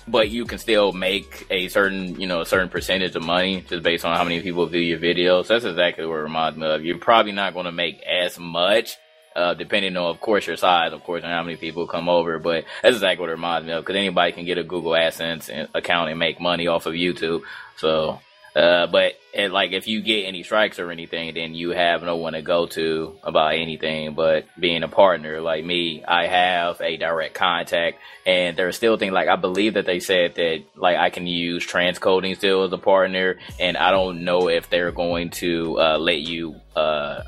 [0.07, 3.83] but you can still make a certain, you know, a certain percentage of money just
[3.83, 5.47] based on how many people view your videos.
[5.47, 6.83] That's exactly what it reminds me of.
[6.83, 8.97] You're probably not going to make as much,
[9.35, 12.39] uh, depending on, of course, your size, of course, and how many people come over.
[12.39, 15.67] But that's exactly what it reminds me of because anybody can get a Google AdSense
[15.73, 17.41] account and make money off of YouTube.
[17.77, 18.19] So,
[18.55, 22.17] uh, but and like if you get any strikes or anything, then you have no
[22.17, 24.13] one to go to about anything.
[24.13, 27.97] But being a partner like me, I have a direct contact,
[28.27, 31.65] and there's still things like I believe that they said that like I can use
[31.65, 36.19] transcoding still as a partner, and I don't know if they're going to uh, let
[36.19, 37.23] you uh,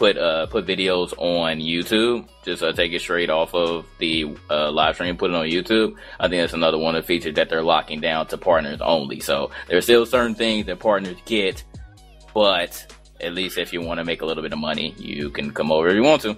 [0.00, 2.26] put uh put videos on YouTube.
[2.42, 5.94] Just uh, take it straight off of the uh, live stream, put it on YouTube.
[6.18, 9.20] I think that's another one of the features that they're locking down to partners only.
[9.20, 11.62] So there's still certain things that partners get,
[12.32, 15.52] but at least if you want to make a little bit of money, you can
[15.52, 16.34] come over if you want to.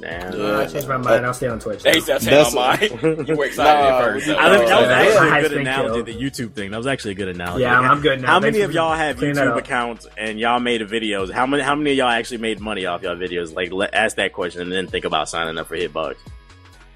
[0.00, 0.08] Nah.
[0.08, 1.26] Uh, I changed my mind.
[1.26, 1.82] I'll stay on Twitch.
[1.82, 3.26] Hey, that's That's- on mine.
[3.28, 4.26] You were excited Nah, at first.
[4.28, 6.12] we- I think that was actually a good analogy.
[6.12, 6.70] The YouTube thing.
[6.70, 7.62] That was actually a good analogy.
[7.62, 8.26] Yeah, I'm- I'm good now.
[8.28, 11.30] How Thanks many for of y'all have YouTube accounts and y'all made videos?
[11.30, 11.62] How many?
[11.62, 13.54] How many of y'all actually made money off y'all videos?
[13.54, 16.14] Like, let, ask that question and then think about signing up for Hitbox.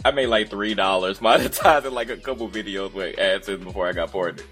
[0.04, 4.12] I made like three dollars monetizing like a couple videos with AdSense before I got
[4.12, 4.44] partnered.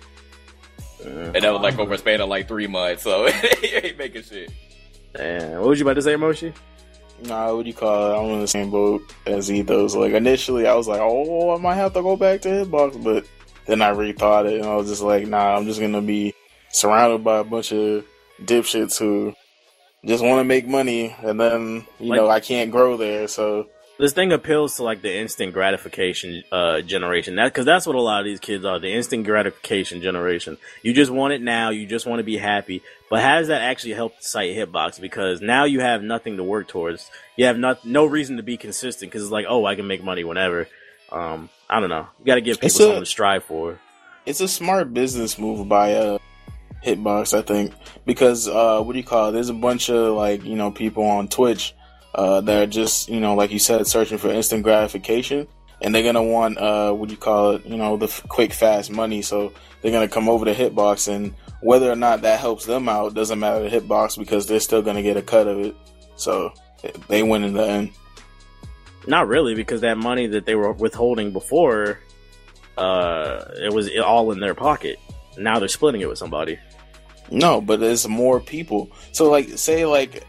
[1.05, 4.23] And that was like over a span of like three months, so it ain't making
[4.23, 4.51] shit.
[5.14, 5.59] Damn.
[5.60, 6.52] What was you about to say, Moshi?
[7.24, 8.19] Nah, what do you call it?
[8.19, 9.94] I'm in the same boat as Ethos.
[9.94, 13.27] Like initially, I was like, oh, I might have to go back to Hitbox, but
[13.66, 16.35] then I rethought it, and I was just like, nah, I'm just gonna be
[16.70, 18.05] surrounded by a bunch of
[18.43, 19.35] dipshits who
[20.05, 23.66] just want to make money, and then you Like- know I can't grow there, so
[24.03, 27.37] This thing appeals to like the instant gratification uh, generation.
[27.37, 28.81] That because that's what a lot of these kids are.
[28.81, 30.59] The instant gratification generation.
[30.83, 31.70] You just want it now.
[31.70, 32.83] You just want to be happy.
[33.09, 35.01] But how does that actually help the site Hitbox?
[35.01, 37.12] Because now you have nothing to work towards.
[37.37, 40.03] You have not no reason to be consistent because it's like, oh, I can make
[40.03, 40.66] money whenever.
[41.12, 42.09] Um, I don't know.
[42.19, 43.79] You got to give people a- something to strive for.
[44.27, 46.19] it's a smart business move by uh
[46.85, 47.73] Hitbox, I think,
[48.05, 49.33] because uh what do you call it?
[49.33, 51.73] There's a bunch of like you know people on Twitch
[52.14, 55.47] uh that are just you know like you said searching for instant gratification,
[55.80, 57.66] and they're gonna want uh what do you call it?
[57.66, 61.34] You know the f- quick fast money, so they're gonna come over to Hitbox, and
[61.60, 65.02] whether or not that helps them out doesn't matter to Hitbox because they're still gonna
[65.02, 65.76] get a cut of it.
[66.16, 66.52] So
[67.09, 67.90] they win in the end.
[69.06, 71.98] Not really, because that money that they were withholding before,
[72.76, 74.98] uh, it was all in their pocket.
[75.36, 76.59] Now they're splitting it with somebody.
[77.30, 78.90] No, but there's more people.
[79.12, 80.24] So like, say like,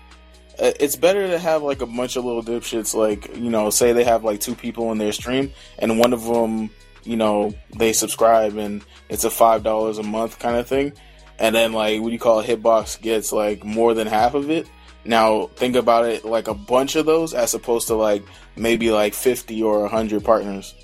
[0.59, 2.93] Uh, it's better to have like a bunch of little dipshits.
[2.93, 6.23] Like you know, say they have like two people in their stream, and one of
[6.23, 6.69] them,
[7.03, 10.93] you know, they subscribe and it's a five dollars a month kind of thing,
[11.39, 14.49] and then like what do you call it, Hitbox gets like more than half of
[14.49, 14.67] it.
[15.05, 18.23] Now think about it like a bunch of those as opposed to like
[18.55, 20.75] maybe like fifty or hundred partners,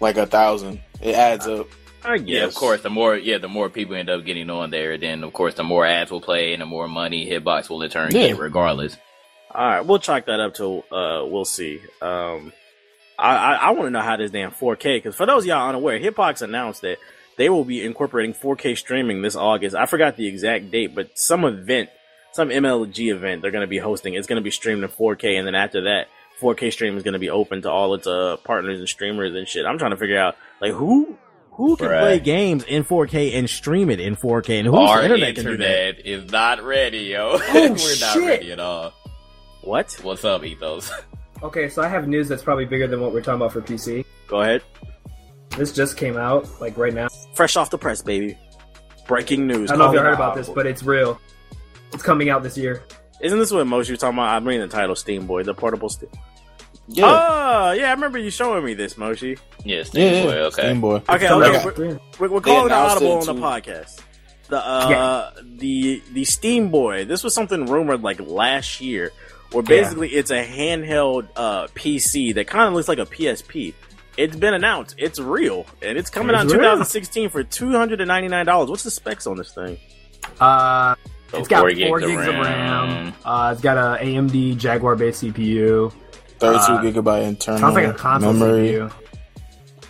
[0.00, 0.80] like a thousand.
[1.00, 1.68] It adds up.
[2.08, 2.28] I guess.
[2.28, 2.80] Yeah, of course.
[2.82, 5.62] The more, yeah, the more people end up getting on there, then of course the
[5.64, 8.28] more ads will play and the more money Hitbox will in turn Yeah.
[8.28, 8.96] get, regardless.
[9.54, 11.80] All right, we'll chalk that up to uh, we'll see.
[12.02, 12.52] Um,
[13.18, 15.68] I I, I want to know how this damn 4K because for those of y'all
[15.68, 16.98] unaware, Hitbox announced that
[17.36, 19.74] they will be incorporating 4K streaming this August.
[19.76, 21.88] I forgot the exact date, but some event,
[22.32, 24.14] some MLG event, they're going to be hosting.
[24.14, 26.08] It's going to be streamed in 4K, and then after that,
[26.40, 29.48] 4K stream is going to be open to all its uh partners and streamers and
[29.48, 29.66] shit.
[29.66, 31.16] I'm trying to figure out like who
[31.58, 32.00] who can Right.
[32.00, 35.44] play games in 4K and stream it in 4K, and whose Our internet, internet, can
[35.44, 36.08] do that?
[36.10, 37.32] is not ready, yo.
[37.34, 38.92] Oh, We're not ready at all.
[39.62, 39.92] What?
[40.02, 40.90] What's up, Ethos?
[41.42, 44.04] Okay, so I have news that's probably bigger than what we're talking about for PC.
[44.28, 44.62] Go ahead.
[45.56, 47.08] This just came out, like right now.
[47.34, 48.38] Fresh off the press, baby.
[49.06, 49.70] Breaking news.
[49.70, 51.20] I don't know if you Calling heard about this, but it's real.
[51.92, 52.82] It's coming out this year.
[53.20, 54.28] Isn't this what Moshi was talking about?
[54.36, 56.10] I'm reading the title Steam Boy, the portable Steam.
[56.88, 59.36] Yeah, Oh, yeah, I remember you showing me this, Moshi.
[59.64, 60.30] Yes, yeah, yeah, yeah.
[60.46, 60.62] okay.
[60.62, 61.02] Steam Boy.
[61.08, 63.40] Okay, okay, we're, we're, we're calling it audible on the too.
[63.40, 64.00] podcast.
[64.48, 67.04] The uh, the the Steam Boy.
[67.04, 69.12] This was something rumored like last year,
[69.52, 69.68] where Yeah.
[69.68, 73.74] basically it's a handheld uh, PC that kind of looks like a PSP.
[74.16, 74.94] It's been announced.
[74.98, 76.62] It's real, and it's coming out in It's real.
[76.62, 78.70] 2016 for 299 dollars.
[78.70, 79.76] What's the specs on this thing?
[80.40, 80.94] Uh,
[81.30, 82.86] So it's got four four gigs gigs, of of RAM.
[83.04, 83.14] RAM.
[83.24, 85.92] Uh, it's got a AMD Jaguar based CPU.
[86.38, 88.68] 32 Uh, gigabyte internal Sounds like a console memory.
[88.70, 88.92] CPU.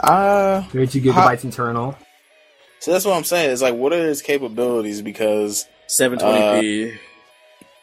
[0.00, 1.96] Ah, 32 How- gigabytes internal.
[2.80, 3.50] so that's what I'm saying.
[3.50, 5.02] It's like, what are its capabilities?
[5.02, 6.92] Because 720p.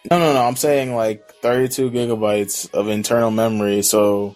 [0.09, 0.45] no, no, no.
[0.45, 3.81] I'm saying like 32 gigabytes of internal memory.
[3.81, 4.35] So,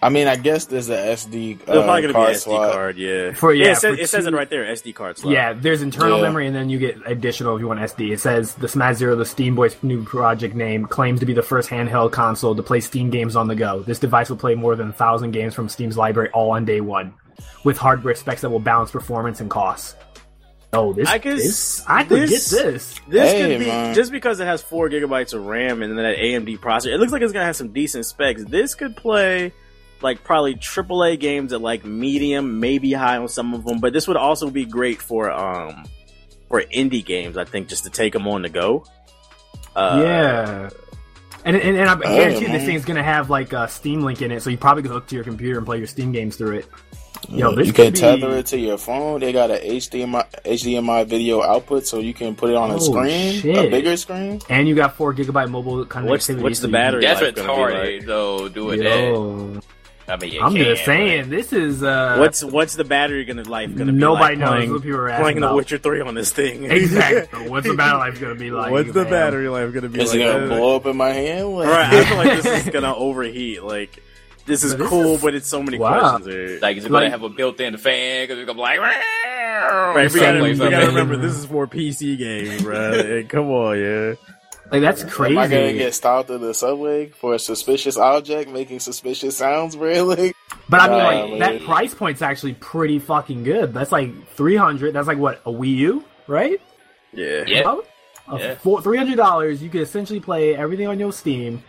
[0.00, 2.42] I mean, I guess there's a SD There's uh, probably gonna card be an SD
[2.44, 2.72] slot.
[2.72, 3.32] card, yeah.
[3.32, 5.32] For- yeah, yeah, it, says, for it says it two- right there, SD card slot.
[5.32, 6.22] Yeah, there's internal Yeah.
[6.22, 8.12] memory, and then you get additional if you want SD.
[8.12, 11.42] It says the Smash Zero, the Steam Boy's new project name, claims to be the
[11.42, 13.80] first handheld console to play Steam games on the go.
[13.82, 17.12] This device will play more than 1,000 games from Steam's library all on day one,
[17.64, 19.96] with hardware specs that will balance performance and costs.
[20.72, 23.00] Oh, this, I guess this I could this- get this.
[23.08, 23.94] This Hey, could be man.
[23.94, 26.92] just because it has four gigabytes of RAM and then that AMD processor.
[26.94, 28.44] It looks like it's gonna have some decent specs.
[28.44, 29.54] This could play
[30.02, 33.80] like probably AAA games at like medium, maybe high on some of them.
[33.80, 35.84] But this would also be great for um
[36.48, 37.36] for indie games.
[37.36, 38.84] I think just to take them on the go.
[39.76, 40.70] Uh, yeah.
[41.44, 44.32] And, and, and I Oh, guarantee this thing's gonna have like a Steam link in
[44.32, 46.58] it, so you probably can hook to your computer and play your Steam games through
[46.58, 46.66] it.
[47.28, 49.20] Yo, this you can be- tether it to your phone.
[49.20, 52.78] They got a HDMI HDMI video output, so you can put it on a Oh,
[52.78, 54.40] screen, a bigger screen.
[54.48, 56.08] And you got four gigabyte mobile connectivity.
[56.08, 58.06] What's- what's the battery That's life gonna be retarded, like?
[58.06, 58.48] though.
[58.48, 59.62] Doing that.
[60.08, 62.84] Yo, I mean, you I'm can, just but- saying, this is uh, What's what's the
[62.84, 65.54] battery gonna life gonna be Nobody like knows playing, what people are asking playing The.
[65.54, 66.64] Witcher Three on this thing?
[66.64, 67.48] exactly.
[67.48, 68.70] What's the battery life gonna be like?
[68.72, 69.10] what's the man?
[69.10, 70.20] battery life gonna be Is like?
[70.20, 71.48] it gonna blow up in my hand?
[71.50, 73.62] Like, Right, I feel like this is gonna overheat.
[73.62, 74.02] Like
[74.46, 75.98] this is But this cool, is- but it's so many Wow.
[76.00, 76.58] questions here.
[76.62, 78.22] Like, is it Like- gonna have a built-in fan?
[78.24, 82.16] Because it's gonna be like, Right, we gotta, we gotta remember this is for PC
[82.16, 83.24] games, bro.
[83.28, 84.14] Come on, yeah.
[84.70, 85.36] Like that's crazy.
[85.36, 85.56] Am crazy.
[85.56, 90.34] I gonna get stopped in the subway for a suspicious object making suspicious sounds, really?
[90.68, 91.38] But I mean, Nah, like man.
[91.38, 93.72] that price point's actually pretty fucking good.
[93.72, 94.92] That's like three hundred.
[94.94, 96.60] That's like what a Wii U, right?
[97.12, 97.44] Yeah.
[97.46, 97.76] Yeah.
[98.36, 98.54] Yeah.
[98.56, 99.62] four, three hundred dollars.
[99.62, 101.62] You can essentially play everything on your Steam.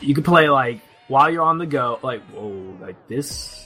[0.00, 2.00] You can play like while you're on the go.
[2.02, 3.64] Like whoa, like this.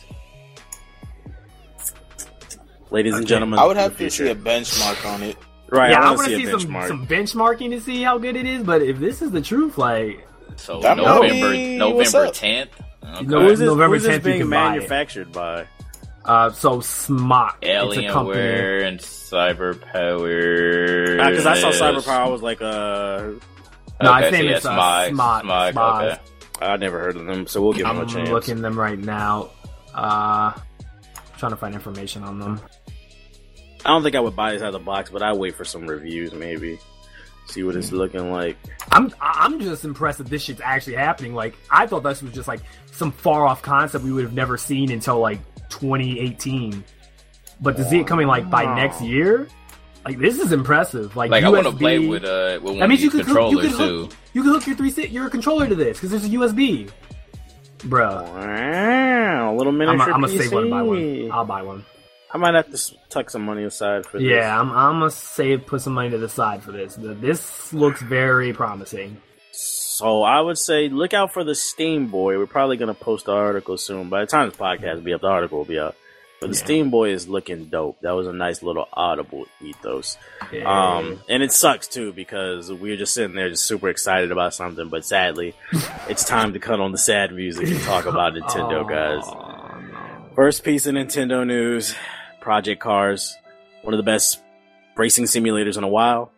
[2.91, 5.37] Ladies and gentlemen, I would have the to see a benchmark on it.
[5.73, 8.03] Right, yeah, I I want want to to see see some some benchmarking to see
[8.03, 8.63] how good it is.
[8.63, 10.27] But if this is the truth, like
[10.57, 12.69] So That November, be- November 10th.
[13.03, 13.25] Okay.
[13.27, 14.51] No, Who is this, November who is 10th, you being can it.
[14.51, 15.67] manufactured by?
[16.27, 18.37] uh, so Smart, it's a company.
[18.39, 21.17] Alienware and Cyberpower.
[21.31, 23.31] Because I saw Cyberpower, I was like, uh,
[24.03, 26.03] No, I think so it's uh, Smog, Smog, Smog, Smog.
[26.05, 26.19] okay.
[26.61, 28.29] I never heard of them, so we'll give them a I'm chance.
[28.29, 29.49] looking them right now.
[29.95, 30.53] Uh,
[31.39, 32.61] trying to find information on them.
[33.85, 35.65] I don't think I would buy this out of the box, but I wait for
[35.65, 36.79] some reviews, maybe.
[37.47, 38.57] See what it's looking like.
[38.93, 41.35] I'm I'm just impressed that this shit's actually happening.
[41.35, 42.61] Like I thought this was just like
[42.93, 46.85] some far off concept we would have never seen until like 2018.
[47.61, 49.49] But to see it coming like by next year,
[50.05, 51.17] like this is impressive.
[51.17, 53.27] Like, Like, I want to play with, uh, with one That of means you could
[53.27, 53.77] hook, you could too.
[54.05, 56.91] hook, you could hook your three si- your controller to this because there's a USB,
[57.85, 58.23] bro.
[58.23, 60.39] Wow, a little miniature I'm gonna PC.
[60.39, 61.31] save one and buy one.
[61.33, 61.85] I'll buy one.
[62.35, 64.27] I might have to tuck some money aside for this.
[64.29, 66.97] Yeah, I'm, I'm gonna save, put some money to the side for this.
[66.99, 69.21] This looks very promising.
[69.53, 72.39] So I would say look out for the Steam Boy.
[72.39, 74.09] We're probably gonna post the article soon.
[74.09, 75.95] By the time this podcast will be up, the article will be up.
[76.41, 76.65] But the Yeah.
[76.65, 78.01] Steam Boy is looking dope.
[78.01, 80.17] That was a nice little audible ethos.
[80.51, 80.65] Yeah.
[80.97, 84.55] Um, and it sucks too because we were just sitting there just super excited about
[84.55, 85.55] something, but sadly,
[86.09, 89.23] it's time to cut on the sad music and talk about Nintendo, guys.
[89.27, 90.31] Oh, no.
[90.35, 91.95] First piece of Nintendo news:
[92.43, 93.37] Project Cars,
[93.83, 94.43] one of the best
[94.97, 96.33] racing simulators in a while,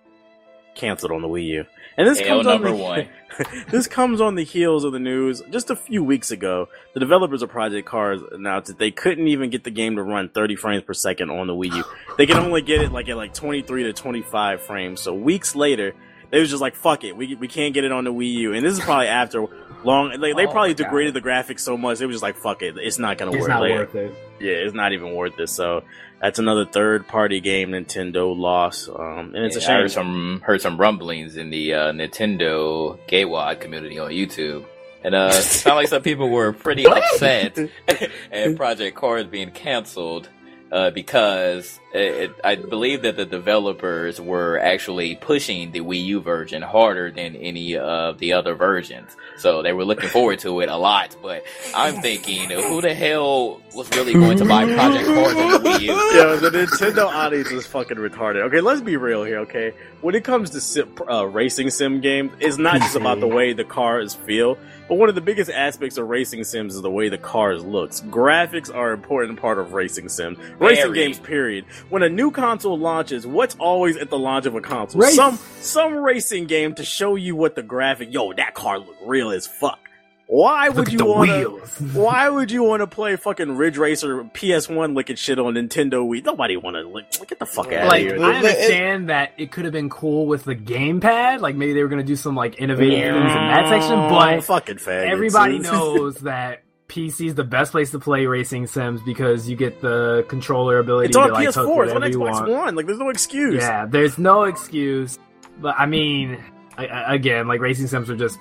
[0.74, 1.64] canceled on the Wii U.
[1.96, 3.08] And this comes on the, one.
[3.70, 5.42] this comes on the heels of the news.
[5.50, 9.48] Just a few weeks ago, the developers of Project Cars announced that they couldn't even
[9.48, 11.84] get the game to run 30 frames per second on the Wii U.
[12.18, 15.00] They can only get it like at like 23 to 25 frames.
[15.00, 15.94] So weeks later,
[16.30, 18.54] they was just like, "Fuck it, we we can't get it on the Wii U."
[18.54, 19.46] And this is probably after
[19.84, 20.10] long.
[20.18, 20.84] Like, they Oh, probably God.
[20.84, 23.40] degraded the graphics so much, it was just like, "Fuck it, it's not gonna It's
[23.40, 24.14] work." not Like, worth it.
[24.40, 25.48] yeah, it's not even worth it.
[25.48, 25.82] So
[26.20, 29.80] that's another third party game Nintendo lost, um, and it's Yeah, a I shame.
[29.82, 34.64] heard some heard some rumblings in the uh, Nintendo Gatewad community on YouTube.
[35.02, 37.58] And uh, it sounded like some people were pretty upset
[38.32, 40.28] at Project Cars being canceled
[40.74, 46.20] uh, because it, it, I believe that the developers were actually pushing the Wii U
[46.20, 49.16] version harder than any of the other versions.
[49.36, 51.16] So they were looking forward to it a lot.
[51.22, 51.44] But
[51.76, 55.80] I'm thinking, who the hell was really going to buy Project Cars on the Wii
[55.82, 55.92] U?
[56.18, 58.42] Yo, the Nintendo audience is fucking retarded.
[58.46, 59.38] Okay, let's be real here.
[59.40, 63.28] Okay, when it comes to sim, uh, racing sim games, it's not just about the
[63.28, 66.90] way the cars feel, but one of the biggest aspects of racing sims is the
[66.90, 68.00] way the cars looks.
[68.02, 70.94] Graphics are an important part of racing sims, racing Very.
[70.94, 71.18] games.
[71.18, 71.64] Period.
[71.88, 75.00] When a new console launches, what's always at the launch of a console?
[75.00, 75.14] Race.
[75.14, 78.12] Some some racing game to show you what the graphic.
[78.12, 79.83] Yo, that car look real as fuck.
[80.34, 81.50] Why would you want to?
[81.92, 86.24] Why would you want to play fucking Ridge Racer PS1 licking shit on Nintendo Wii?
[86.24, 87.10] Nobody want to lick.
[87.28, 88.24] Get the fuck out like of here.
[88.24, 91.88] I understand that it could have been cool with the gamepad, like maybe they were
[91.88, 95.10] gonna do some like innovative things in that section, but fucking faggots.
[95.10, 99.80] everybody knows that PC is the best place to play racing sims because you get
[99.80, 101.48] the controller ability it's on to like PS4.
[101.48, 102.48] It's on whatever Xbox want.
[102.50, 102.74] One.
[102.76, 103.56] Like, there's no excuse.
[103.56, 105.18] Yeah, there's no excuse.
[105.60, 106.42] But I mean,
[106.76, 108.38] I, I, again, like racing sims are just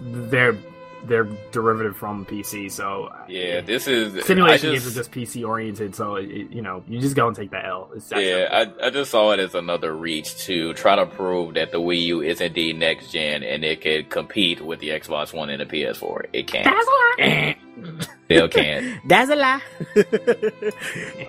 [0.00, 0.56] they're
[1.04, 5.94] they're derivative from PC, so Yeah, this is simulation I games are just PC oriented.
[5.94, 7.90] So it, you know, you just go and take the L.
[7.94, 8.48] It's that Yeah,
[8.82, 12.02] I, I just saw it as another reach to try to prove that the Wii
[12.06, 15.66] U is indeed next gen and it could compete with the Xbox One and the
[15.66, 16.26] PS4.
[16.32, 17.58] It can't.
[18.24, 19.00] Still can't.
[19.08, 19.62] That's a lie.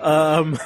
[0.02, 0.58] um,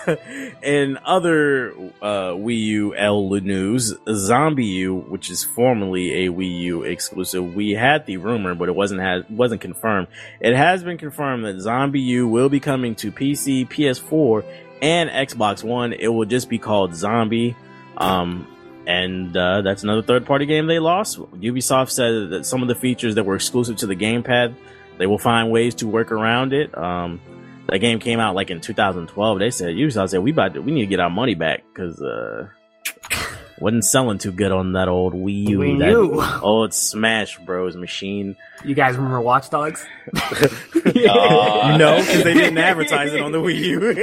[0.63, 7.55] in other uh, Wii U L news, ZombiU, which is formerly a Wii U exclusive,
[7.55, 10.09] we had the rumor, but it wasn't has wasn't confirmed.
[10.41, 14.45] It has been confirmed that ZombiU will be coming to PC, PS4,
[14.83, 15.93] and Xbox One.
[15.93, 17.55] It will just be called Zombi.
[17.97, 18.49] Um,
[18.87, 21.19] and uh, that's another third party game they lost.
[21.19, 24.55] Ubisoft said that some of the features that were exclusive to the gamepad
[24.99, 26.77] they will find ways to work around it.
[26.77, 27.21] Um,
[27.69, 29.39] that game came out like in 2012.
[29.39, 32.01] They said Ubisoft said we about to, we need to get our money back because
[32.01, 32.49] uh,
[33.59, 35.59] wasn't selling too good on that old Wii U.
[35.61, 36.23] Wii that U.
[36.43, 37.77] old Smash Bros.
[37.77, 38.37] machine.
[38.65, 39.85] You guys remember Watch Dogs?
[40.17, 41.77] Aw.
[41.77, 43.81] no, because they didn't advertise it on the Wii U.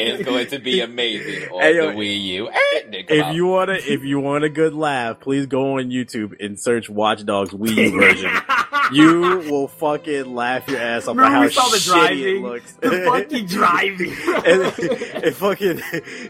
[0.00, 2.48] It's going to be amazing on Hey, yo, the Wii U.
[2.48, 3.34] And if out.
[3.34, 7.24] you wanna, if you want a good laugh, please go on YouTube and search Watch
[7.24, 8.30] Dogs Wii U version.
[8.92, 9.20] you
[9.50, 12.72] will fucking laugh your ass off at Remember how we saw the shitty it looks.
[12.74, 14.10] The fucking driving.
[14.10, 15.80] and it fucking,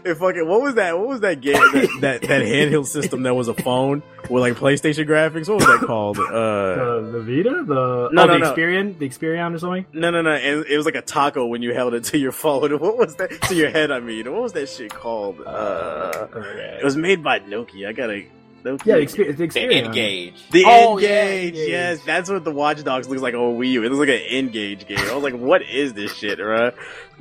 [0.05, 0.97] it fucking, what was that?
[0.97, 1.53] What was that game?
[1.53, 5.47] That, that, that handheld system that was a phone with like PlayStation graphics?
[5.47, 6.19] What was that called?
[6.19, 8.53] Uh, the, the Vita, the No, oh, no, the no.
[8.53, 9.85] Experian, the Experian or something.
[9.93, 10.31] no, no, no.
[10.31, 12.61] And it was like a taco when you held it to your phone.
[12.79, 13.41] What was that?
[13.43, 14.31] To your head, I mean.
[14.31, 15.39] What was that shit called?
[15.45, 17.87] Uh, it was made by Nokia.
[17.87, 18.23] I gotta,
[18.63, 18.85] Nokia.
[18.85, 19.27] Yeah, the Experian.
[19.27, 19.85] The the Experian.
[19.85, 20.33] N-Gage.
[20.51, 21.69] The Oh, yeah, N-Gage, N-Gage.
[21.69, 23.83] yes, that's what the Watch Dogs looks like on Wii U.
[23.83, 24.99] It looks like an N-Gage game.
[24.99, 26.71] I was like, what is this shit, bro?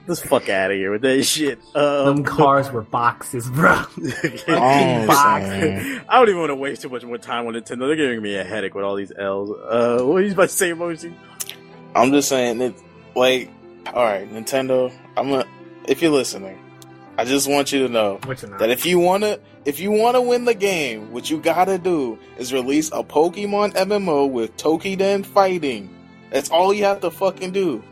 [0.01, 1.59] Get this fuck out of here with that shit.
[1.75, 3.83] Um, Them cars were boxes, bro.
[4.49, 5.47] Oh, box.
[5.47, 7.81] I don't even want to waste too much more time on Nintendo.
[7.81, 9.51] They're giving me a headache with all these L's.
[9.51, 11.15] Uh, what are you about to say, Moshi?
[11.95, 12.75] I'm just saying that,
[13.15, 13.51] like,
[13.93, 14.93] all right, Nintendo.
[15.17, 15.45] I'm a.
[15.87, 16.59] If you're listening,
[17.19, 18.59] I just want you to know Which are not.
[18.61, 22.53] that if you wanna, if you wanna win the game, what you gotta do is
[22.53, 25.91] release a Pokemon MMO with Tokiden fighting.
[26.31, 27.83] That's all you have to fucking do.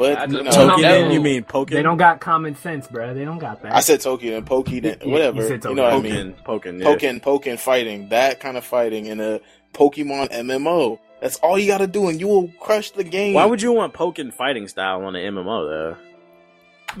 [0.00, 0.80] But I you know, Tokiden?
[1.08, 1.10] no.
[1.12, 1.70] You mean Pokken?
[1.72, 3.12] They don't got common sense, bro.
[3.12, 3.74] They don't got that.
[3.74, 5.42] I said Tokiden, Pokiden, You- whatever.
[5.46, 6.32] you You, know what I mean?
[6.42, 6.80] Pokken.
[6.80, 6.80] Pokken.
[6.80, 6.86] Yeah.
[6.86, 9.40] Pokken, Pokken fighting, that kind of fighting in a
[9.74, 10.98] Pokemon MMO.
[11.20, 13.34] That's all you gotta do, and you will crush the game.
[13.34, 15.96] Why would you want Pokken fighting style on an MMO though?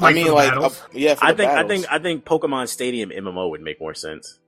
[0.06, 0.80] I mean, for like, battles?
[0.82, 1.14] uh, yeah.
[1.14, 4.38] For I the think I think I think Pokemon Stadium MMO would make more sense.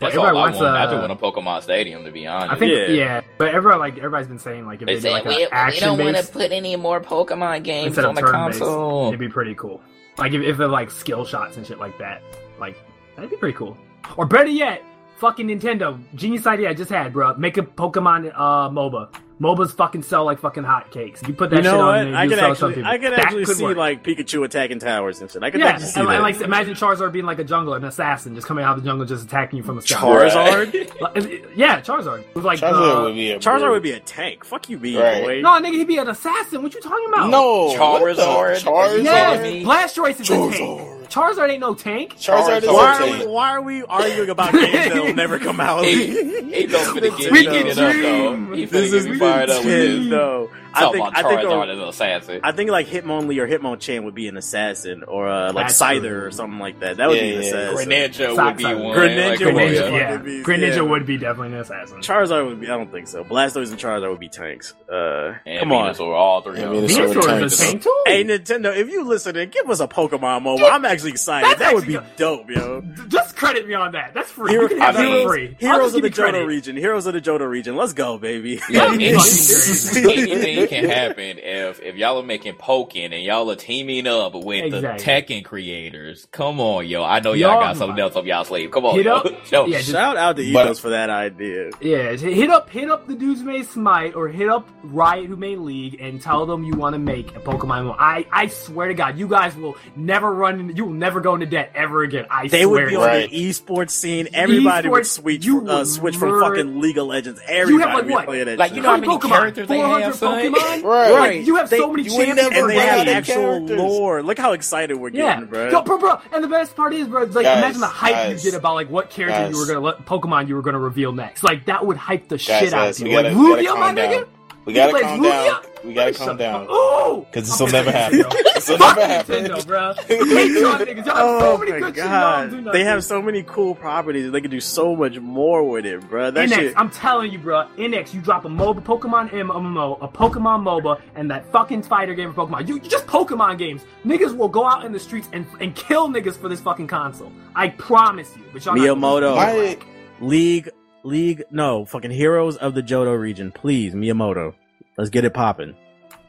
[0.00, 0.76] That's Everybody all I wants, want.
[0.76, 2.52] I uh, just want a Pokemon Stadium to be honest.
[2.52, 2.88] I think Yeah.
[2.88, 3.20] yeah.
[3.38, 5.80] but everybody like everybody's been saying like if they they do, like, we, an we
[5.80, 9.08] don't want to put any more Pokemon games on the turn based, console.
[9.08, 9.80] it'd be pretty cool.
[10.18, 12.22] Like if, if they're like skill shots and shit like that,
[12.58, 12.76] like
[13.14, 13.76] that'd be pretty cool.
[14.18, 14.82] Or better yet,
[15.16, 17.34] fucking Nintendo, genius idea I just had, bro.
[17.36, 19.08] Make a Pokemon uh MOBA.
[19.40, 21.26] MOBAs fucking sell like fucking hotcakes.
[21.28, 21.98] You put that You know shit what?
[21.98, 22.84] on there, I you could sell actually something.
[22.84, 23.76] I could That actually see work.
[23.76, 25.42] like Pikachu attacking towers and shit.
[25.42, 26.14] I could yeah, actually see and, that.
[26.14, 28.88] and, like imagine Charizard being like a jungler, an assassin, just coming out of the
[28.88, 29.96] jungle, just attacking you from the sky.
[30.00, 30.92] Charizard.
[31.00, 32.24] Like, yeah, Charizard.
[32.34, 33.70] With like Charizard uh, would be a Charizard bird.
[33.72, 34.42] would be a tank.
[34.44, 35.22] Fuck you, be Right.
[35.22, 35.40] boy.
[35.42, 36.62] No, nigga, he'd be an assassin.
[36.62, 37.28] What you talking about?
[37.28, 38.62] No, Charizard?
[38.62, 39.02] Charizard.
[39.04, 39.64] Yes, me?
[39.64, 40.95] Blastoise is a tank.
[41.10, 42.16] Charizard ain't no tank.
[42.18, 45.60] Charizard is Why a are, we, why are we arguing about games that'll never come
[45.60, 45.84] out?
[45.84, 48.02] He, he don't finna get We can heated up dream.
[48.02, 48.54] though.
[48.56, 49.90] He finna this get is me fired up with this.
[50.06, 50.50] Nintendo.
[50.76, 52.40] I think I think Charizard a- as an assassin.
[52.44, 56.00] I think like Hitmonlee or Hitmonchan would be an assassin, or uh, like That's Scyther
[56.02, 56.24] true.
[56.26, 56.98] or something like that.
[56.98, 57.48] That would be Yeah, an yeah.
[57.48, 57.88] assassin.
[57.90, 58.74] Greninja Side- would be side.
[58.80, 58.96] one.
[58.98, 59.88] Greninja like, would on, be- yeah.
[59.88, 60.10] yeah.
[60.12, 60.80] Would be- Greninja yeah.
[60.82, 61.98] would be definitely an assassin.
[62.00, 62.66] Charizard would be.
[62.66, 63.24] I don't think so.
[63.24, 64.74] Blastoise and Charizard would be tanks.
[64.90, 65.94] Uh, And come on.
[65.94, 66.84] Venusaur, all three Yeah, of them.
[66.84, 68.02] Venusaur Venusaur is a tank too.
[68.06, 71.48] Hey Nintendo, if you listen and give us a Pokemon mobile, I'm actually excited.
[71.48, 72.82] That's that would be dope, yo.
[73.08, 74.14] Just credit me on that.
[74.14, 74.50] That's free.
[74.50, 75.56] Hero- you can have I that mean, for free.
[75.60, 76.46] Heroes of the give you Johto credit.
[76.46, 76.76] region.
[76.76, 77.76] Heroes of the Johto region.
[77.76, 78.60] Let's go, baby.
[78.68, 80.18] Yeah, That'd be any- fucking great.
[80.30, 84.64] anything can happen if if y'all are making Pokken and y'all are teaming up with
[84.64, 85.04] Exactly.
[85.04, 86.26] the Tekken creators.
[86.32, 87.04] Come on, yo.
[87.04, 88.70] I know y'all, Y'all- got something else up y'all sleeve.
[88.70, 89.16] Come on, Hit yo.
[89.16, 89.66] up- Yo.
[89.66, 91.70] yeah, just- Shout out to But- Ethos for that idea.
[91.80, 95.36] Yeah, hit up hit up the dudes who made Smite or hit up Riot who
[95.36, 97.84] made League and tell them you want to make a Pokemon.
[97.84, 97.96] mobile.
[97.98, 100.74] I I swear to God, you guys will never run.
[100.76, 102.26] You will never go into debt ever again.
[102.30, 102.84] I They swear.
[102.84, 103.25] would be on Right.
[103.30, 104.28] The esports scene.
[104.34, 107.40] Everybody would switch, you uh, switch from fucking League of Legends.
[107.40, 108.24] You Everybody have like would be what?
[108.26, 108.76] playing that Like, shit.
[108.76, 109.28] you know how many Pokemon?
[109.28, 110.52] characters they have, son?
[110.52, 110.82] Pokemon?
[110.84, 111.10] Right.
[111.12, 112.40] Like, you have They- so many you champions.
[112.40, 113.78] and they run have actual characters.
[113.78, 114.22] lore.
[114.22, 115.70] Look how excited we're Yeah, getting, bro.
[115.70, 116.18] Yo, bro, bro.
[116.32, 118.58] And the best part is, bro, it's like Guys, imagine the hype guys, you get
[118.58, 119.52] about like what character guys.
[119.52, 121.42] you were gonna let Pokemon you were gonna reveal next.
[121.42, 123.14] Like that would hype the Guys, shit out of you.
[123.16, 124.26] like we gotta Rubio, my nigga.
[124.74, 124.92] Down.
[124.92, 125.30] We gotta calm Rubio?
[125.32, 125.62] down.
[125.84, 126.60] We gotta Shut calm the down.
[126.62, 128.24] fuck- Oh, Because this will never happen.
[128.54, 129.44] This will never happen.
[129.44, 129.92] Nintendo, bro.
[130.08, 130.18] Hate
[130.60, 131.06] y'all niggas.
[131.06, 131.96] Y'all have so Oh my good shit.
[131.96, 134.30] y'all don't do god, they have so many cool properties.
[134.32, 136.30] They can do so much more with it, bro.
[136.32, 136.74] That NX, shit.
[136.76, 137.66] I'm telling you, bro.
[137.76, 142.32] NX, you drop a MOBA, Pokemon MMO, a Pokemon MOBA, and that fucking fighter game
[142.34, 142.66] for Pokemon.
[142.66, 143.82] You just Pokemon games.
[144.04, 147.30] Niggas will go out in the streets and and kill niggas for this fucking console.
[147.54, 148.42] I promise you.
[148.52, 149.78] But y'all not- Miyamoto.
[150.20, 150.68] League,
[151.06, 154.54] League, no, fucking Heroes of the Johto region, please, Miyamoto.
[154.98, 155.74] Let's get it popping,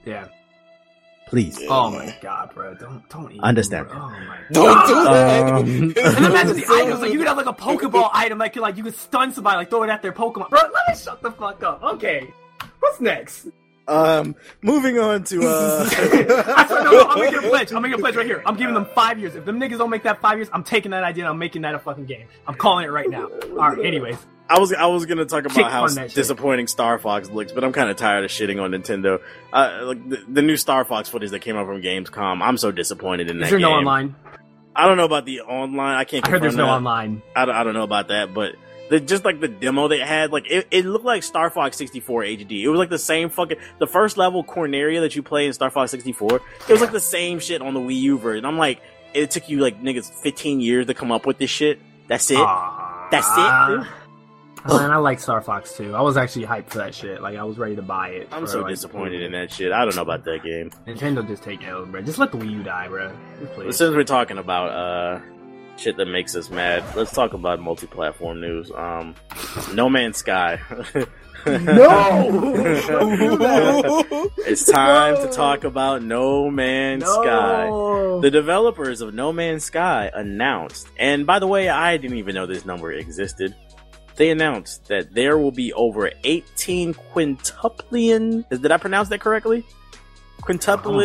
[0.06, 0.28] Yeah.
[1.28, 1.60] please.
[1.68, 2.74] Oh my god, bro.
[2.76, 3.88] Don't don't even, Understand.
[3.88, 3.98] Bro.
[3.98, 5.14] Oh my Don't do god.
[5.14, 5.44] that.
[5.54, 5.64] Um,
[6.18, 8.78] And imagine the items, like you could have like a Pokeball item, like you like
[8.78, 10.50] you could stun somebody, like throw it at their Pokemon.
[10.50, 11.82] Bro, let me shut the fuck up.
[11.84, 12.28] Okay,
[12.80, 13.48] what's next?
[13.88, 17.72] Um, moving on to uh, I no, no, I'm making a pledge.
[17.72, 18.44] I'm making a pledge right here.
[18.46, 19.36] I'm giving them five years.
[19.36, 21.62] If them niggas don't make that five years, I'm taking that idea and I'm making
[21.62, 22.28] that a fucking game.
[22.48, 23.28] I'm calling it right now.
[23.28, 23.86] All right.
[23.86, 24.18] Anyways,
[24.50, 26.14] I was I was gonna talk Kick about how shit.
[26.14, 29.22] disappointing Star Fox looks, but I'm kind of tired of shitting on Nintendo.
[29.54, 32.72] Uh, like the, the new Star Fox footage that came out from Gamescom, I'm so
[32.72, 33.70] disappointed in that is there game.
[33.70, 34.16] no online?
[34.76, 35.96] I don't know about the online.
[35.98, 36.26] I can't.
[36.26, 37.22] I heard there's confirm no online.
[37.36, 38.56] I don't, I don't know about that, but
[38.90, 42.24] the, just like the demo they had, like it, it looked like Star Fox 64
[42.24, 42.64] HD.
[42.64, 45.70] It was like the same fucking the first level Corneria that you play in Star
[45.70, 46.42] Fox 64.
[46.68, 48.46] It was like the same shit on the Wii U version.
[48.46, 48.82] I'm like,
[49.14, 51.80] it took you like niggas 15 years to come up with this shit.
[52.08, 52.38] That's it.
[52.38, 53.08] Aw.
[53.12, 53.88] That's it, dude?
[54.68, 55.96] Man, I like Star Fox too.
[55.96, 57.22] I was actually hyped for that shit.
[57.22, 58.28] Like I was ready to buy it.
[58.32, 59.72] I'm for, so like, disappointed in that shit.
[59.72, 60.72] I don't know about that game.
[60.86, 62.02] Nintendo just take L, bro.
[62.02, 63.16] Just let the Wii U die, bro.
[63.64, 65.22] Just since we're talking about uh
[65.78, 68.72] shit that makes us mad, let's talk about multi-platform news.
[68.76, 69.16] Um,
[69.74, 70.60] No Man's Sky.
[71.46, 71.48] No.
[74.48, 75.28] It's time No.
[75.28, 77.22] to talk about No Man's No.
[77.22, 77.70] Sky.
[78.22, 82.48] The developers of No Man's Sky announced, and by the way, I didn't even know
[82.48, 83.56] this number existed.
[84.16, 88.50] They announced that there will be over 18 quintuplian.
[88.50, 89.64] Did I pronounce that correctly?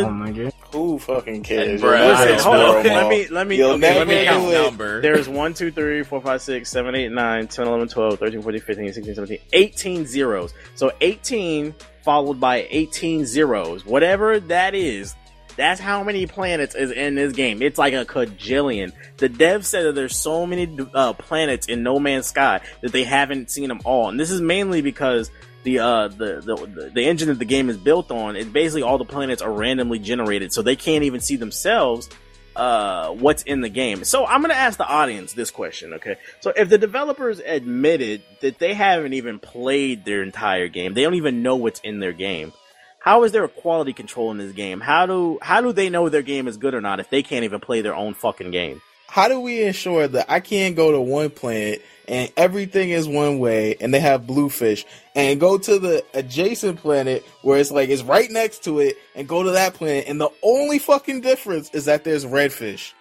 [0.04, 0.52] Oh my god.
[0.72, 1.82] Who fucking cares?
[1.82, 2.84] Bruh, Listen, hold on.
[2.84, 4.52] Let me let me You'll okay, let me count.
[4.52, 5.02] number.
[5.02, 8.60] There's 1, 2, 3, 4, 5, 6, 7, 8, 9, 10, 11, 12, 13, 14,
[8.60, 10.54] 15, 16, 17, 18 zeros.
[10.74, 13.84] So 18 followed by 18 zeros.
[13.84, 15.14] Whatever that is,
[15.56, 17.60] that's how many planets is in this game.
[17.60, 18.92] It's like a cajillion.
[19.18, 23.04] The dev said that there's so many uh, planets in No Man's Sky that they
[23.04, 24.08] haven't seen them all.
[24.08, 25.30] And this is mainly because
[25.62, 28.98] the uh the, the the engine that the game is built on is basically all
[28.98, 32.08] the planets are randomly generated so they can't even see themselves
[32.56, 34.04] uh what's in the game.
[34.04, 36.16] So I'm gonna ask the audience this question, okay?
[36.40, 41.14] So if the developers admitted that they haven't even played their entire game, they don't
[41.14, 42.52] even know what's in their game.
[42.98, 44.80] How is there a quality control in this game?
[44.80, 47.44] How do how do they know their game is good or not if they can't
[47.44, 48.82] even play their own fucking game?
[49.08, 53.38] How do we ensure that I can't go to one planet and everything is one
[53.38, 54.84] way and they have bluefish
[55.14, 59.28] and go to the adjacent planet where it's like it's right next to it and
[59.28, 62.92] go to that planet and the only fucking difference is that there's redfish.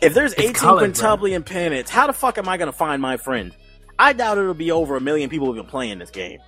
[0.00, 3.16] If there's It's 18 colored, quintuplian planets, how the fuck am I gonna find my
[3.16, 3.54] friend?
[3.98, 6.38] I doubt it'll be over a million people who've been playing this game.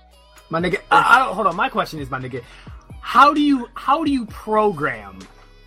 [0.49, 1.55] My nigga, I, I don't, hold on.
[1.55, 2.43] My question is, my nigga,
[3.01, 5.19] how do you how do you program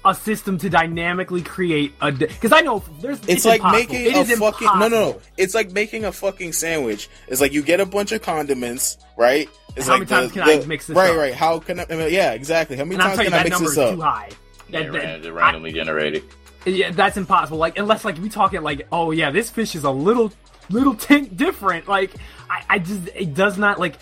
[0.05, 2.13] a system to dynamically create a?
[2.13, 3.79] Because I know there's It's, like impossible.
[3.95, 5.21] making It a is fucking no, no, no.
[5.37, 7.09] It's like making a fucking sandwich.
[7.29, 9.49] It's like you get a bunch of condiments, right?
[9.77, 11.17] It's How like many times can I mix this right, up?
[11.17, 11.35] right.
[11.35, 11.87] How can I?
[11.91, 12.77] I mean, yeah, exactly.
[12.77, 14.15] How many And times telling you can I that mix number is this too up?
[14.15, 14.29] high.
[14.69, 16.23] Yeah, That- that- ran- they're randomly generated.
[16.67, 17.59] Yeah, that's impossible.
[17.59, 20.33] Like unless like we talking like, oh yeah, this fish is a little
[20.71, 21.89] little tint different.
[21.89, 22.13] Like
[22.49, 23.97] I, I just it does not like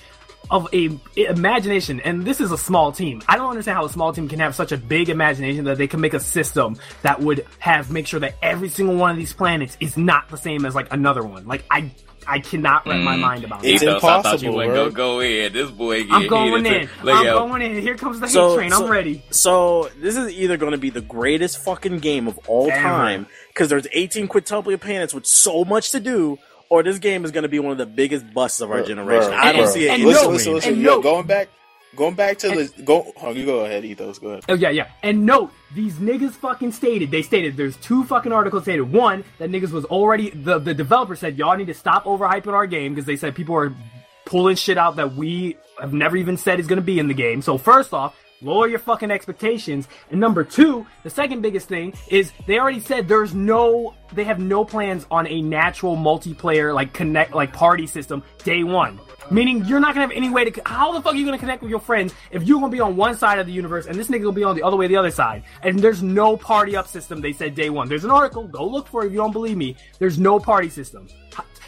[0.53, 2.01] of a imagination.
[2.01, 3.23] And this is a small team.
[3.27, 5.87] I don't understand how a small team can have such a big imagination that they
[5.89, 9.33] can make a system that would have make sure that every single one of these
[9.33, 11.47] planets is not the same as like another one.
[11.47, 11.91] Like I
[12.25, 13.21] I cannot wrap my Mm.
[13.21, 13.97] mind about It's that.
[13.97, 15.53] Ethos, I thought you impossible, wouldn't go go in.
[15.53, 16.83] This boy get I'm going in.
[16.87, 16.89] too.
[17.03, 17.83] Look I'm at going in.
[17.83, 18.71] Here comes the hate So, train.
[18.71, 19.25] so- I'm ready.
[19.31, 22.81] So this is either going to be the greatest fucking game of all Ever.
[22.81, 26.39] time because there's 18 quintuplian planets with so much to do,
[26.73, 28.87] or this game is going to be one of the biggest busts of our Bro,
[28.87, 29.29] generation.
[29.29, 29.71] bro, I don't bro.
[29.71, 29.91] see it.
[29.91, 30.73] And in listen, no, listen, listen.
[30.73, 31.03] and Yo, no.
[31.03, 31.51] going back,
[31.95, 33.13] going back to the go.
[33.21, 34.19] Oh, you go ahead, Ethos.
[34.19, 34.45] Go ahead.
[34.49, 34.89] Oh yeah, yeah.
[35.03, 38.91] And note, these niggas fucking stated, they stated there's two fucking articles stated.
[38.91, 42.67] One, that niggas was already the the developer said y'all need to stop overhyping our
[42.67, 43.75] game because they said people are
[44.25, 47.43] pulling shit out that we have never even said is gonna be in the game.
[47.43, 49.89] So first off, lower your fucking expectations.
[50.11, 54.39] And number two, the second biggest thing is they already said there's no they have
[54.39, 59.01] no plans on a natural multiplayer like connect like party system day one.
[59.31, 60.63] Meaning you're not gonna have any way to.
[60.67, 62.97] How the fuck are you gonna connect with your friends if you're gonna be on
[62.97, 64.97] one side of the universe and this nigga gonna be on the other way, the
[64.97, 65.45] other side?
[65.63, 67.21] And there's no party up system.
[67.21, 67.89] They said day one.
[67.89, 68.47] There's an article.
[68.49, 69.77] Go look for it if you don't believe me.
[69.99, 71.09] There's no party system.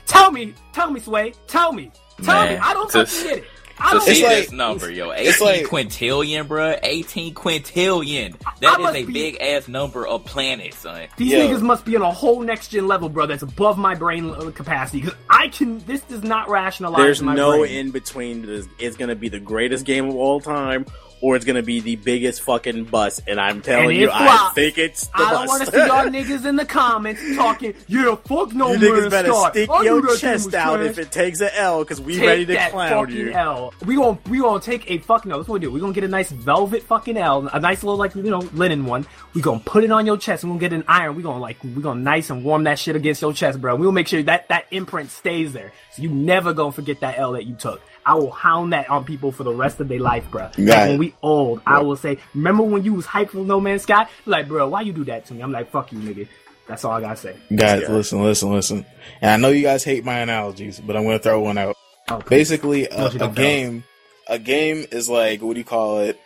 [0.06, 1.32] Tell me, tell me, Sway.
[1.46, 1.90] Tell me,
[2.22, 2.56] tell me.
[2.56, 3.44] I don't to- fucking get it.
[3.78, 7.34] I To don't see It's like- this number, yo, 18 it's like- quintillion, bruh, 18
[7.34, 8.34] quintillion.
[8.46, 11.08] I That is a be- big ass number of planets, son.
[11.16, 11.38] These Yo.
[11.40, 13.26] niggas must be on a whole next gen level, bro.
[13.26, 15.00] That's above my brain uh, capacity.
[15.00, 15.78] Because I can.
[15.86, 16.98] This does not rationalize.
[17.02, 17.74] There's my no brain.
[17.74, 18.46] in between.
[18.46, 18.66] This.
[18.78, 20.86] It's going to be the greatest game of all time,
[21.24, 23.22] or it's to be the biggest fucking bust.
[23.26, 25.78] And I'm telling And you, it I think it's the I don't want to see
[25.78, 27.72] y'all niggas in the comments talking.
[27.88, 29.52] Yeah, fuck no you niggas better Scott.
[29.54, 30.90] stick your chest out trash.
[30.90, 33.32] if it takes an L, because we Take ready to that clown fucking you.
[33.32, 33.72] L.
[33.86, 35.38] We gonna we gonna take a fucking L.
[35.38, 35.70] That's what we do.
[35.72, 38.84] We gonna get a nice velvet fucking L, a nice little like you know linen
[38.84, 39.06] one.
[39.32, 40.44] We gonna put it on your chest.
[40.44, 41.16] We gonna get an iron.
[41.16, 43.76] We gonna like we gonna nice and warm that shit against your chest, bro.
[43.76, 47.18] We gonna make sure that that imprint stays there, so you never gonna forget that
[47.18, 47.80] L that you took.
[48.06, 50.48] I will hound that on people for the rest of their life, bro.
[50.48, 53.60] Got Like, when we old, I will say, remember when you was hyped for No
[53.60, 54.06] Man's Sky?
[54.26, 55.40] Like, bro, why you do that to me?
[55.42, 56.28] I'm like, fuck you, nigga.
[56.66, 57.36] That's all I gotta say.
[57.54, 57.90] Guys, Yeah.
[57.92, 58.86] listen, listen, listen.
[59.20, 61.76] And I know you guys hate my analogies, but I'm going to throw one out.
[62.08, 62.20] Oh.
[62.28, 63.84] Basically, a, a don't game,
[64.28, 66.18] a game is like what do you call it?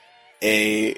[0.43, 0.95] A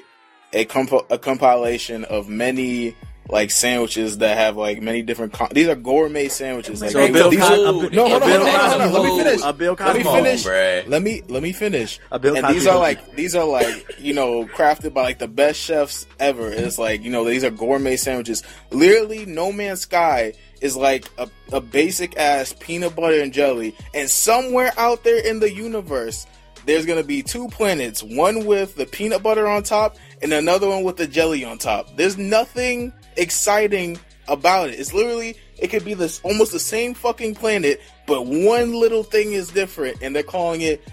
[0.53, 2.95] a comp- a compilation of many
[3.29, 5.33] like sandwiches that have like many different.
[5.33, 6.81] Con- these are gourmet sandwiches.
[6.81, 9.03] Like So Bill these Cosby- are- no, hold on, hold on, hold on, Cosby Let
[9.03, 9.41] me finish.
[9.43, 10.45] A Bill Let me finish.
[10.87, 11.99] Let me let me finish.
[12.11, 15.27] A Bill and these are like these are like you know crafted by like the
[15.27, 16.51] best chefs ever.
[16.51, 18.43] It's like you know these are gourmet sandwiches.
[18.71, 24.09] Literally, No Man's Sky is like a, a basic ass peanut butter and jelly, and
[24.09, 26.25] somewhere out there in the universe.
[26.65, 30.83] There's gonna be two planets, one with the peanut butter on top and another one
[30.83, 31.97] with the jelly on top.
[31.97, 34.79] There's nothing exciting about it.
[34.79, 39.33] It's literally it could be this almost the same fucking planet, but one little thing
[39.33, 40.83] is different, and they're calling it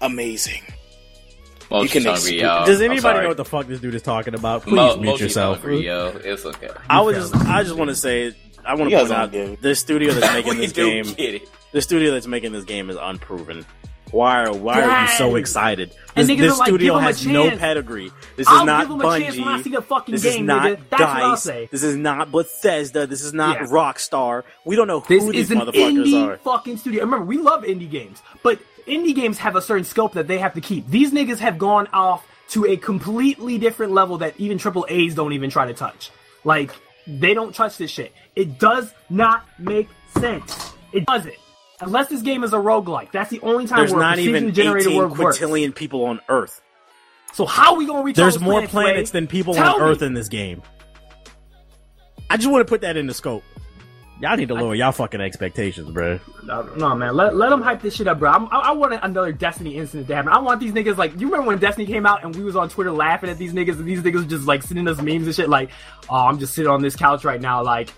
[0.00, 0.62] amazing.
[1.70, 2.66] Most can hungry, expl- y'all.
[2.66, 4.62] Does anybody know what the fuck this dude is talking about?
[4.62, 5.58] Please Mo- mute Moshi's yourself.
[5.60, 5.86] hungry.
[5.86, 6.68] It's okay.
[6.90, 9.46] I was just, I just want to say, I want to guys point out don't
[9.46, 9.62] get it.
[9.62, 11.04] the studio that's making this game.
[11.72, 13.64] The studio that's making this game is unproven.
[14.14, 15.90] Why are why are you so excited?
[16.14, 18.12] This, this like, studio give 'em a has no pedigree.
[18.36, 19.84] This is I'll not give 'em a when I see the Bungie.
[19.84, 20.78] fucking This is not nigga.
[20.90, 21.42] That's what I'll Dice.
[21.42, 21.68] say.
[21.72, 23.08] This is not Bethesda.
[23.08, 23.66] This is not Yeah.
[23.66, 24.44] Rockstar.
[24.64, 26.36] We don't know who This these is an motherfuckers indie are.
[26.38, 27.02] fucking studio.
[27.02, 30.54] Remember, we love indie games, but indie games have a certain scope that they have
[30.54, 30.88] to keep.
[30.88, 35.32] These niggas have gone off to a completely different level that even triple A's don't
[35.32, 36.12] even try to touch.
[36.44, 36.70] Like,
[37.08, 38.12] they don't touch this shit.
[38.36, 40.72] It does not make sense.
[40.92, 41.34] It doesn't.
[41.80, 43.10] Unless this game is a roguelike.
[43.12, 45.38] That's the only time There's where not even generated 18 work works.
[45.38, 46.60] quintillion people on Earth.
[47.32, 49.80] So how are we gonna reach all There's more planets, planets than people Tell on
[49.80, 49.86] me.
[49.88, 50.62] Earth in this game.
[52.30, 53.42] I just want to put that in the scope.
[54.20, 56.20] Y'all need to lower y'all fucking expectations, bro.
[56.44, 57.16] No, no, man.
[57.16, 58.30] Let, let them hype this shit up, bro.
[58.30, 60.30] I'm, I, I want another Destiny incident to happen.
[60.32, 61.18] I want these niggas like.
[61.20, 63.76] You remember when Destiny came out and we was on Twitter laughing at these niggas
[63.76, 65.70] and these niggas just like sending us memes and shit like,
[66.08, 67.64] oh, I'm just sitting on this couch right now.
[67.64, 67.92] Like,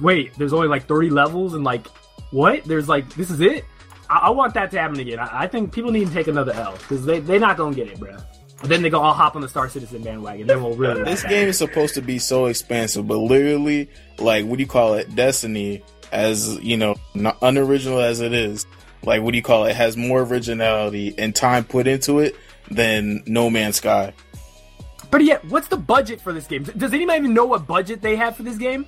[0.00, 1.86] wait, there's only like 30 levels and like,
[2.30, 2.64] what?
[2.64, 3.64] There's like, this is it.
[4.10, 5.18] I, I want that to happen again.
[5.18, 7.88] I, I think people need to take another L because they they not gonna get
[7.88, 8.16] it, bro.
[8.60, 10.46] And then they go all hop on the Star Citizen bandwagon.
[10.46, 11.04] Then we'll really.
[11.04, 13.88] This game is supposed to be so expansive, but literally,
[14.18, 15.14] like, what do you call it?
[15.14, 18.66] Destiny, as you know, not unoriginal as it is,
[19.04, 19.76] like, what do you call it?
[19.76, 22.34] Has more originality and time put into it
[22.68, 24.12] than No Man's Sky.
[25.10, 26.64] But yet, what's the budget for this game?
[26.64, 28.86] Does anybody even know what budget they have for this game?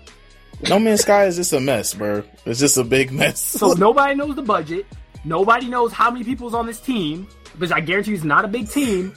[0.68, 2.22] No Man's Sky is just a mess, bro.
[2.44, 3.40] It's just a big mess.
[3.40, 4.86] So nobody knows the budget.
[5.24, 8.48] Nobody knows how many people's on this team, because I guarantee you it's not a
[8.48, 9.12] big team.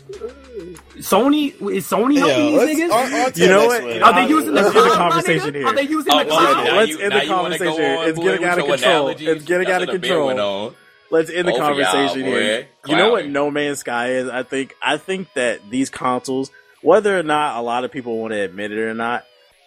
[0.97, 2.91] Sony is Sony helping let's- these niggas?
[2.93, 3.83] on- on to You know what?
[4.01, 5.55] Are they using the Let's get the cloud, conversation nigga?
[5.55, 5.67] here.
[5.67, 6.57] Are they using Oh, the oh, cloud?
[6.57, 7.65] Oh, now Let's you- end the conversation.
[7.77, 8.91] go on, It's boy, getting out of control.
[8.91, 9.27] analogies?
[9.27, 10.65] It's getting That's out of what the big control.
[10.65, 10.75] one.
[11.11, 12.67] Let's end the Both of y'all, conversation here.
[12.87, 14.27] You know what No Man's Sky is?
[14.29, 16.49] I think I think that these consoles,
[16.81, 19.23] whether or not a lot of people want to admit it or not,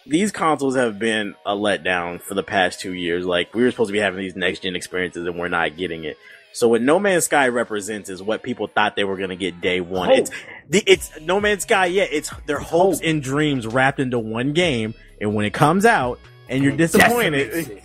[0.09, 3.25] these consoles have been a letdown for the past two years.
[3.25, 6.03] Like we were supposed to be having these next gen experiences and we're not getting
[6.03, 6.17] it.
[6.53, 9.61] So what No Man's Sky represents is what people thought they were going to get
[9.61, 10.09] day one.
[10.09, 10.17] Hope.
[10.17, 10.31] It's
[10.69, 11.85] the it's No Man's Sky.
[11.87, 14.93] Yeah, it's their hopes and dreams wrapped into one game.
[15.21, 16.19] And when it comes out
[16.49, 17.81] and you're disappointed,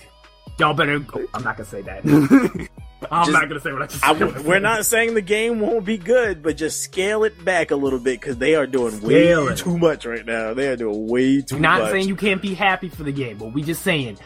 [0.59, 1.05] Y'all better.
[1.15, 2.05] oh, I'm not gonna say that.
[3.11, 4.45] I'm Just- not gonna say what I just I, said.
[4.45, 7.99] we're not saying the game won't be good, but just scale it back a little
[7.99, 9.59] bit because they are doing Scale way it.
[9.59, 10.55] too much right now.
[10.55, 11.91] They are doing way too We're not much.
[11.93, 14.19] saying you can't be happy for the game, but we just saying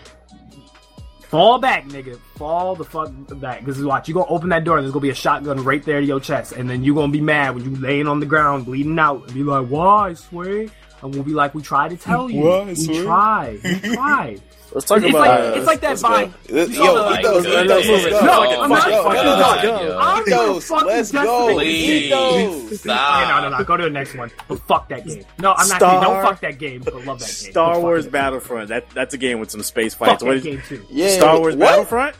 [1.28, 2.18] fall back, nigga.
[2.36, 3.66] Fall the fuck back.
[3.66, 4.08] Is watch.
[4.08, 6.20] You gonna open that door and there's gonna be a shotgun right there to your
[6.20, 9.24] chest, and then you gonna be mad when you laying on the ground bleeding out
[9.24, 10.68] and be like, "Why, Sway?"
[11.02, 12.40] And we'll be like, "We tried to tell you.
[12.42, 13.60] Why, we Sway?" tried.
[13.64, 14.40] We tried."
[14.72, 16.08] Let's talk It's about like- uh, it's like that let's go.
[16.08, 16.34] Vine.
[16.50, 18.26] Let's- You Yo, saw the- Ethos, Like, Ethos, let's go.
[18.26, 19.96] No, I'm not God, fucking God, done.
[19.98, 21.52] I'm gonna Ethos, fucking let's go.
[21.54, 22.04] Please.
[22.06, 22.80] Ethos.
[22.80, 23.28] Stop.
[23.42, 23.64] No, no, no.
[23.64, 24.30] Go to the next one.
[24.48, 25.24] But fuck that game.
[25.38, 27.50] No, I'm not Star- saying don't fuck that game, but love that game.
[27.52, 28.06] Star Wars.
[28.06, 28.68] Battlefront.
[28.68, 30.22] That that's a game with some space Fuck fights.
[30.24, 30.84] that game too.
[30.90, 31.66] Yeah, Star Wars what?
[31.68, 32.16] Battlefront?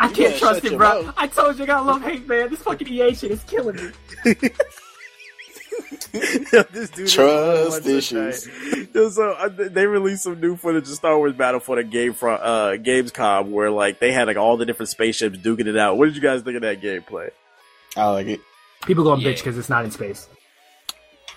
[0.00, 1.02] I can't trust shut it, bro.
[1.04, 1.14] mouth.
[1.16, 2.50] I told you I got love hate, man.
[2.50, 3.76] This fucking EA shit is killing
[4.24, 4.34] me.
[6.12, 8.42] this dude Trust so much issues.
[8.44, 8.88] today.
[8.94, 12.38] Yo, So uh, they released some new footage of Star Wars Battlefront at Game from
[12.40, 15.98] uh, Gamescom, where like they had like all the different spaceships duking it out.
[15.98, 17.30] What did you guys think of that gameplay?
[17.96, 18.40] I like it.
[18.86, 19.30] People gonna Yeah.
[19.32, 20.28] bitch because it's not in space.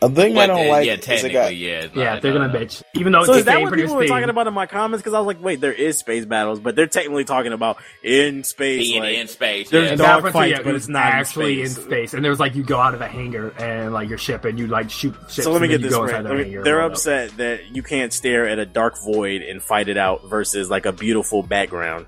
[0.02, 1.70] A thing I don't the- like yeah, is technically, got yeah.
[1.82, 2.82] it's Yeah, they're no, gonna bitch.
[2.94, 4.10] Even though So it's is that the what same people were thing.
[4.10, 5.02] talking about in my comments?
[5.02, 8.46] Because I was like, wait, there is space battles, but they're technically talking about in
[8.46, 8.80] space.
[8.88, 9.70] Being like, in space.
[9.70, 9.90] there's yeah.
[9.92, 11.84] And Dark fights, yeah, but it's not actually in space.
[11.84, 12.14] space.
[12.14, 14.68] And there's like you go out of a hangar and like your ship and you
[14.68, 15.44] like shoot ships.
[15.44, 16.24] So let me get this right.
[16.24, 16.92] the me- they're and all that.
[16.92, 20.86] upset that you can't stare at a dark void and fight it out versus like
[20.86, 22.06] a beautiful background.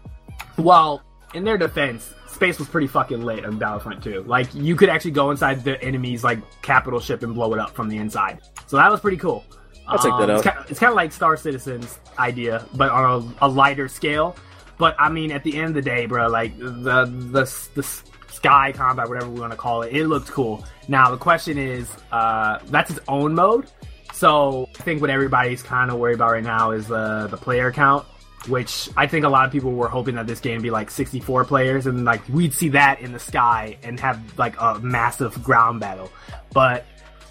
[0.57, 1.01] Well,
[1.34, 4.23] in their defense, space was pretty fucking lit on Battlefront 2.
[4.23, 7.69] Like you could actually go inside the enemy's like capital ship and blow it up
[7.76, 8.39] from the inside.
[8.65, 9.45] So that was pretty cool.
[9.88, 10.55] I'll take that It's out.
[10.55, 14.35] kind, it's kind of like Star Citizen's idea, but on a, a lighter scale.
[14.80, 17.84] But I mean, at the end of the day, bro, like the the the
[18.31, 20.65] sky combat, whatever we want to call it, it looked cool.
[20.88, 23.68] Now the question is, uh, that's its own mode.
[24.13, 27.72] So I think what everybody's kind of worried about right now is uh, the player
[27.72, 28.07] count,
[28.47, 30.89] which I think a lot of people were hoping that this game would be like
[30.89, 35.43] 64 players and like we'd see that in the sky and have like a massive
[35.43, 36.11] ground battle.
[36.53, 36.85] But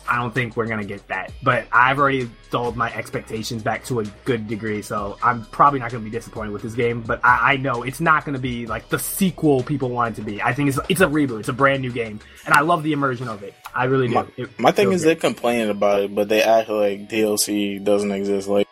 [0.09, 1.31] I don't think we're gonna get that.
[1.43, 5.93] But I've already dulled my expectations back to a good degree, so I'm probably not
[5.93, 7.03] gonna be disappointed with this game.
[7.03, 10.27] But I, I know it's not gonna be like the sequel people want it to
[10.27, 10.43] be.
[10.43, 11.41] I think it's it's a reboot.
[11.41, 13.55] It's a brand new game, and I love the immersion of it.
[13.73, 14.15] I really do.
[14.15, 15.20] My, It my thing is great.
[15.20, 18.49] they're complaining about it, but they act like DLC doesn't exist.
[18.49, 18.66] Like,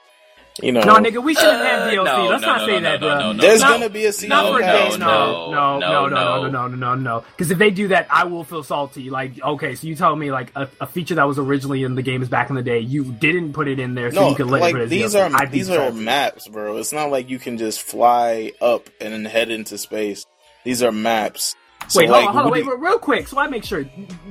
[0.63, 2.05] you know, No, nigga, we shouldn't have Uh, DLC.
[2.05, 3.19] no, Let's no, not no, say no, that, no, bro.
[3.19, 3.69] no, no, there's no.
[3.69, 6.49] gonna be a season Not for No, no, no, no, no, no, no, no, no.
[6.49, 7.25] no, no, no, no.
[7.37, 9.11] Because if they do that, I will feel salty.
[9.11, 12.03] Like, okay, so you tell me like a, a feature that was originally in the
[12.03, 14.47] games back in the day, you didn't put it in there, so No, you could
[14.49, 15.31] let it like put it as these DLC.
[15.35, 16.77] are I'd these are maps, bro.
[16.77, 20.27] It's not like you can just fly up and then head into space.
[20.65, 21.55] These are maps.
[21.87, 23.85] So, Wait, like, hold on, hold on, wait, do real quick, so I make sure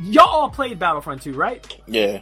[0.03, 1.65] y'all all played Battlefront 2, right?
[1.87, 2.19] Yeah,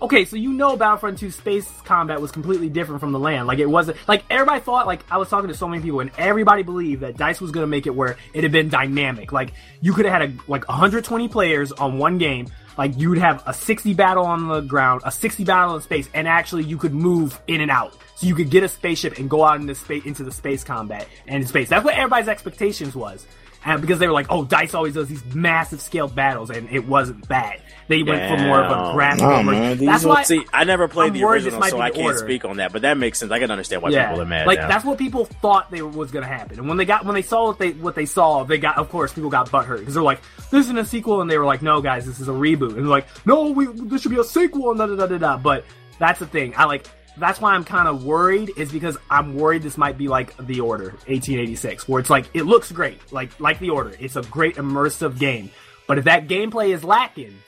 [0.00, 3.48] Okay, so you know Battlefront 2 space combat was completely different from the land.
[3.48, 6.12] Like it wasn't like everybody thought like I was talking to so many people and
[6.16, 9.32] everybody believed that DICE was gonna make it where it had been dynamic.
[9.32, 12.46] Like you could have had a like 120 players on one game.
[12.76, 16.08] Like you would have a 60 battle on the ground, a 60 battle in space,
[16.14, 17.96] and actually you could move in and out.
[18.14, 21.08] So you could get a spaceship and go out into space into the space combat
[21.26, 21.68] and in space.
[21.68, 23.26] That's what everybody's expectations was.
[23.64, 26.86] And because they were like, "Oh, Dice always does these massive scale battles," and it
[26.86, 27.60] wasn't bad.
[27.88, 29.20] They went for more of a graphic.
[29.20, 29.28] graphical.
[29.28, 29.78] Nah, version.
[29.78, 30.22] man, That's why.
[30.22, 32.18] See, I never played I'm the original, so I can't order.
[32.18, 32.70] speak on that.
[32.70, 33.32] But that makes sense.
[33.32, 34.46] I can understand why yeah, people are mad.
[34.46, 34.68] like now.
[34.68, 36.58] that's what people thought they was gonna happen.
[36.58, 38.90] And when they got when they saw what they what they saw, they got of
[38.90, 40.20] course people got butthurt because they're like,
[40.50, 42.76] "This isn't a sequel," and they were like, "No, guys, this is a reboot." And
[42.78, 45.36] they're like, "No, we this should be a sequel." And da da da da da.
[45.38, 45.64] But
[45.98, 46.52] that's the thing.
[46.56, 46.86] I like.
[47.18, 50.60] That's why I'm kind of worried, is because I'm worried this might be like The
[50.60, 53.94] Order 1886, where it's like it looks great, like like The Order.
[53.98, 55.50] It's a great immersive game,
[55.86, 57.38] but if that gameplay is lacking,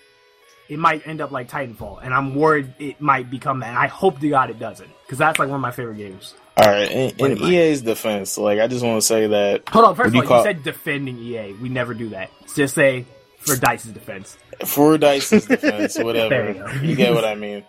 [0.68, 3.68] it might end up like Titanfall, and I'm worried it might become that.
[3.70, 6.34] And I hope to God it doesn't, because that's like one of my favorite games.
[6.56, 9.94] All right, in, in EA's defense, like I just want to say that Hold on,
[9.96, 11.52] first of all, you call- you said defending EA.
[11.54, 12.30] We never do that.
[12.54, 13.06] Just say
[13.38, 14.36] for Dice's defense.
[14.66, 16.52] for Dice's defense, whatever,
[16.82, 17.64] you you get what I mean.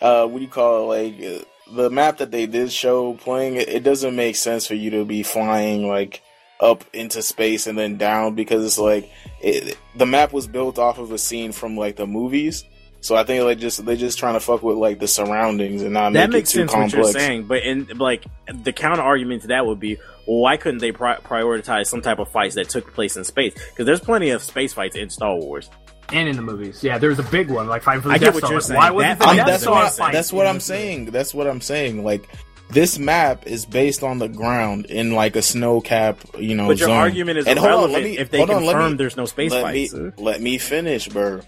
[0.00, 0.96] Uh, what do you call it?
[0.96, 4.90] Like the map that they did show playing, it, it doesn't make sense for you
[4.90, 6.22] to be flying like
[6.60, 9.10] up into space and then down because it's like
[9.40, 12.64] it, the map was built off of a scene from like the movies.
[13.00, 15.94] So I think like just they're just trying to fuck with like the surroundings and
[15.94, 16.94] not that make makes it too sense complex.
[16.94, 20.56] what you're saying, but in like the counter argument to that would be, well, why
[20.56, 23.54] couldn't they pri- prioritize some type of fights that took place in space?
[23.54, 25.70] Because there's plenty of space fights in Star Wars.
[26.10, 28.18] And in the movies, yeah, there was a big one like fighting for the I
[28.18, 28.50] get Death what Star.
[28.52, 28.78] you're Like, saying.
[28.78, 31.04] Why wasn't That- the Death that's Star what fight that's what I'm this saying.
[31.06, 32.02] That's what I'm saying.
[32.04, 32.28] Like
[32.70, 36.66] this map is based on the ground in like a snow cap, you know.
[36.68, 36.96] But your zone.
[36.96, 39.26] argument is And hold on, let me- if they hold on, confirm me- there's no
[39.26, 39.92] space let fights.
[39.92, 41.40] Me, let me finish, bro.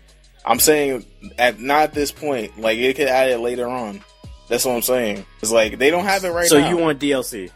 [0.45, 1.05] I'm saying
[1.39, 2.59] at not at this point.
[2.61, 4.03] Like it could add it later on.
[4.49, 5.25] That's what I'm saying.
[5.41, 6.69] It's like they don't have it right so now.
[6.69, 7.51] you want DLC?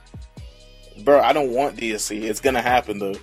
[1.03, 1.21] bro?
[1.21, 2.23] I don't want DLC.
[2.23, 3.15] It's gonna happen though.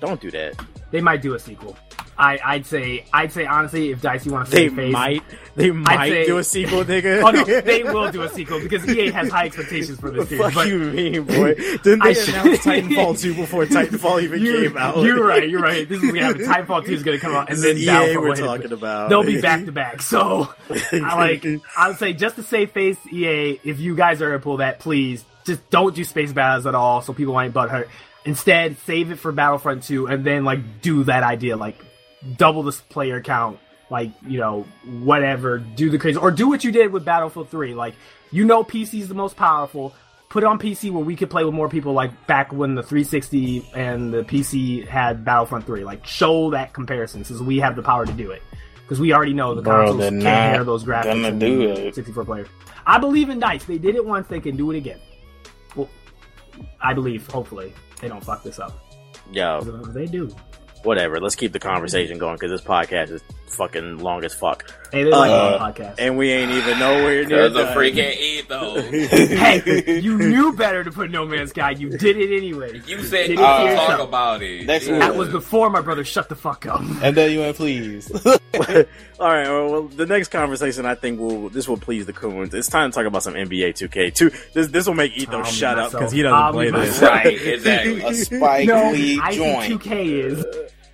[0.00, 0.54] Don't do that.
[0.90, 1.76] They might do a sequel.
[2.18, 5.22] I, I'd say, I'd say honestly, if Dicey wants to They save face, might.
[5.56, 7.22] They might say- do a sequel, nigga.
[7.22, 10.52] Oh no, they will do a sequel because EA has high expectations for this series.
[10.54, 11.54] Fuck you, mean boy?
[11.54, 14.98] Didn't I they should- announce Titanfall 2 before Titanfall even you, came out?
[14.98, 15.48] you're right.
[15.48, 15.88] You're right.
[15.88, 16.42] This is gonna happen.
[16.42, 18.44] Titanfall two is gonna come out, and This then EA we're hit.
[18.44, 19.08] talking about.
[19.08, 20.02] They'll be back to back.
[20.02, 21.46] So I like.
[21.76, 23.58] I would say just to save face, EA.
[23.64, 27.00] If you guys are gonna pull that, please just don't do space battles at all,
[27.02, 27.88] so people ain't butthurt.
[28.24, 31.76] Instead, save it for Battlefront two, and then like do that idea, like
[32.36, 33.58] double the player count,
[33.90, 35.58] like you know whatever.
[35.58, 37.74] Do the crazy, or do what you did with Battlefield three.
[37.74, 37.94] Like
[38.30, 39.94] you know, PC is the most powerful.
[40.30, 42.82] Put it on PC where we could play with more people, like back when the
[42.82, 45.84] 360 and the PC had Battlefront 3.
[45.84, 48.40] Like, show that comparison since we have the power to do it.
[48.80, 51.04] Because we already know the Bro, consoles can't not handle those graphics.
[51.04, 51.94] gonna and do it.
[51.94, 52.48] 64 players.
[52.86, 53.64] I believe in Dice.
[53.64, 54.26] They did it once.
[54.26, 55.00] They can do it again.
[55.76, 55.90] Well,
[56.80, 57.26] I believe.
[57.26, 58.72] Hopefully, they don't fuck this up.
[59.30, 59.60] Yeah.
[59.88, 60.34] They do.
[60.84, 61.20] Whatever.
[61.20, 65.10] Let's keep the conversation going because this podcast is fucking long as fuck, Hey, they
[65.10, 65.96] like Uh, podcast.
[65.98, 67.76] and we ain't even nowhere near the a done.
[67.76, 68.84] freaking ethos.
[69.10, 71.72] hey, you knew better to put No Man's Sky.
[71.72, 72.80] You did it anyway.
[72.86, 74.08] You said you it Uh, talk yourself.
[74.08, 74.64] about it.
[74.64, 75.00] Next Yeah.
[75.00, 76.80] That was before my brother shut the fuck up.
[77.02, 78.10] And then you went, please.
[79.20, 79.48] All right.
[79.48, 82.54] Well, well, the next conversation I think will this will please the coons.
[82.54, 84.14] It's time to talk about some NBA 2K.
[84.14, 84.30] Two.
[84.54, 87.00] This this will make Etho I'll shut up because he doesn't I'll play mute this.
[87.02, 87.12] myself.
[87.24, 88.02] right, exactly.
[88.02, 89.62] a Spike no, Lee I joint.
[89.68, 90.44] think 2K is.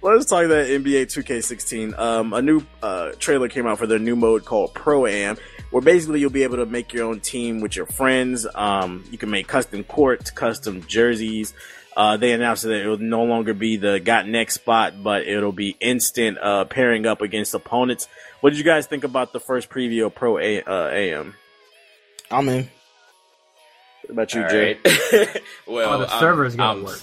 [0.00, 1.98] Let's talk about NBA 2K16.
[1.98, 5.36] Um, a new uh, trailer came out for their new mode called Pro Am,
[5.70, 8.46] where basically you'll be able to make your own team with your friends.
[8.54, 11.52] Um, you can make custom courts, custom jerseys.
[11.96, 15.50] Uh, they announced that it will no longer be the got next spot, but it'll
[15.50, 18.06] be instant uh, pairing up against opponents.
[18.40, 21.34] What did you guys think about the first preview of Pro A- uh, AM?
[22.30, 22.70] I'm in.
[24.02, 24.78] What about you, All Jay?
[24.84, 25.42] right.
[25.66, 27.00] well, Oh, the I'm- server is gonna I'm- work.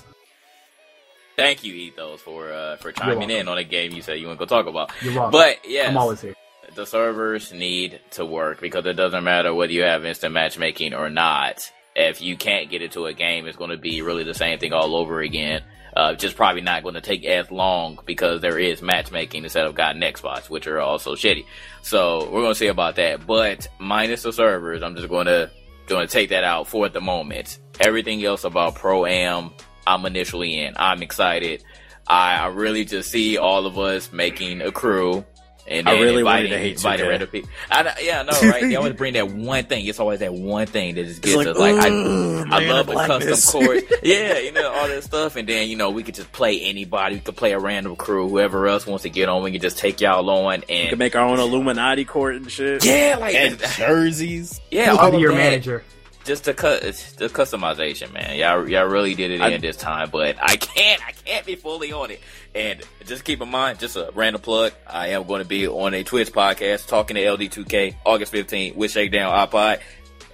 [1.36, 4.40] Thank you, Ethos, for uh, for chiming in on a game you said you want
[4.40, 4.91] to go talk about.
[5.02, 5.32] You're welcome.
[5.32, 6.36] But yes, I'm always here.
[6.76, 11.10] the servers need to work because it doesn't matter whether you have instant matchmaking or
[11.10, 11.70] not.
[11.95, 14.74] If you can't get into a game, it's going to be really the same thing
[14.74, 15.62] all over again.
[15.95, 19.76] Uh, just probably not going to take as long because there is matchmaking instead of
[19.76, 21.45] got next spots, which are also shitty.
[21.84, 23.26] So we're going to see about that.
[23.26, 25.49] But minus the servers, I'm just going to
[25.88, 27.60] going to take that out for the moment.
[27.80, 29.52] Everything else about Pro Am,
[29.88, 30.74] I'm initially in.
[30.78, 31.64] I'm excited.
[32.07, 35.26] I, I really just see all of us making a crew.
[35.68, 37.10] And I then really wanted inviting, to hate inviting 2K.
[37.10, 37.49] random people.
[37.72, 38.62] I, know- yeah, I know, right?
[38.62, 39.88] They always bring that one thing.
[39.88, 41.57] It's always that one thing that just gets like, us.
[41.57, 43.84] Like, I, "Ugh, I love I a like custom this." court.
[44.03, 45.36] Yeah, you know, all that stuff.
[45.38, 47.16] And then, you know, we could just play anybody.
[47.16, 48.30] We could play a random crew.
[48.30, 50.64] Whoever else wants to get on, we can just take y'all on.
[50.70, 52.86] We And can make our own Illuminati court and shit.
[52.86, 54.62] yeah, like, And jerseys.
[54.70, 55.38] yeah, all I'll be of your that.
[55.38, 55.84] manager.
[56.26, 58.35] Just the cut, the customization, man.
[58.38, 61.56] Y'all, y'all really did it I- in this time, but I can't, I can't be
[61.56, 62.19] fully on it.
[62.56, 64.73] And just keep in mind, just a random plug.
[64.88, 68.91] I am going to be on a Twitch podcast talking to LD2K August 15th with
[68.91, 69.81] Shakedown iPod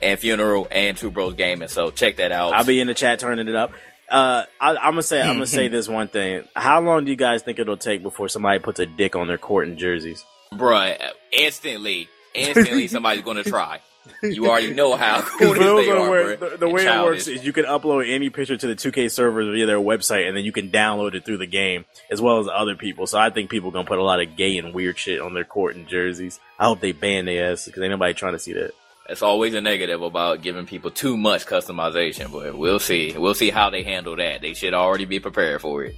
[0.01, 1.67] and Funeral and Two Bros Gaming.
[1.67, 2.53] So check that out.
[2.53, 3.71] I'll be in the chat turning it up.
[4.09, 6.43] Uh, I, I'm gonna say I'm gonna say this one thing.
[6.55, 9.37] How long do you guys think it'll take before somebody puts a dick on their
[9.37, 10.23] court in jerseys?
[10.53, 10.97] Bruh,
[11.31, 13.79] instantly, instantly somebody's gonna try.
[14.23, 17.03] You already know how cool Because for those they are, where- the, the way it
[17.03, 20.35] works is you can upload any picture to the 2K servers via their website, and
[20.35, 23.07] then you can download it through the game as well as other people.
[23.07, 25.33] So I think people are gonna put a lot of gay and weird shit on
[25.33, 26.39] their court and jerseys.
[26.59, 28.71] I hope they ban their ass because ain't nobody trying to see that.
[29.09, 33.15] It's always a negative about giving people too much customization, but we'll see.
[33.17, 34.41] We'll see how they handle that.
[34.41, 35.95] They should already be prepared for it.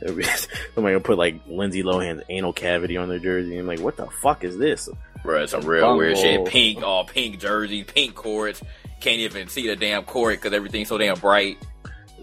[0.74, 4.06] Somebody gonna put like Lindsay Lohan's anal cavity on their jersey, and like, what the
[4.06, 4.88] fuck is this?
[5.22, 6.46] Bruh, some real weird shit.
[6.46, 8.62] Pink, all pink jerseys, pink courts.
[9.00, 11.58] Can't even see the damn court because everything's so damn bright.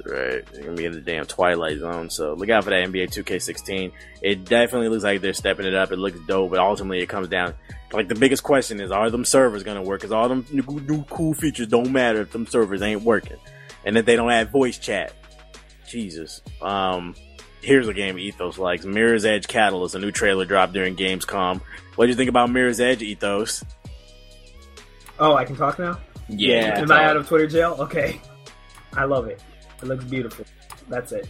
[0.06, 2.10] Right, they're gonna be in the damn twilight zone.
[2.10, 3.92] So look out for that NBA 2K16.
[4.22, 5.92] It definitely looks like they're stepping it up.
[5.92, 7.54] It looks dope, but ultimately it comes down
[7.94, 10.02] like the biggest question is: Are them servers gonna work?
[10.02, 13.38] Because all them new, new cool features don't matter if them servers ain't working,
[13.86, 15.14] and if they don't have voice chat.
[15.88, 16.42] Jesus.
[16.62, 17.16] Um,
[17.62, 19.96] here's a game Ethos likes: Mirror's Edge Catalyst.
[19.96, 21.62] A new trailer dropped during Gamescom.
[21.96, 23.64] What do you think about Mirror's Edge Ethos?
[25.20, 26.00] Oh, I can talk now.
[26.30, 27.76] Yeah, you Am I out of Twitter jail?
[27.80, 28.22] Okay.
[28.94, 29.42] I love it.
[29.82, 30.46] It looks beautiful.
[30.90, 31.28] That's it.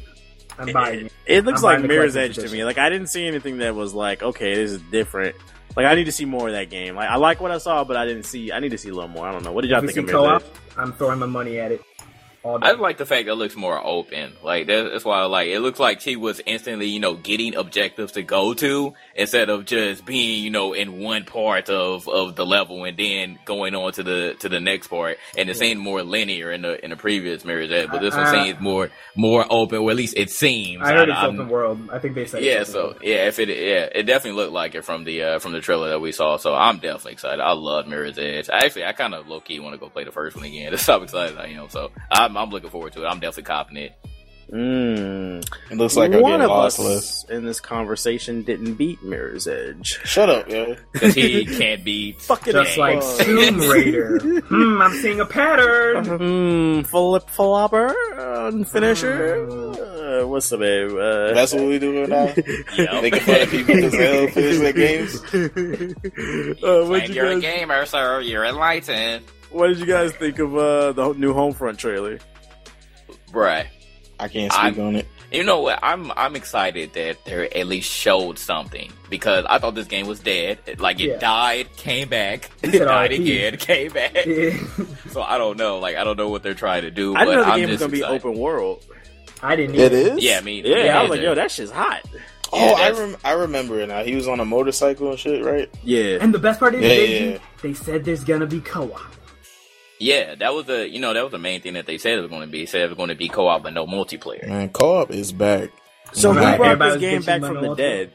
[0.59, 1.13] I'm buying it.
[1.25, 2.63] It looks I'm like Mirror's collector's Edge to me.
[2.65, 5.35] Like I didn't see anything that was like, okay, this is different.
[5.75, 6.95] Like I need to see more of that game.
[6.95, 8.51] Like I like what I saw, but I didn't see.
[8.51, 9.27] I need to see a little more.
[9.27, 9.51] I don't know.
[9.51, 10.77] What did y'all If think of Mirror's co-op, Edge?
[10.77, 11.81] I'm throwing my money at it.
[12.61, 14.33] I like the fact that it looks more open.
[14.43, 15.59] Like that, that's why I like it.
[15.59, 20.05] Looks like she was instantly, you know, getting objectives to go to instead of just
[20.05, 24.03] being, you know, in one part of, of the level and then going on to
[24.03, 25.17] the to the next part.
[25.37, 28.25] And it seemed more linear in the in the previous Mirror's Edge, but this one
[28.27, 29.79] Uh, seems more more open.
[29.79, 30.81] Or at least it seems.
[30.83, 31.89] I heard it's I'm- open world.
[31.91, 32.97] I think they said Yeah, so world.
[33.03, 35.89] yeah, if it yeah, it definitely looked like it from the uh from the trailer
[35.89, 36.37] that we saw.
[36.37, 37.41] So I'm definitely excited.
[37.41, 38.49] I love Mirror's Edge.
[38.49, 40.71] Actually, I kind of low key want to go play the first one again.
[40.71, 41.69] That's how excited I am.
[41.69, 43.07] So I'm I'm looking forward to it.
[43.07, 43.93] I'm definitely copping it.
[44.51, 45.45] Mm.
[45.69, 47.25] It looks like I'm one getting of lost us less.
[47.29, 49.99] in this conversation didn't beat Mirror's Edge.
[50.05, 50.77] Shut up, yo.
[50.93, 52.79] because he can't be Fucking Just A.
[52.79, 54.19] like Tomb Raider.
[54.45, 56.05] hmm, I'm seeing a pattern.
[56.05, 59.49] Hmm, flip flopper uh, finisher.
[59.49, 60.91] Uh, what's the babe?
[60.91, 62.33] Uh, That's what we doing now.
[62.77, 63.01] Yep.
[63.03, 65.23] Making fun of people because they don't finish their games.
[66.63, 70.91] uh, you you're a gamer, sir, you're enlightened, what did you guys think of uh,
[70.93, 72.19] the new Homefront trailer?
[73.31, 73.65] bruh.
[74.19, 75.07] I can't speak I'm- on it.
[75.29, 75.79] You know what?
[75.83, 80.21] I'm I'm excited that they at least showed something because I thought this game was
[80.21, 80.57] dead.
[80.79, 81.17] Like it Yeah.
[81.17, 83.19] died, came back, He said died RIP.
[83.19, 84.15] again, came back.
[84.25, 84.57] Yeah.
[85.11, 85.79] So I don't know.
[85.79, 87.13] Like I don't know what they're trying to do.
[87.13, 88.25] I but know the I'm game was gonna be excited.
[88.25, 88.85] open world.
[89.43, 89.75] I didn't.
[89.75, 90.15] It either.
[90.15, 90.23] is.
[90.23, 92.03] Yeah, I mean, Yeah, I was like, yo, that shit's hot.
[92.53, 94.03] Oh, Yeah, I rem- I remember it now.
[94.05, 95.69] He was on a motorcycle and shit, right?
[95.83, 96.19] Yeah.
[96.21, 97.37] And the best part is, Yeah, they, yeah, yeah.
[97.61, 99.01] they said there's gonna be co-op.
[99.99, 102.21] Yeah, that was the you know that was the main thing that they said it
[102.21, 102.59] was going to be.
[102.59, 104.47] They said it was going to be co-op but no multiplayer.
[104.47, 105.71] Man, co-op is back.
[106.13, 107.77] So Right, who brought this was game bitching back about from no the multiplayer.
[107.77, 108.11] dead?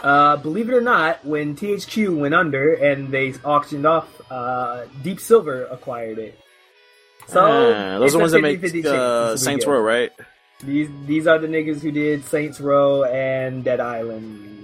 [0.00, 5.20] Uh, believe it or not, when THQ went under and they auctioned off, uh, Deep
[5.20, 6.38] Silver acquired it.
[7.26, 9.70] So Ah, those it's are a ones that make 50-50 chance uh, this Saints good.
[9.72, 10.10] Row, right?
[10.64, 14.59] These these are the niggas who did Saints Row and Dead Island.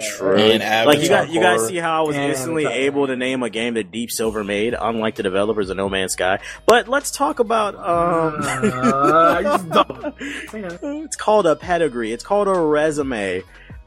[0.00, 0.36] True.
[0.36, 2.80] And Like you guys, you guys see how I was And instantly Avatar.
[2.82, 6.12] able to name a game that Deep Silver made, unlike the developers of No Man's
[6.12, 6.38] Sky.
[6.66, 8.40] But let's talk about um.
[8.42, 10.14] Uh, you just don't.
[10.50, 11.02] Say no.
[11.04, 12.12] it's called a pedigree.
[12.12, 13.42] It's called a resume.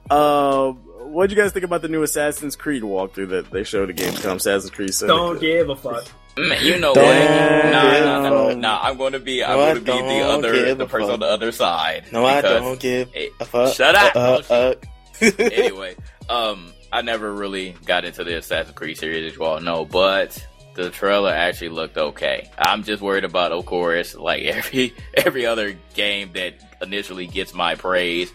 [0.10, 3.90] Uh, what do you guys think about the new Assassin's Creed walkthrough that they showed
[3.90, 4.36] at Gamescom?
[4.36, 5.18] Assassin's Creed Syndicate.
[5.18, 6.06] Don't give a fuck.
[6.38, 7.14] Man, you know Don't what?
[7.16, 8.80] Nah, give nah, nah, nah, nah.
[8.84, 9.44] I'm going to be.
[9.44, 12.06] I'm No, going to be the other, the person on the other side.
[12.12, 13.74] No, I don't give Hey, a fuck.
[13.74, 14.16] shut up.
[14.16, 14.74] Uh, uh, uh.
[15.22, 15.96] Anyway,
[16.30, 20.46] um, I never really got into the Assassin's Creed series, as you all know, but
[20.78, 22.50] the trailer actually looked okay.
[22.58, 27.76] I'm just worried about, of course, like every every other game that initially gets my
[27.76, 28.32] praise.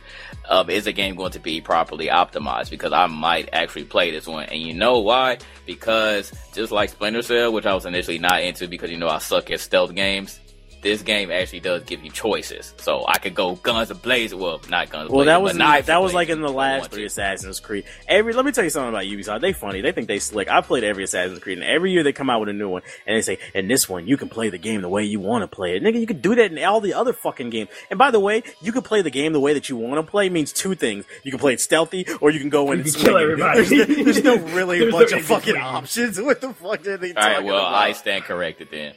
[0.49, 2.69] Um, is the game going to be properly optimized?
[2.69, 5.39] Because I might actually play this one, and you know why?
[5.67, 9.19] Because just like Splinter Cell, which I was initially not into, because you know I
[9.19, 10.41] suck at stealth games.
[10.83, 14.41] This game actually does give you choices, so I could go guns a blazing.
[14.41, 15.11] Well, not guns.
[15.11, 17.05] Well, blazing, that was knives that was like in the last three.
[17.05, 17.85] Assassin's Creed.
[18.09, 19.43] Every let me tell you something about Ubisoft.
[19.43, 19.81] They funny.
[19.81, 20.49] They think they slick.
[20.51, 22.83] I played every Assassin's Creed, and every year they come out with a new one,
[23.07, 25.43] and they say, "In this one, you can play the game the way you want
[25.43, 27.71] to play it." Nigga, you can do that in all the other fucking games.
[27.89, 30.11] And by the way, you can play the game the way that you want to
[30.11, 32.93] play means two things: you can play it stealthy, or you can go in and
[32.93, 33.65] kill everybody.
[33.65, 36.21] There's, there's no really There's bunch no of fucking options.
[36.33, 37.75] What the fuck are they All right, well, about?
[37.75, 38.95] I stand corrected then.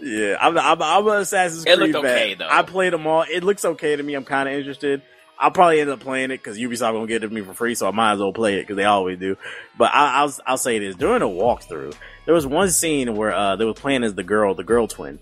[0.00, 2.38] Yeah, I'm I'm, I'm an Assassin's It Creed looked okay, fan.
[2.38, 2.48] though.
[2.48, 3.22] I played them all.
[3.22, 4.14] It looks okay to me.
[4.14, 5.02] I'm kind of interested.
[5.40, 7.74] I'll probably end up playing it because Ubisoft gonna get it to me for free,
[7.74, 9.36] so I might as well play it because they always do.
[9.76, 11.94] But I, I'll I'll say this: during a walkthrough,
[12.26, 15.18] there was one scene where uh, they were playing as the girl, the girl twin,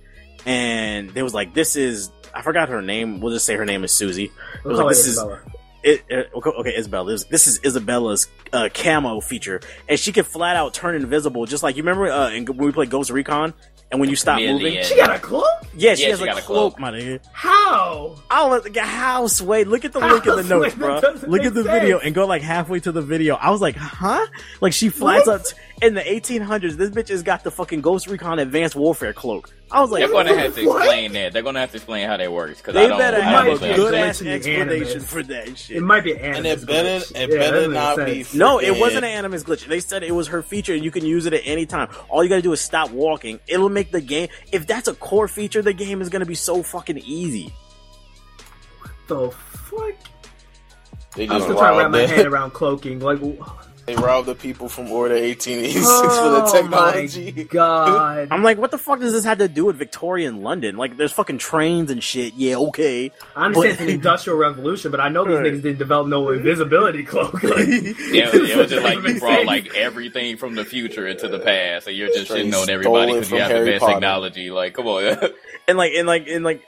[0.46, 3.20] and they was like, "This is I forgot her name.
[3.20, 4.30] We'll just say her name is Susie.
[4.64, 5.24] It was like, it this is
[5.82, 7.12] it, it, okay, okay, Isabella.
[7.12, 11.62] This, this is Isabella's uh, camo feature, and she can flat out turn invisible, just
[11.62, 13.54] like you remember uh, in, when we played Ghost Recon,
[13.90, 14.62] and when you stop Chameleon.
[14.62, 15.44] moving, She got a cloak?
[15.74, 16.80] yeah, she Yeah, has she a got a cloak, cloak.
[16.80, 17.20] my nigga.
[17.32, 18.16] How?
[18.30, 19.64] I was like, how Sway?
[19.64, 20.94] Look at the link in the notes, bro.
[21.26, 23.34] Look at the make video and go like halfway to the video.
[23.36, 24.26] I was like, huh?
[24.60, 25.40] Like she flies What?
[25.40, 26.76] up t- in the 1800s.
[26.76, 29.52] This bitch has got the fucking Ghost Recon Advanced Warfare cloak.
[29.70, 30.82] I was like, They're going to have to What?
[30.82, 31.32] explain that.
[31.32, 32.58] They're going to have to explain how that works.
[32.58, 32.98] Because they I don't.
[32.98, 35.76] better I have don't a good ass glitch in the explanation for that shit.
[35.78, 38.24] It might be an And it better, it better not be.
[38.34, 39.66] No, it wasn't an animus glitch.
[39.66, 41.88] They said it was her feature and you can use it at any time.
[42.08, 43.40] All you gotta do is stop walking.
[43.48, 46.62] It'll make the game, if that's a core feature, the game is gonna be so
[46.62, 47.52] fucking easy.
[49.08, 49.94] The fuck?
[51.16, 53.00] They I'm just still trying to wrap my the, head around cloaking.
[53.00, 53.20] Like,
[53.86, 57.32] they robbed the people from Order 1886 oh for the oh technology.
[57.36, 58.28] my god!
[58.32, 60.76] I'm like, what the fuck does this have to do with Victorian London?
[60.76, 62.34] Like, there's fucking trains and shit.
[62.34, 63.12] Yeah, okay.
[63.36, 65.52] I understand it's an industrial revolution, but I know these Right.
[65.52, 67.40] niggas didn't develop no invisibility cloak.
[67.42, 71.38] Like, Yeah, it was just like you brought like everything from the future into the
[71.38, 73.92] past, and you're just Straight shitting on everybody because you from have the best Potter.
[73.94, 74.50] technology.
[74.50, 75.16] Like, come on.
[75.68, 76.60] and like and like and like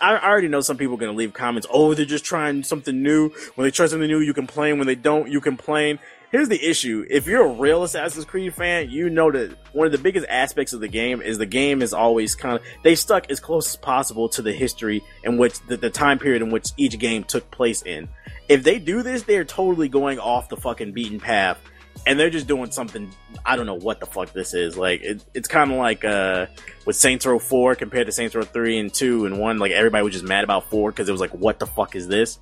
[0.00, 1.66] I I already know some people are gonna leave comments.
[1.70, 3.30] Oh, they're just trying something new.
[3.54, 4.78] When they try something new, you complain.
[4.78, 5.98] When they don't, you complain.
[6.32, 9.92] Here's the issue: if you're a real Assassin's Creed fan, you know that one of
[9.92, 13.30] the biggest aspects of the game is the game is always kind of they stuck
[13.30, 16.68] as close as possible to the history in which the, the time period in which
[16.76, 18.08] each game took place in.
[18.48, 21.58] If they do this, they're totally going off the fucking beaten path
[22.06, 23.10] and they're just doing something.
[23.44, 24.76] I don't know what the fuck this is.
[24.76, 26.46] Like it, it's kind of like uh,
[26.84, 29.58] with Saints Row Four compared to Saints Row Three and Two and One.
[29.58, 32.08] Like everybody was just mad about Four because it was like, what the fuck is
[32.08, 32.38] this?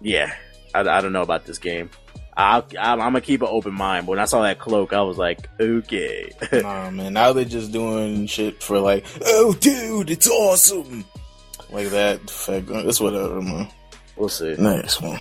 [0.00, 0.34] Yeah,
[0.74, 1.90] I, I don't know about this game.
[2.40, 4.06] I'll, I'm, I'm gonna keep an open mind.
[4.06, 6.30] But when I saw that cloak, I was like, okay.
[6.52, 7.12] Nah, man.
[7.12, 11.04] Now they're just doing shit for like, oh, dude, it's awesome.
[11.70, 12.28] Like that.
[12.28, 13.68] Fact, uh, it's whatever, man.
[14.16, 14.54] we'll see.
[14.58, 15.20] Next one.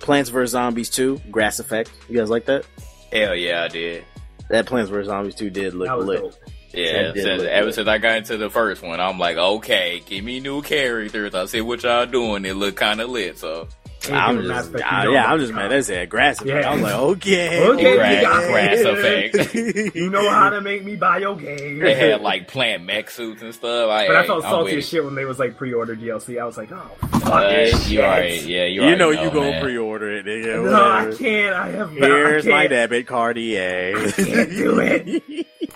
[0.00, 1.90] Plants vs Zombies Two, Grass Effect.
[2.08, 2.66] You guys like that?
[3.12, 4.04] Hell yeah, I did.
[4.50, 6.20] That Plants vs Zombies Two did look that was lit.
[6.20, 6.34] dope.
[6.72, 7.74] Yeah, since, ever good.
[7.74, 11.32] since I got into the first one, I'm like, okay, give me new characters.
[11.34, 12.44] I see what y'all doing.
[12.44, 13.38] It look kind of lit.
[13.38, 13.68] So
[14.10, 15.62] I'm Anything with Mass just, Effect, I- yeah, I'm just the mad.
[15.62, 15.70] cop.
[15.70, 16.54] They said Grass Yeah.
[16.70, 19.94] I was like, okay, Okay, Grass- you got grass it.
[19.94, 21.78] You know how to make me buy your game.
[21.78, 23.90] they had like plant mech suits and stuff.
[23.90, 26.40] I, But I felt I'm salty as shit when they was like pre-order DLC.
[26.40, 28.04] I was like, oh fuck Uh, this you shit.
[28.04, 30.64] already, yeah, you, You already know you gonna pre-order it, nigga.
[30.64, 31.54] No, I can't.
[31.54, 31.90] I have.
[31.92, 33.92] Here's I my debit card, EA.
[34.12, 35.22] can't do it.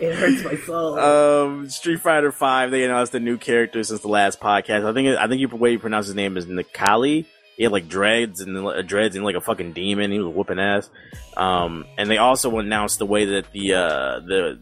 [0.01, 0.99] It hurts my soul.
[0.99, 2.71] um, Street Fighter Five.
[2.71, 4.85] They announced a new character since the last podcast.
[4.89, 7.27] I think it, I think you the way you pronounce his name is Necalli.
[7.59, 10.13] He had like dreads and uh, dreads and like a fucking demon.
[10.13, 10.89] He was whooping ass.
[11.37, 14.61] Um, and they also announced the way that the uh the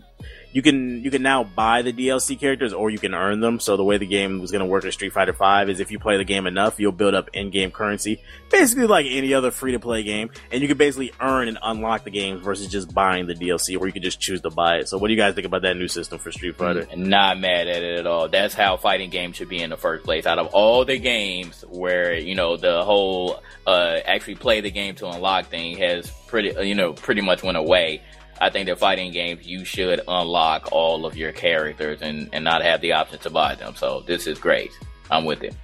[0.56, 3.60] you can you can now buy the DLC characters or you can earn them.
[3.60, 5.90] So the way the game was going to work in Street Fighter Five is if
[5.90, 10.02] you play the game enough, you'll build up in-game currency, basically like any other free-to-play
[10.02, 13.78] game, and you can basically earn and unlock the games versus just buying the DLC,
[13.78, 14.88] or you can just choose to buy it.
[14.88, 16.88] So what do you guys think about that new system for Street Fighter?
[16.96, 18.30] Not mad at it at all.
[18.30, 20.24] That's how fighting games should be in the first place.
[20.24, 24.94] Out of all the games where you know the whole uh, actually play the game
[24.94, 28.00] to unlock thing has pretty uh, you know pretty much went away.
[28.40, 32.62] I think that fighting games you should unlock all of your characters and and not
[32.62, 33.74] have the option to buy them.
[33.76, 34.70] So this is great.
[35.10, 35.54] I'm with it.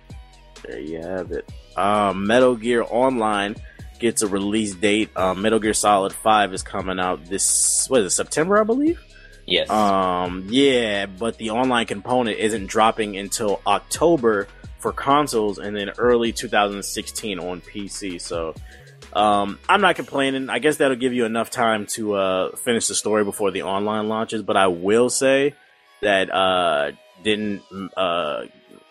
[0.62, 1.48] There you have it.
[1.76, 3.56] Um, Metal Gear Online
[3.98, 5.10] gets a release date.
[5.16, 9.00] Um, Metal Gear Solid Five is coming out this what is it September, I believe.
[9.46, 9.70] Yes.
[9.70, 14.46] Um, yeah, but the online component isn't dropping until October
[14.78, 18.20] for consoles and then early 2016 on PC.
[18.20, 18.54] So,
[19.12, 20.48] um, I'm not complaining.
[20.50, 24.08] I guess that'll give you enough time to uh, finish the story before the online
[24.08, 24.42] launches.
[24.42, 25.54] But I will say
[26.00, 27.62] that uh, didn't
[27.96, 28.44] uh,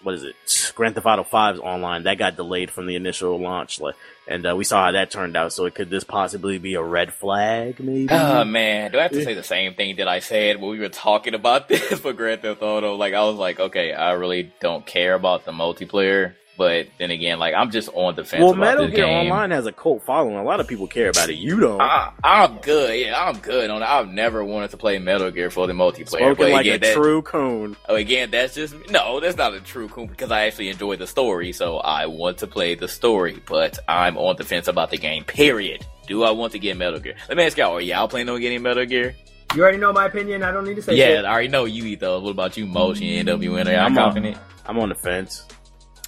[0.04, 0.36] what is it?
[0.76, 3.96] Grand Theft Auto 5's online that got delayed from the initial launch, like,
[4.28, 5.54] and uh, we saw how that turned out.
[5.54, 7.80] So, it could this possibly be a red flag?
[7.80, 8.08] Maybe.
[8.10, 10.80] Oh man, do I have to say the same thing that I said when we
[10.80, 12.96] were talking about this for Grand Theft Auto?
[12.96, 17.40] Like I was like, okay, I really don't care about the multiplayer, but then again,
[17.40, 19.32] like I'm just on the fence well, about Metal Gear game.
[19.32, 20.36] Online has a cult following.
[20.36, 21.36] A lot of people care about it.
[21.36, 21.82] You don't.
[21.82, 23.00] I, I'm good.
[23.00, 23.86] Yeah, I'm good on it.
[23.86, 26.08] I've never wanted to play Metal Gear for the multiplayer.
[26.10, 27.76] Spoken but like again, a that- true coon.
[27.90, 29.20] Oh, again, that's just no.
[29.20, 32.48] That's not a true cool because I actually enjoy the story, so I want to
[32.48, 33.42] play the story.
[33.48, 35.24] But I'm on the fence about the game.
[35.24, 35.86] Period.
[36.08, 37.16] Do I want to get Metal Gear?
[37.30, 39.16] Let me ask y'all: Are y'all planning on getting Metal Gear?
[39.56, 40.44] you already know my opinion.
[40.44, 41.26] I don't need to say yeah, shit.
[41.26, 42.24] I already know you eat those.
[42.24, 43.66] What about you, Motion, NWN?
[43.68, 44.38] Are y'all I'm on- confident?
[44.66, 45.46] I'm on the fence.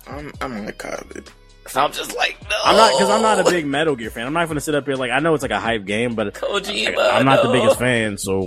[0.08, 1.28] I'm I'm like COVID.
[1.64, 2.58] Cause I'm just like, no.
[2.66, 4.28] I'm not because I'm not a big Metal Gear fan.
[4.28, 6.14] I'm not going to sit up here like I know it's like a hype game,
[6.14, 6.98] but Kojima.
[7.14, 8.18] I'm not the biggest fan.
[8.18, 8.42] So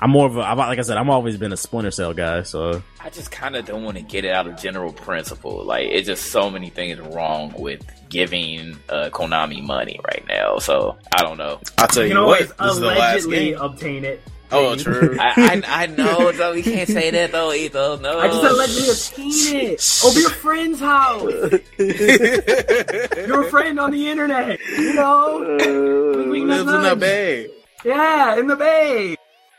[0.00, 2.42] I'm more of a, I'm, like I said, I'm always been a Splinter Cell guy.
[2.42, 5.64] So I just kind of don't want to get it out of general principle.
[5.64, 10.58] Like, it's just so many things wrong with giving uh, Konami money right now.
[10.58, 11.60] So I don't know.
[11.78, 13.60] I'll tell You you, can what, always this is the last allegedly game.
[13.60, 14.22] obtain it.
[14.52, 15.16] Oh, true.
[15.20, 16.52] I, I I know though.
[16.54, 17.98] We can't say that though either.
[18.00, 21.22] No, I just allegedly obtain it over your friend's house.
[23.28, 24.60] your friend on the internet.
[24.68, 25.38] You know?
[26.30, 26.96] Wink, Lives in the.
[26.96, 27.48] Bay,
[27.84, 29.16] Yeah, in the bay.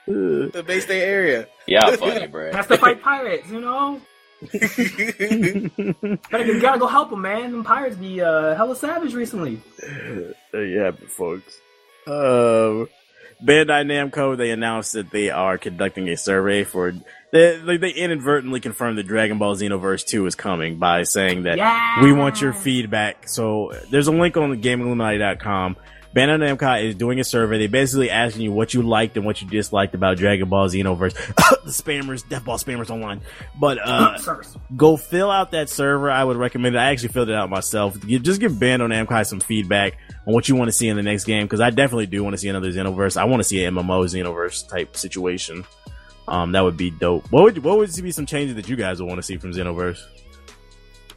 [0.07, 1.47] the Bay State area.
[1.67, 2.51] Yeah, funny, bro.
[2.53, 4.01] Has to fight pirates, you know?
[4.51, 7.51] Gotta, you gotta go help them, man.
[7.53, 9.61] Them pirates be uh, hella savage recently.
[10.51, 11.57] there you have it, folks.
[12.07, 12.89] Um,
[13.43, 16.93] Bandai Namco they announced that they are conducting a survey for.
[17.31, 22.03] They, they inadvertently confirmed that Dragon Ball Xenoverse 2 is coming by saying that Yeah.
[22.03, 23.27] we want your feedback.
[23.27, 25.75] So there's a link on GameIlluminati.com.
[26.15, 27.57] Bandai Namco is doing a survey.
[27.57, 31.13] They basically asking you what you liked and what you disliked about Dragon Ball Xenoverse.
[31.63, 33.21] the spammers, Death Ball spammers online.
[33.59, 34.17] But uh,
[34.77, 36.11] go fill out that server.
[36.11, 36.77] I would recommend it.
[36.77, 37.97] I actually filled it out myself.
[38.05, 41.03] You- Just give Bandai Namco some feedback on what you want to see in the
[41.03, 43.17] next game because I definitely do want to see another Xenoverse.
[43.17, 45.65] I want to see an MMO Xenoverse type situation.
[46.27, 47.29] Um, that would be dope.
[47.31, 49.51] What would what would be some changes that you guys would want to see from
[49.51, 49.99] Xenoverse?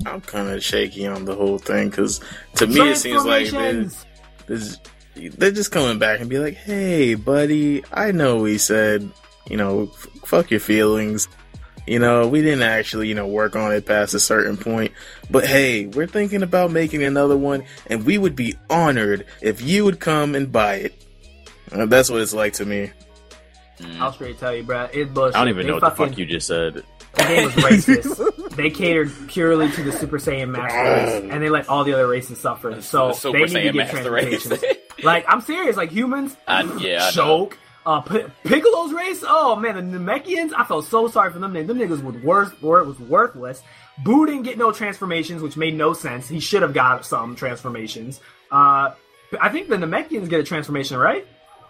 [0.05, 2.21] I'm kind of shaky on the whole thing because
[2.57, 3.93] to me it seems like they're, Transformations.
[3.95, 4.06] there's-
[4.47, 9.09] they're just coming back and be like, "Hey, buddy, I know we said,
[9.49, 11.29] you know, f- fuck your feelings.
[11.87, 14.93] You know, we didn't actually, you know, work on it past a certain point.
[15.31, 19.85] But hey, we're thinking about making another one, and we would be honored if you
[19.85, 20.95] would come and buy it."
[21.73, 22.91] Uh, that's what it's like to me.
[23.99, 24.89] I'll straight tell you, bro.
[24.93, 25.37] It's bullshit.
[25.37, 26.83] I don't even They know what the fuck you just said.
[27.17, 28.51] The game was racist.
[28.57, 32.07] they catered purely to the Super Saiyan Master race, and they let all the other
[32.07, 32.81] races suffer.
[32.83, 34.51] So The they need to get Master race.
[35.05, 35.77] like I'm serious.
[35.77, 37.59] Like humans, I- yeah, choke.
[37.85, 39.23] Uh, P- Piccolo's race.
[39.27, 40.53] Oh man, the Namekians.
[40.57, 41.53] I felt so sorry for them.
[41.53, 42.61] Them niggas was worth.
[42.63, 43.63] Was worthless.
[44.05, 46.29] Boo didn't get no transformations, which made no sense.
[46.29, 48.21] He should have got some transformations.
[48.51, 48.91] Uh,
[49.41, 51.27] I think the Namekians get a transformation, right?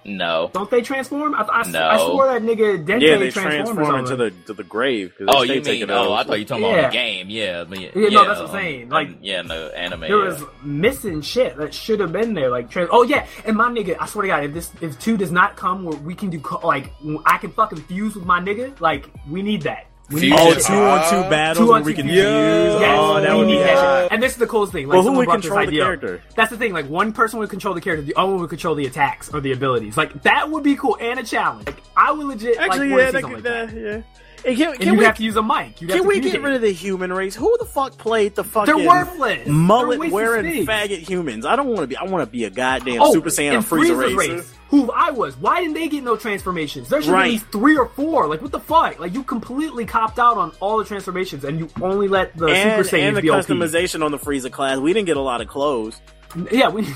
[0.06, 0.50] No.
[0.52, 1.34] Don't they transform?
[1.34, 1.88] I, I, No.
[1.88, 5.12] I swore that nigga Dende Yeah, they transformed transform into the to the grave.
[5.18, 5.90] 'cause Oh, you take mean?
[5.90, 6.20] Oh, out.
[6.20, 6.70] I thought you talking Yeah.
[6.78, 7.26] about the game.
[7.28, 10.00] Yeah, but yeah, Yeah, no, that's what I'm saying, like- um, yeah, no anime.
[10.00, 10.24] There yeah.
[10.24, 13.96] was missing shit that should have been there, like trans- oh yeah, and my nigga,
[13.98, 16.38] I swear to God, if this if two does not come where we can do
[16.40, 16.92] co- like
[17.26, 19.86] I can fucking fuse with my nigga, like we need that.
[20.08, 20.70] We need Oh, that two shit.
[20.72, 22.14] on two battles Two where on we two can use.
[22.24, 22.80] fusions.
[22.80, 24.08] Yes, Oh, that we would be that hot.
[24.12, 24.86] And this is the coolest thing.
[24.86, 26.22] Like Well, who would control the character?
[26.36, 26.72] That's the thing.
[26.72, 29.40] Like one person would control the character, the other one would control the attacks or
[29.40, 29.96] the abilities.
[29.96, 31.66] Like that would be cool and a challenge.
[31.66, 33.68] Like I would legit Actually, like yeah, to see that could, like that.
[33.70, 34.02] uh, yeah.
[34.47, 35.81] Hey, can, And you we, have to use a mic.
[35.81, 37.35] You can we get rid of the human race?
[37.35, 39.44] Who the fuck played the fucking They're worthless.
[39.44, 40.66] They're mullet wearing space.
[40.68, 41.44] faggot humans?
[41.44, 41.97] I don't want to be.
[41.97, 45.36] I want to be a goddamn Oh, Super Saiyan or Frieza race, who I was.
[45.36, 46.89] Why didn't they get no transformations?
[46.89, 47.24] There should Right.
[47.24, 48.28] be at least three or four.
[48.28, 49.01] Like what the fuck?
[49.01, 52.85] Like you completely copped out on all the transformations, and you only let the And,
[52.86, 53.44] Super Saiyans and the be OP.
[53.44, 54.78] customization on the Frieza class.
[54.78, 56.01] We didn't get a lot of clothes.
[56.50, 56.86] Yeah, we.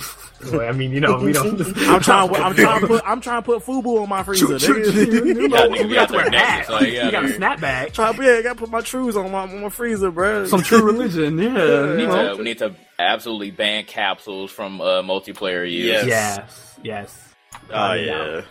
[0.52, 1.60] Well, I mean, you know, we don't.
[1.88, 2.34] I'm trying.
[2.34, 3.02] I'm trying to put.
[3.06, 4.58] I'm trying to put Fubu on my Frieza.
[4.58, 5.26] nigga.
[5.26, 6.68] you know, Yeah, nigga, we we got to wear there a hat.
[6.70, 7.36] naked, yeah, you got a dude.
[7.40, 7.92] snapback.
[7.92, 10.46] Try, yeah, I gotta put my trues on my, on my Frieza, bro.
[10.46, 11.38] Some true religion.
[11.38, 11.52] Yeah.
[11.94, 15.84] we, need to, we need to absolutely ban capsules from uh, multiplayer use.
[15.84, 16.06] Yes.
[16.06, 16.76] Yes.
[16.82, 17.34] Yes.
[17.72, 18.42] Oh yeah,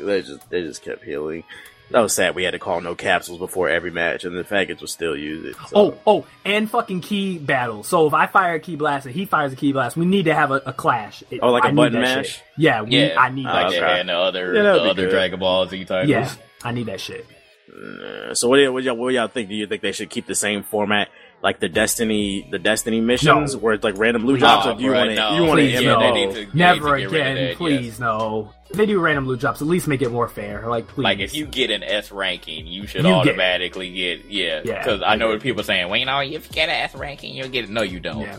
[0.00, 1.44] they just they just kept healing.
[1.92, 2.34] That was sad.
[2.34, 5.44] We had to call no capsules before every match, and the faggots would still use
[5.44, 5.56] it.
[5.68, 5.76] so.
[5.76, 7.82] Oh, oh, and fucking key battle.
[7.84, 10.24] So if I fire a ki blast and he fires a ki blast, we need
[10.24, 11.22] to have a, a clash.
[11.30, 12.28] It- Oh, like a I need button mash?
[12.28, 12.42] shit.
[12.56, 13.74] Yeah, we, Yeah, I need that like okay.
[13.76, 13.82] shit.
[13.82, 15.10] they the other, Yeah, the other.
[15.10, 16.08] Dragon Ball Z titles.
[16.08, 16.32] Yeah,
[16.64, 17.26] I need that shit.
[17.72, 19.48] Uh, so what do, y- what, do y'all, what do y'all think?
[19.48, 21.08] Do you think they should keep the same format,
[21.42, 23.60] like the Destiny, the Destiny missions, No.
[23.60, 25.34] where it's like random loot drops, Nah, or do you bruh, want to, no.
[25.34, 26.32] you want to Please, yeah, no.
[26.34, 27.98] to- Never to get rid of again, that, please, yes.
[27.98, 28.52] no.
[28.70, 30.66] If they do random loot drops, at least make it more fair.
[30.68, 31.02] Like, please.
[31.04, 34.60] Like if you get an S ranking, you should You automatically get, yeah.
[34.64, 34.78] Yeah.
[34.78, 35.88] Because I know what people are saying.
[35.88, 37.70] Well, you know, if you get an S ranking, you'll get it.
[37.70, 38.20] No, you don't.
[38.22, 38.36] Yeah.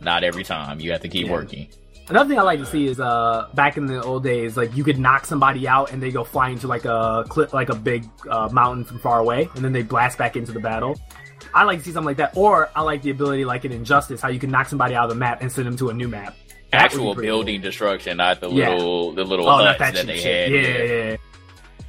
[0.00, 0.80] Not every time.
[0.80, 1.32] You have to keep Yeah.
[1.32, 1.68] working.
[2.08, 4.82] Another thing I like to see is uh back in the old days, like you
[4.82, 8.06] could knock somebody out and they go flying to like a clip, like a big
[8.30, 10.98] uh, mountain from far away, and then they blast back into the battle.
[11.54, 14.20] I like to see something like that, or I like the ability, like in Injustice,
[14.20, 16.08] how you can knock somebody out of the map and send them to a new
[16.08, 16.36] map.
[16.70, 18.74] That Actual building destruction, not the Yeah.
[18.74, 19.48] little the little.
[19.48, 20.52] Oh, huts not that, that, they shit.
[20.52, 20.52] had.
[20.52, 21.16] Yeah, yeah, yeah.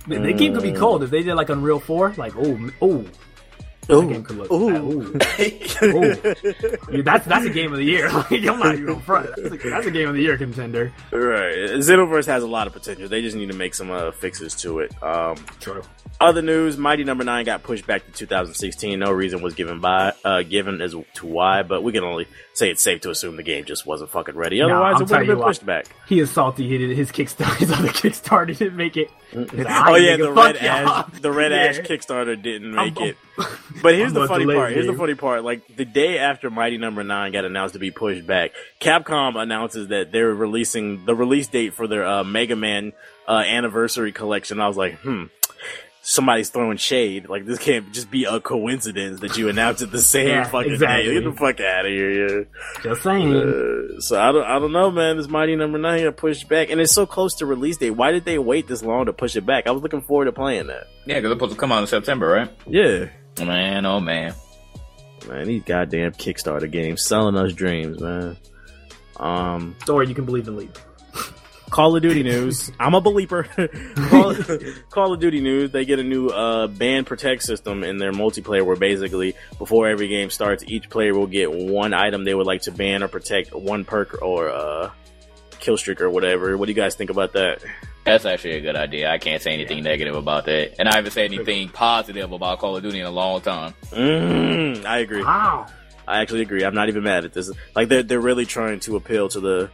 [0.08, 2.14] The, the game could be cold if they did like Unreal Four.
[2.18, 3.06] Like, oh, m- oh.
[3.90, 4.52] Oh, That game could look.
[4.52, 4.70] Ooh.
[4.70, 5.00] Ooh.
[6.98, 7.04] Ooh.
[7.04, 8.10] That's that's a game of the year.
[8.30, 9.30] Like, I'm not even front.
[9.38, 10.94] That's a, that's a game of the year contender.
[11.12, 11.56] Right.
[11.56, 13.08] Xenoverse has a lot of potential.
[13.08, 15.02] They just need to make some uh, fixes to it.
[15.02, 15.82] Um, True.
[16.20, 19.00] other news: Mighty Number Nine got pushed back to 2016.
[19.00, 22.70] No reason was given by uh, given as to why, but we can only say
[22.70, 24.62] it's safe to assume the game just wasn't fucking ready.
[24.62, 25.48] Otherwise, it would have been what.
[25.48, 25.88] pushed back.
[26.08, 26.68] He is salty.
[26.68, 27.56] He did his Kickstarter.
[27.60, 29.10] His other Kickstarter didn't make it.
[29.36, 31.58] Oh yeah, the red ash, the red Yeah.
[31.58, 33.18] ash Kickstarter didn't make I'm- it.
[33.82, 34.74] But here's I'm the funny part.
[34.74, 35.44] Here's the funny part.
[35.44, 38.52] Like the day after Mighty Number Nine got announced to be pushed back,
[38.82, 42.94] Capcom announces that they're releasing the release date for their uh, Mega Man
[43.28, 44.60] uh, anniversary collection.
[44.60, 45.26] I was like, hmm.
[46.02, 47.28] Somebody's throwing shade.
[47.30, 50.74] Like this can't just be a coincidence that you announced it the same Yeah, fucking
[50.74, 51.06] exactly.
[51.08, 51.14] day.
[51.22, 52.10] Get the fuck out of here,
[52.40, 52.44] yeah.
[52.82, 53.36] Just saying.
[53.36, 55.18] Uh, so I don't, I don't know, man.
[55.18, 57.92] This Mighty Number Nine got pushed back, and it's so close to release date.
[57.92, 59.68] Why did they wait this long to push it back?
[59.68, 60.88] I was looking forward to playing that.
[61.06, 62.50] Yeah, because it's supposed to come out in September, right?
[62.68, 63.10] Yeah,
[63.46, 64.34] Man, oh man.
[65.28, 68.36] man, these goddamn Kickstarter games selling us dreams, man.
[69.18, 70.78] Um, Don't you can believe in leap.
[71.70, 72.72] Call of Duty news.
[72.80, 73.44] I'm a believer.
[74.10, 74.36] Call,
[74.90, 75.72] Call of Duty news.
[75.72, 80.08] They get a new uh, ban protect system in their multiplayer, where basically before every
[80.08, 83.54] game starts, each player will get one item they would like to ban or protect,
[83.54, 84.92] one perk or uh,
[85.60, 86.58] kill streak or whatever.
[86.58, 87.64] What do you guys think about that?
[88.04, 89.12] That's actually a good idea.
[89.12, 90.76] I can't say anything negative about that.
[90.80, 93.76] And I haven't said anything positive about Call of Duty in a long time.
[93.92, 95.24] Mm, I agree.
[95.24, 95.68] Wow.
[96.08, 96.64] I actually agree.
[96.66, 97.52] I'm not even mad at this.
[97.76, 99.70] Like they're they're really trying to appeal to the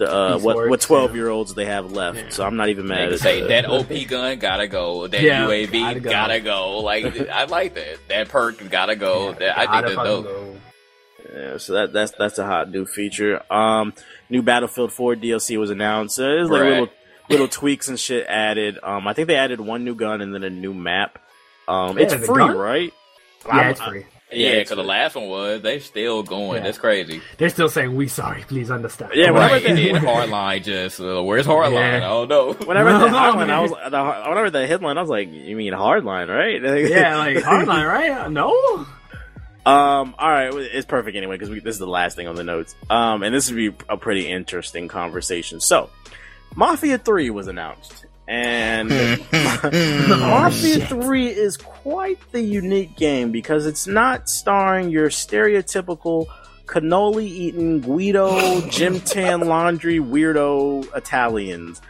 [0.00, 2.18] the uh, what what 12 year olds they have left.
[2.18, 2.28] Yeah.
[2.30, 3.48] So I'm not even mad can at say that.
[3.48, 5.06] that OP gun gotta go.
[5.06, 6.44] That Yeah, UAV gotta gotta go.
[6.44, 6.78] go.
[6.80, 7.98] Like I like that.
[8.08, 9.32] That perk gotta go.
[9.34, 10.24] that, I think Gotta that's dope.
[10.24, 10.56] go.
[11.32, 13.40] Yeah, so that that's that's a hot new feature.
[13.52, 13.92] Um,
[14.28, 16.18] new Battlefield 4 DLC was announced.
[16.18, 16.70] Uh, there's like Right.
[16.70, 16.88] little
[17.30, 18.78] little tweaks and shit added.
[18.82, 21.18] Um, I think they added one new gun and then a new map.
[21.68, 22.56] Um, Yeah, it's free, gun?
[22.56, 22.92] right?
[23.46, 24.06] Yeah, I'm- it's free.
[24.32, 26.58] Yeah, because the last one was they still going.
[26.58, 26.62] Yeah.
[26.64, 27.20] That's crazy.
[27.38, 28.42] They're still saying we sorry.
[28.42, 29.12] Please understand.
[29.14, 31.72] Yeah, whenever Right, and they- then Hardline just uh, where's Hardline?
[31.72, 31.96] Yeah.
[31.96, 32.52] I don't know.
[32.52, 33.76] When I read that No, headline, I was the,
[34.28, 37.88] when I read that headline, I was like, "You mean hardline, right?" yeah, like hardline,
[37.88, 38.30] right?
[38.30, 38.86] No.
[39.66, 40.14] Um.
[40.18, 40.54] All right.
[40.54, 42.74] It's perfect anyway because this is the last thing on the notes.
[42.88, 43.22] Um.
[43.22, 45.60] And this would be a pretty interesting conversation.
[45.60, 45.90] So,
[46.56, 48.88] Mafia Three was announced, and
[50.08, 56.26] Mafia Three is quite the unique game because it's not starring your stereotypical
[56.66, 61.82] cannoli eating Guido, gym tan laundry weirdo Italians.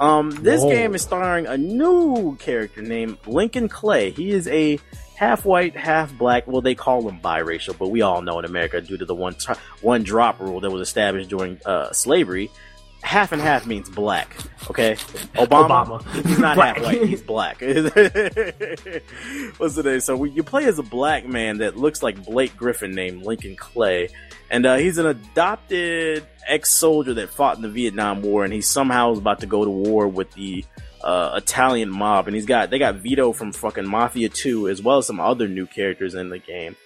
[0.00, 0.70] Um, this Whoa.
[0.70, 4.10] game is starring a new character named Lincoln Clay.
[4.10, 4.80] He is a
[5.14, 6.48] half white, half black.
[6.48, 9.34] Well, they call him biracial, but we all know in America, due to the one
[9.34, 12.50] t- one drop rule that was established during uh, slavery,
[13.04, 14.34] half and half means black.
[14.70, 14.94] Okay,
[15.34, 16.26] Obama, Obama.
[16.26, 16.76] he's not Black.
[16.76, 17.60] half white; he's black.
[19.58, 20.00] What's the name?
[20.00, 23.56] So we, you play as a black man that looks like Blake Griffin, named Lincoln
[23.56, 24.08] Clay,
[24.50, 29.12] and uh, he's an adopted ex-soldier that fought in the Vietnam War, and he somehow
[29.12, 30.64] is about to go to war with the
[31.02, 34.98] uh, Italian mob, and he's got they got Vito from fucking Mafia 2 as well
[34.98, 36.76] as some other new characters in the game.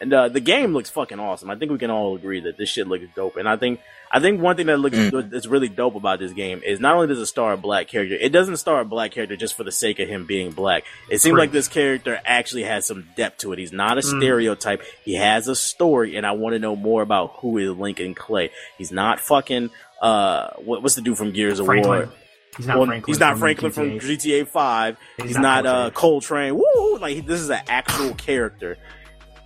[0.00, 1.50] And uh, the game looks fucking awesome.
[1.50, 3.36] I think we can all agree that this shit looks dope.
[3.36, 3.80] And I think
[4.10, 4.96] I think one thing that looks
[5.30, 8.14] that's really dope about this game is not only does it star a black character,
[8.14, 10.84] it doesn't star a black character just for the sake of him being black.
[11.10, 13.58] It seems like this character actually has some depth to it.
[13.58, 14.18] He's not a Mm.
[14.18, 14.82] stereotype.
[15.04, 18.50] He has a story, and I want to know more about who is Lincoln Clay.
[18.78, 19.70] He's not fucking
[20.00, 21.98] uh, what, what's the dude from Gears of Franklin.
[22.06, 22.08] War?
[22.56, 23.12] He's not Well, Franklin.
[23.12, 24.42] he's not from Franklin from GTA.
[24.42, 24.96] GTA Five.
[25.16, 26.54] He's, He's not, not uh, Cole Train.
[26.56, 26.98] Woo!
[27.00, 28.78] Like this is an actual character,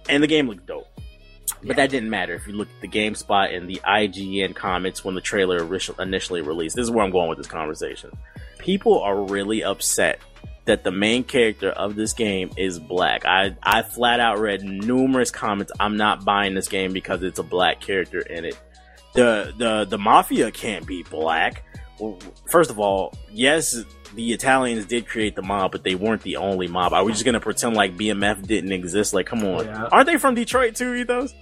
[0.09, 0.87] and the game looks dope.
[1.65, 5.15] But that didn't matter if you look at the GameSpot and the IGN comments when
[5.15, 5.59] the trailer
[6.01, 6.75] initially released.
[6.77, 8.11] This is where I'm going with this conversation.
[8.59, 10.21] People are really upset
[10.65, 13.25] that the main character of this game is black.
[13.25, 15.73] I I flat out read numerous comments.
[15.81, 18.59] I'm not buying this game because it's a black character in it.
[19.15, 21.65] The the the mafia can't be black.
[21.99, 22.19] Well,
[22.49, 23.85] first of all, yes,
[24.15, 26.93] the Italians did create the mob, but they weren't the only mob.
[26.93, 29.15] Are we just gonna pretend like BMF didn't exist?
[29.15, 29.89] Like, come on, Yeah.
[29.91, 30.95] aren't they from Detroit too?
[30.95, 31.35] Ethos?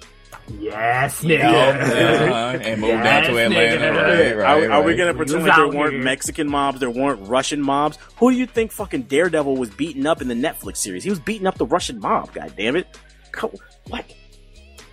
[0.59, 1.45] Yes, Yup, nigga.
[1.45, 3.93] uh-huh, and moved down to Atlanta.
[3.93, 6.03] Right, right, are, are we gonna pretend like there weren't here.
[6.03, 7.99] Mexican mobs, there weren't Russian mobs?
[8.17, 11.05] Who do you think fucking Daredevil was beating up in the Netflix series?
[11.05, 12.33] He was beating up the Russian mob.
[12.33, 12.87] God damn it!
[13.33, 13.53] Co-
[13.89, 14.05] What?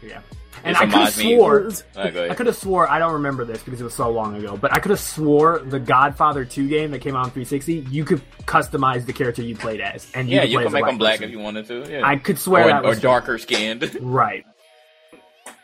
[0.03, 0.19] Yeah.
[0.68, 2.30] And I could have reminds swore.
[2.30, 2.89] I could have swore.
[2.89, 4.57] I don't remember this because it was so long ago.
[4.57, 7.88] But I could have swore the Godfather 2 game that came out on 360.
[7.91, 10.73] You could customize the character you played as, and Yeah, could you play can as
[10.73, 11.23] a make white them black person.
[11.26, 11.91] if you wanted to.
[11.91, 12.07] Yeah.
[12.07, 13.95] I could swear or, that or was darker skinned.
[14.02, 14.44] right.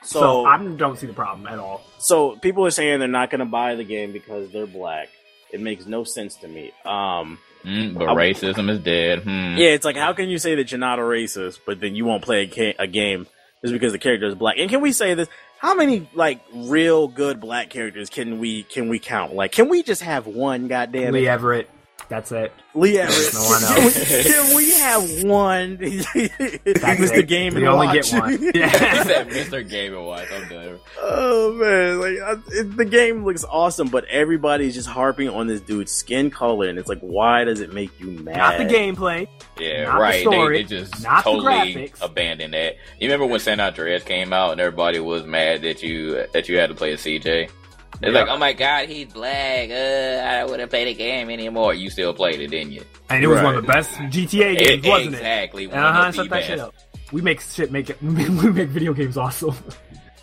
[0.03, 1.81] So, So, I don't see the problem at all.
[1.99, 5.07] so people are saying they're not gonna buy the game because they're black.
[5.51, 6.71] It makes no sense to me.
[6.85, 9.19] Um, Mm, but racism is dead.
[9.23, 9.55] Hmm.
[9.55, 12.03] Yeah, it's like how can you say that you're not a racist, but then you
[12.03, 13.25] won't play a, ca- a game
[13.63, 14.57] just because the character is black?
[14.57, 15.29] And can we say this?
[15.57, 19.33] How many like real good black characters can we can we count?
[19.33, 20.67] Like, can we just have one?
[20.67, 21.69] Goddamn Lee it, Everett.
[22.09, 22.53] That's it.
[22.75, 23.33] Lee Everett.
[23.33, 24.23] No one we, else.
[24.27, 25.77] can we have one?
[25.77, 27.17] That's Mr.
[27.19, 27.27] it.
[27.27, 28.11] Game We and only Watch.
[28.11, 28.37] get one.
[28.39, 29.23] He Yeah.
[29.25, 29.67] Mr.
[29.67, 30.27] Game and Watch.
[30.31, 30.79] I'm done.
[31.01, 35.61] Oh man, like I, it, the game looks awesome, but everybody's just harping on this
[35.61, 38.37] dude's skin color, and it's like, why does it make you mad?
[38.37, 39.27] Not the gameplay.
[39.59, 42.01] Yeah, Not the story, they, they just not the totally graphics.
[42.03, 42.75] abandoned that.
[42.99, 46.57] You remember when San Andreas came out and everybody was mad that you that you
[46.57, 47.49] had to play a CJ?
[48.03, 48.19] It's Yeah.
[48.21, 49.69] like, oh my god, he's black.
[49.69, 49.73] Uh,
[50.25, 51.73] I wouldn't play the game anymore.
[51.73, 52.83] You still played it, didn't you?
[53.09, 55.63] And it was one of the best GTA games, It- wasn't exactly.
[55.65, 55.71] it?
[55.71, 55.99] One Uh huh.
[56.09, 56.75] of the Shut that shit up.
[57.11, 57.97] We make shit make it.
[58.01, 58.11] We
[58.51, 59.55] make video games awesome.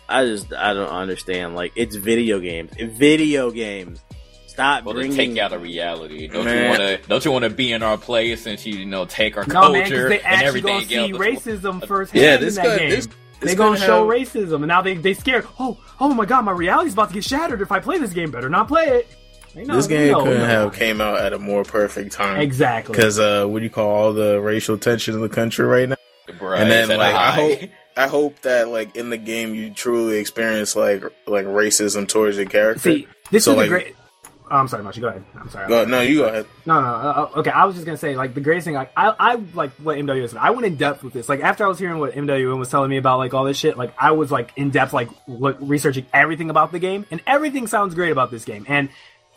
[0.07, 1.55] I just I don't understand.
[1.55, 2.71] Like it's video games.
[2.77, 3.99] It's video games.
[4.47, 5.15] Stop Well, to bringing.
[5.35, 6.27] take out of reality.
[6.27, 6.63] Don't Man.
[6.63, 7.07] you want to?
[7.07, 9.53] Don't you want to be in our place since you, you know take our No
[9.53, 12.89] culture because they and everything gonna see racism firsthand Yeah, in that guy- game.
[12.89, 13.07] this-
[13.41, 15.45] they this gonna could show have- racism, and now they they scared.
[15.59, 18.31] Oh, oh my god, my reality's about to get shattered if I play this game.
[18.31, 19.07] Better not play it.
[19.53, 20.63] They know- This game know, couldn't they know.
[20.69, 22.39] have came out at a more perfect time.
[22.39, 22.95] exactly.
[22.95, 25.97] Because uh, what do you call all the racial tension in the country right now?
[26.29, 27.59] Bruh, and then it's at a like I hope
[27.97, 32.45] I hope that like in the game you truly experience like like racism towards your
[32.45, 32.79] character.
[32.79, 33.95] See, this So, is like- the great.
[34.51, 34.99] Oh, I'm sorry, Moshi.
[34.99, 35.23] Go ahead.
[35.39, 35.69] I'm sorry.
[35.69, 36.45] Go- no, you go ahead.
[36.65, 37.51] No, no, uh, uh, okay.
[37.51, 40.29] I was just gonna say, like, the greatest thing, like, I, I like what MW
[40.29, 40.39] said.
[40.39, 41.29] I went in depth with this.
[41.29, 43.77] Like, after I was hearing what MWN was telling me about, like, all this shit,
[43.77, 47.65] like, I was like in depth, like, look, researching everything about the game, and everything
[47.67, 48.65] sounds great about this game.
[48.67, 48.89] And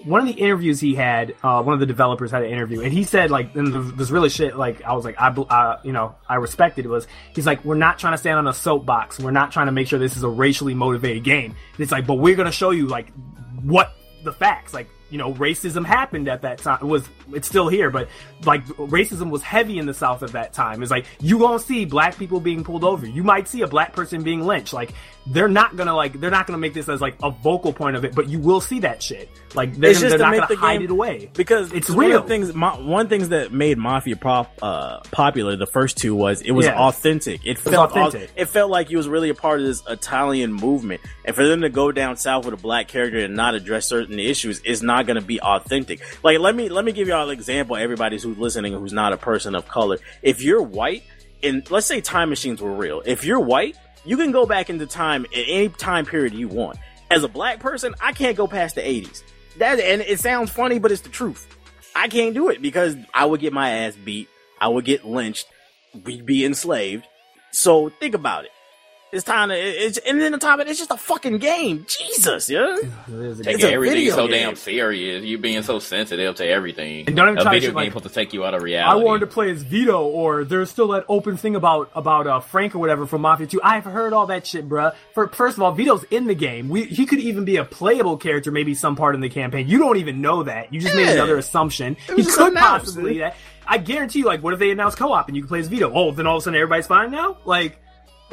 [0.03, 2.93] one of the interviews he had, uh, one of the developers had an interview, and
[2.93, 5.93] he said, like, and th- this really shit, like, I was like, I, uh, you
[5.93, 9.20] know, I respected it was, he's like, we're not trying to stand on a soapbox.
[9.20, 11.53] We're not trying to make sure this is a racially motivated game.
[11.53, 13.12] And it's like, but we're gonna show you, like,
[13.62, 13.93] what
[14.24, 16.81] the facts, like, you know, racism happened at that time.
[16.82, 18.09] It was it's still here, but
[18.45, 20.82] like racism was heavy in the South at that time.
[20.82, 23.07] It's like you gonna see black people being pulled over.
[23.07, 24.73] You might see a black person being lynched.
[24.73, 24.93] Like
[25.26, 28.05] they're not gonna like they're not gonna make this as like a vocal point of
[28.05, 29.30] it, but you will see that shit.
[29.55, 31.72] Like they're, It's just they're to not make gonna the hide game- it away because
[31.72, 32.18] it's one real.
[32.18, 36.42] Of the things, one things that made Mafia prop, uh, popular, the first two was
[36.42, 36.78] it was Yeah.
[36.78, 37.40] authentic.
[37.46, 41.01] It felt au- it felt like he was really a part of this Italian movement,
[41.24, 44.18] and for them to go down south with a black character and not address certain
[44.18, 46.01] issues is not to be authentic.
[46.22, 47.76] Like let me let me give y'all an example.
[47.76, 51.05] Everybody who's listening who's not a person of color, if you're white,
[51.42, 54.86] and let's say time machines were real, if you're white, you can go back into
[54.86, 56.78] time at any time period you want.
[57.10, 59.22] As a black person, I can't go past the 80s.
[59.59, 61.47] That and it sounds funny, but it's the truth.
[61.94, 64.28] I can't do it because I would get my ass beat.
[64.60, 65.47] I would get lynched.
[66.05, 67.06] We'd be enslaved.
[67.52, 68.51] So think about it.
[69.15, 69.55] It's time to.
[69.57, 71.86] It's and then on top of it, it's just a fucking game.
[71.89, 72.77] Jesus, yeah.
[72.77, 74.47] It is a- Taking It's a everything video so game.
[74.49, 75.24] damn serious.
[75.24, 77.07] You being so sensitive to everything.
[77.07, 78.55] And don't even a try to video shit game like- supposed to take you out
[78.55, 79.01] of reality.
[79.01, 82.41] I wanted to play as Vito, or there's still that open thing about about uh,
[82.41, 83.61] Frank or whatever from Mafia 2.
[83.62, 84.95] I've heard all that shit, bruh.
[85.12, 86.69] For, first of all, Vito's in the game.
[86.69, 89.69] We, he could even be a playable character, maybe some part in the campaign.
[89.69, 90.73] You don't even know that.
[90.74, 91.97] You just made another assumption.
[92.09, 93.36] was He could possibly that.
[93.66, 95.91] I guarantee you, like, what if they announce co-op and you can play as Vito?
[95.95, 97.39] Oh, then all of a sudden everybody's fine now?
[97.47, 97.78] Like,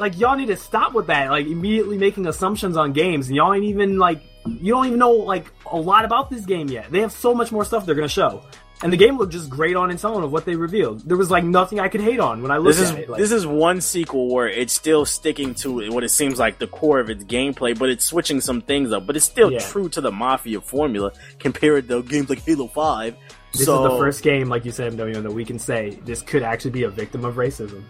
[0.02, 1.30] like y'all need to stop with that.
[1.30, 5.12] Like, immediately making assumptions on games, and y'all ain't even like, you don't even know
[5.12, 6.90] like a lot about this game yet.
[6.90, 8.42] They have so much more stuff they're gonna show.
[8.82, 11.08] And the game looked just great on its own of what they revealed.
[11.08, 13.08] There was like nothing I could hate on when I looked This is at it.
[13.10, 16.66] Like, this is one sequel where it's still sticking to what it seems like the
[16.66, 19.06] core of its gameplay, but it's switching some things up.
[19.06, 19.60] But it's still Yeah.
[19.60, 23.14] true to the Mafia formula compared to games like Halo Five.
[23.52, 26.20] this so, is the first game, like you said, MW, that we can say this
[26.22, 27.82] could actually be a victim of racism.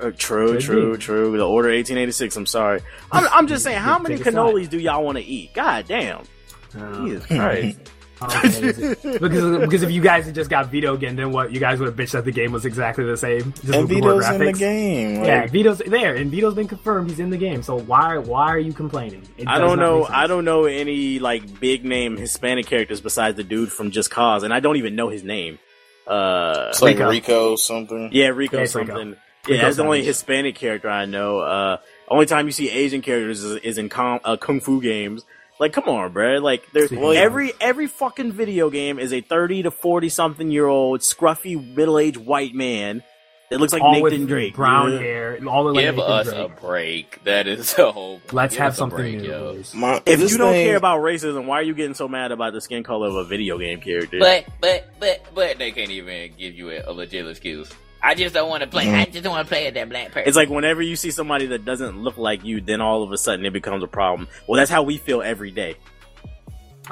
[0.00, 0.98] Uh, true, Could true, be.
[0.98, 1.36] true.
[1.36, 2.36] The Order 1886.
[2.36, 2.80] I'm sorry.
[3.12, 5.54] I'm, I'm just saying, how many Take cannolis do y'all want to eat?
[5.54, 6.22] God damn.
[6.78, 7.78] Uh, Jesus Christ.
[8.18, 9.18] I don't think it is.
[9.20, 11.52] because because if you guys had just got Vito again, then what?
[11.52, 13.52] You guys would have bitched that the game was exactly the same.
[13.52, 14.58] Just And Vito's in the graphics.
[14.58, 15.22] game.
[15.22, 17.10] Yeah, Like, Vito's there, and Vito's been confirmed.
[17.10, 17.62] He's in the game.
[17.62, 19.22] So why why are you complaining?
[19.36, 20.06] It I don't know.
[20.06, 24.44] I don't know any like big name Hispanic characters besides the dude from Just Cause,
[24.44, 25.58] and I don't even know his name.
[26.06, 27.10] Uh, it's like Rico.
[27.10, 28.08] Rico something.
[28.12, 28.94] yeah, Rico Yeah, something.
[29.10, 31.38] Rico Yeah, that's the only Hispanic character I know.
[31.40, 31.76] Uh,
[32.08, 35.24] only time you see Asian characters is, is in com- uh, kung fu games.
[35.58, 36.42] Like, come on, bruh.
[36.42, 40.66] Like, there's Speaking every every fucking video game is a thirty to forty something year
[40.66, 43.02] old scruffy middle aged white man
[43.50, 44.54] It looks like all Nathan with Drake.
[44.54, 44.98] brown Yeah.
[44.98, 46.38] hair, all the like Give Nathan us Drake.
[46.58, 47.24] a break.
[47.24, 48.20] That is the whole.
[48.32, 49.28] Let's have something break, new.
[49.28, 49.62] yo.
[49.74, 52.32] My, If this you don't thing- care about racism, why are you getting so mad
[52.32, 54.18] about the skin color of a video game character?
[54.18, 57.70] But but but but they can't even give you a, a legit excuse.
[58.06, 58.88] I just don't want to play.
[58.88, 60.28] I just don't want to play as that black person.
[60.28, 63.18] It's like whenever you see somebody that doesn't look like you, then all of a
[63.18, 64.28] sudden it becomes a problem.
[64.46, 65.76] Well, that's how we feel every day.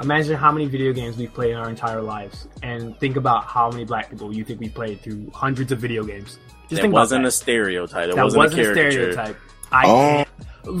[0.01, 3.69] Imagine how many video games we've played in our entire lives, and think about how
[3.71, 6.37] many black people you think we played through hundreds of video games.
[6.69, 8.09] Just It think wasn't about a stereotype.
[8.09, 8.23] It that.
[8.23, 9.37] wasn't, wasn't a a stereotype.
[9.71, 9.89] I Oh.
[9.97, 10.27] can't-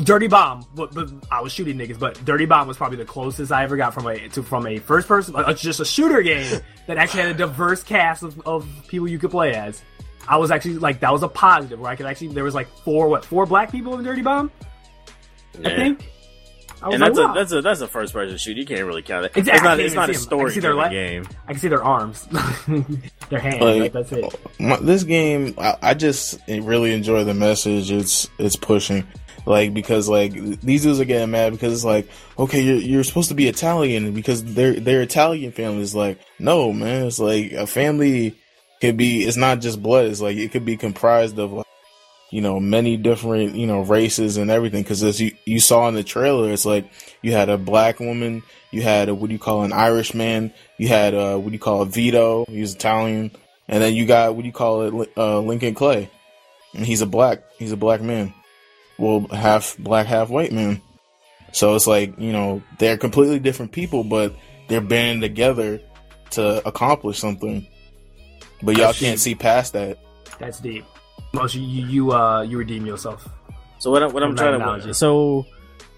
[0.03, 1.99] Dirty Bomb, but, but I was shooting niggas.
[1.99, 4.79] But Dirty Bomb was probably the closest I ever got from a to from a
[4.79, 8.67] first person, uh, just a shooter game that actually had a diverse cast of, of
[8.87, 9.83] people you could play as.
[10.27, 12.67] I was actually like that was a positive where I could actually there was like
[12.83, 14.51] four what four black people in Dirty Bomb,
[15.63, 16.11] I think.
[16.81, 17.31] I was And like, that's wow.
[17.31, 18.57] a that's a that's a first person shoot.
[18.57, 19.31] You can't really count it.
[19.37, 19.53] Exactly.
[19.55, 20.21] It's not it's not a see 'em.
[20.21, 21.27] I story see their driven le- game.
[21.47, 22.27] I can see their arms,
[23.29, 23.61] their hands.
[23.61, 24.39] Like- like, that's it.
[24.59, 29.05] My, this game, I, I just really enjoy the message it's it's pushing.
[29.47, 33.29] Like because like these dudes are getting mad because it's like okay you're you're supposed
[33.29, 38.35] to be Italian because they're they're Italian families like no man it's like a family
[38.85, 41.65] could be it's not just blood it's like it could be comprised of like
[42.31, 44.83] you know many different you know races and everything.
[44.83, 46.91] Because as you you saw in the trailer it's like
[47.21, 50.53] you had a black woman you had a what do you call an Irish man
[50.77, 53.31] you had a what do you call a Vito he was Italian
[53.67, 56.09] and then you got what do you call it uh, Lincoln Clay.
[56.73, 58.33] And he's a black he's a black man.
[58.97, 60.81] Well half black half white man.
[61.53, 64.35] So it's like you know they're completely different people but
[64.67, 65.79] they're banding together
[66.31, 67.67] to accomplish something
[68.63, 69.19] but y'all That's can't deep.
[69.19, 69.99] see past that
[70.39, 70.85] That's deep.
[71.33, 73.27] Most you you uh you redeem yourself.
[73.79, 74.87] So what, I- what I'm From that trying analogy.
[74.87, 75.45] to so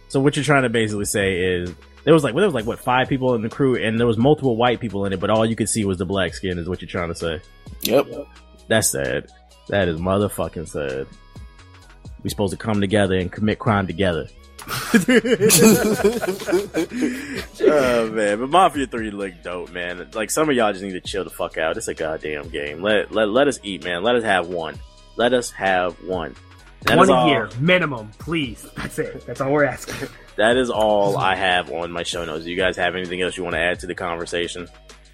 [0.10, 1.72] so what you're trying to basically say is
[2.04, 4.08] there was like well, there was like what five people in the crew and there
[4.08, 6.58] was multiple white people in it, but all you could see was the black skin.
[6.58, 7.42] Is what you're trying to say?
[7.82, 8.08] yep
[8.68, 9.28] That's sad.
[9.68, 11.06] That is motherfucking sad.
[12.24, 14.28] We supposed to come together and commit crime together.
[17.61, 20.07] oh man, but Mafia Three look dope, man.
[20.14, 21.77] Like some of y'all just need to chill the fuck out.
[21.77, 22.81] It's a goddamn game.
[22.81, 24.03] Let let let us eat, man.
[24.03, 24.80] Let us have one.
[25.15, 26.35] Let us have one.
[26.84, 28.65] That One a all- year minimum, please.
[28.77, 29.26] That's it.
[29.26, 30.10] That's all we're asking.
[30.35, 32.45] That is all I have on my show notes.
[32.45, 34.68] Do you guys have anything else you want to add to the conversation?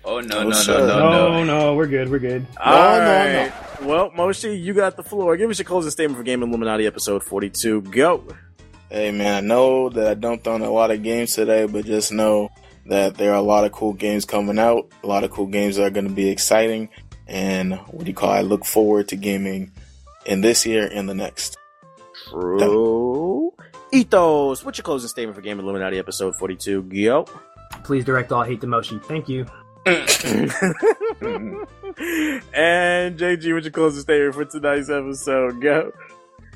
[0.06, 0.80] Oh no Oh, no sure.
[0.80, 1.44] no no no!
[1.46, 2.10] no, we're good.
[2.10, 2.46] We're good.
[2.60, 3.82] All no, right.
[3.84, 5.38] Well, Moshi, you got the floor.
[5.38, 7.82] Give us your closing statement for Game Illuminati episode 42.
[7.84, 8.26] Go.
[8.94, 12.12] Hey man, I know that I dumped on a lot of games today, but just
[12.12, 12.52] know
[12.86, 15.78] that there are a lot of cool games coming out, a lot of cool games
[15.78, 16.90] that are going to be exciting,
[17.26, 18.32] and what do you call?
[18.32, 18.38] it?
[18.38, 19.72] I look forward to gaming
[20.28, 21.58] in this year and the next.
[22.30, 23.52] True.
[23.92, 26.84] Ethos, what's your closing statement for Game Illuminati episode 42?
[26.84, 27.26] Go.
[27.84, 29.00] Please direct all hate to Moshi.
[29.00, 29.48] Thank you.
[29.88, 29.98] and
[33.18, 35.60] JG, what's your closing statement for tonight's episode?
[35.60, 35.92] Go.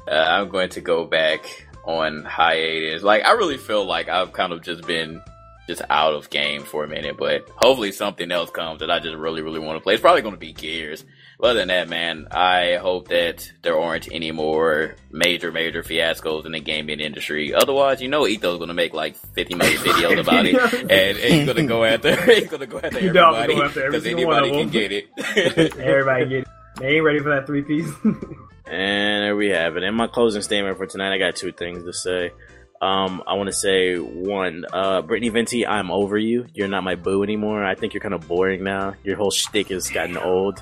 [0.07, 3.01] Uh, I'm going to go back on hiatus.
[3.01, 5.21] Like I really feel like I've kind of just been
[5.67, 9.15] just out of game for a minute, but hopefully something else comes that I just
[9.15, 9.93] really really want to play.
[9.95, 11.03] It's probably going to be Gears.
[11.39, 16.45] But other than that, man, I hope that there aren't any more major major fiascos
[16.45, 17.53] in the gaming industry.
[17.53, 21.17] Otherwise, you know, Etho's going to make like 50 million videos about it, and, and
[21.17, 24.07] he's going to go after he's going to go after everybody go after every because
[24.07, 25.07] anybody can get it.
[25.77, 26.47] Everybody get it.
[26.79, 27.91] They ain't ready for that three piece.
[28.69, 29.83] And there we have it.
[29.83, 32.31] In my closing statement for tonight, I got two things to say.
[32.81, 36.47] Um, I want to say one, uh, Brittany Venti, I'm over you.
[36.53, 37.63] You're not my boo anymore.
[37.63, 38.95] I think you're kind of boring now.
[39.05, 40.61] Your whole shtick has gotten old.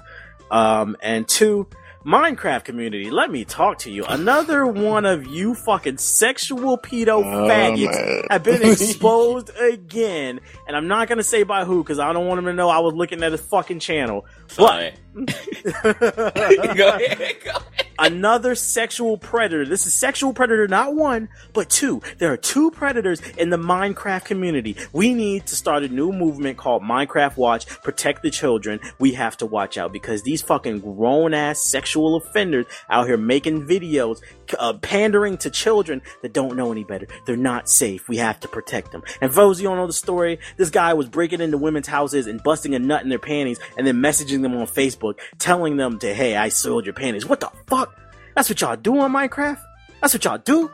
[0.52, 1.68] Um, and two,
[2.06, 4.06] Minecraft community, let me talk to you.
[4.06, 8.24] Another one of you fucking sexual pedo Oh, faggots man.
[8.30, 10.42] have been exposed again.
[10.68, 12.78] And I'm not gonna say by who, because I don't want him to know I
[12.78, 14.28] was looking at his fucking channel.
[14.48, 14.68] Fine.
[14.94, 14.94] But
[16.76, 17.38] go ahead.
[17.44, 17.86] Go ahead.
[18.00, 19.66] another sexual predator.
[19.66, 22.02] This is sexual predator, not one, but two.
[22.18, 24.76] There are two predators in the Minecraft community.
[24.92, 28.80] We need to start a new movement called Minecraft Watch, protect the children.
[29.00, 33.66] We have to watch out because these fucking grown ass sexual offenders out here making
[33.68, 34.22] videos,
[34.60, 37.08] uh, pandering to children that don't know any better.
[37.26, 38.10] They're not safe.
[38.10, 39.03] We have to protect them.
[39.22, 42.42] And those you don't know the story, this guy was breaking into women's houses and
[42.44, 45.05] busting a nut in their panties and then messaging them on Facebook,
[45.38, 47.25] telling them to, hey, I soiled your panties.
[47.25, 47.95] What the fuck?
[48.35, 49.61] That's what y'all do on Minecraft?
[50.01, 50.72] That's what y'all do?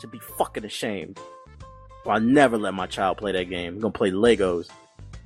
[0.00, 1.18] Should be fucking ashamed.
[2.04, 3.74] Well, I'll never let my child play that game.
[3.74, 4.68] I'm gonna play Legos.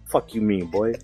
[0.04, 0.94] Fuck you mean, boy.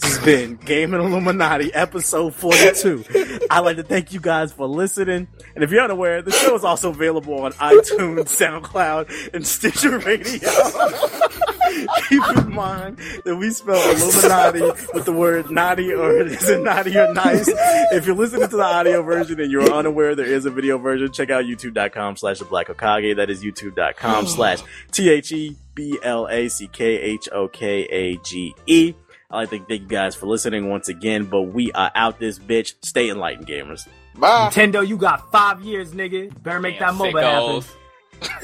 [0.00, 3.40] This has been Gaming Illuminati episode 42.
[3.50, 5.26] I'd like to thank you guys for listening.
[5.54, 8.26] And if you're unaware, the show is also available on iTunes,
[8.62, 10.48] SoundCloud, and Stitcher Radio.
[12.08, 14.60] Keep in mind that we spell Illuminati
[14.94, 17.48] with the word naughty or is it naughty or nice.
[17.92, 21.12] If you're listening to the audio version and you're unaware there is a video version,
[21.12, 23.16] check out youtube.com slash the black Hokage.
[23.16, 24.28] That is youtube.com mm.
[24.28, 24.60] slash
[24.92, 28.94] T H E B L A C K H O K A G E.
[29.30, 32.38] I'd like to thank you guys for listening once again, but we are out this
[32.38, 32.74] bitch.
[32.82, 33.86] Stay enlightened, gamers.
[34.14, 34.48] Bye.
[34.50, 36.30] Nintendo, you got five years, nigga.
[36.42, 37.62] Better make Damn, that MOBA happen.
[37.62, 37.72] sickos.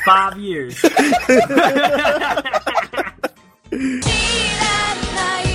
[0.05, 0.83] Five years.
[3.73, 5.52] 知らない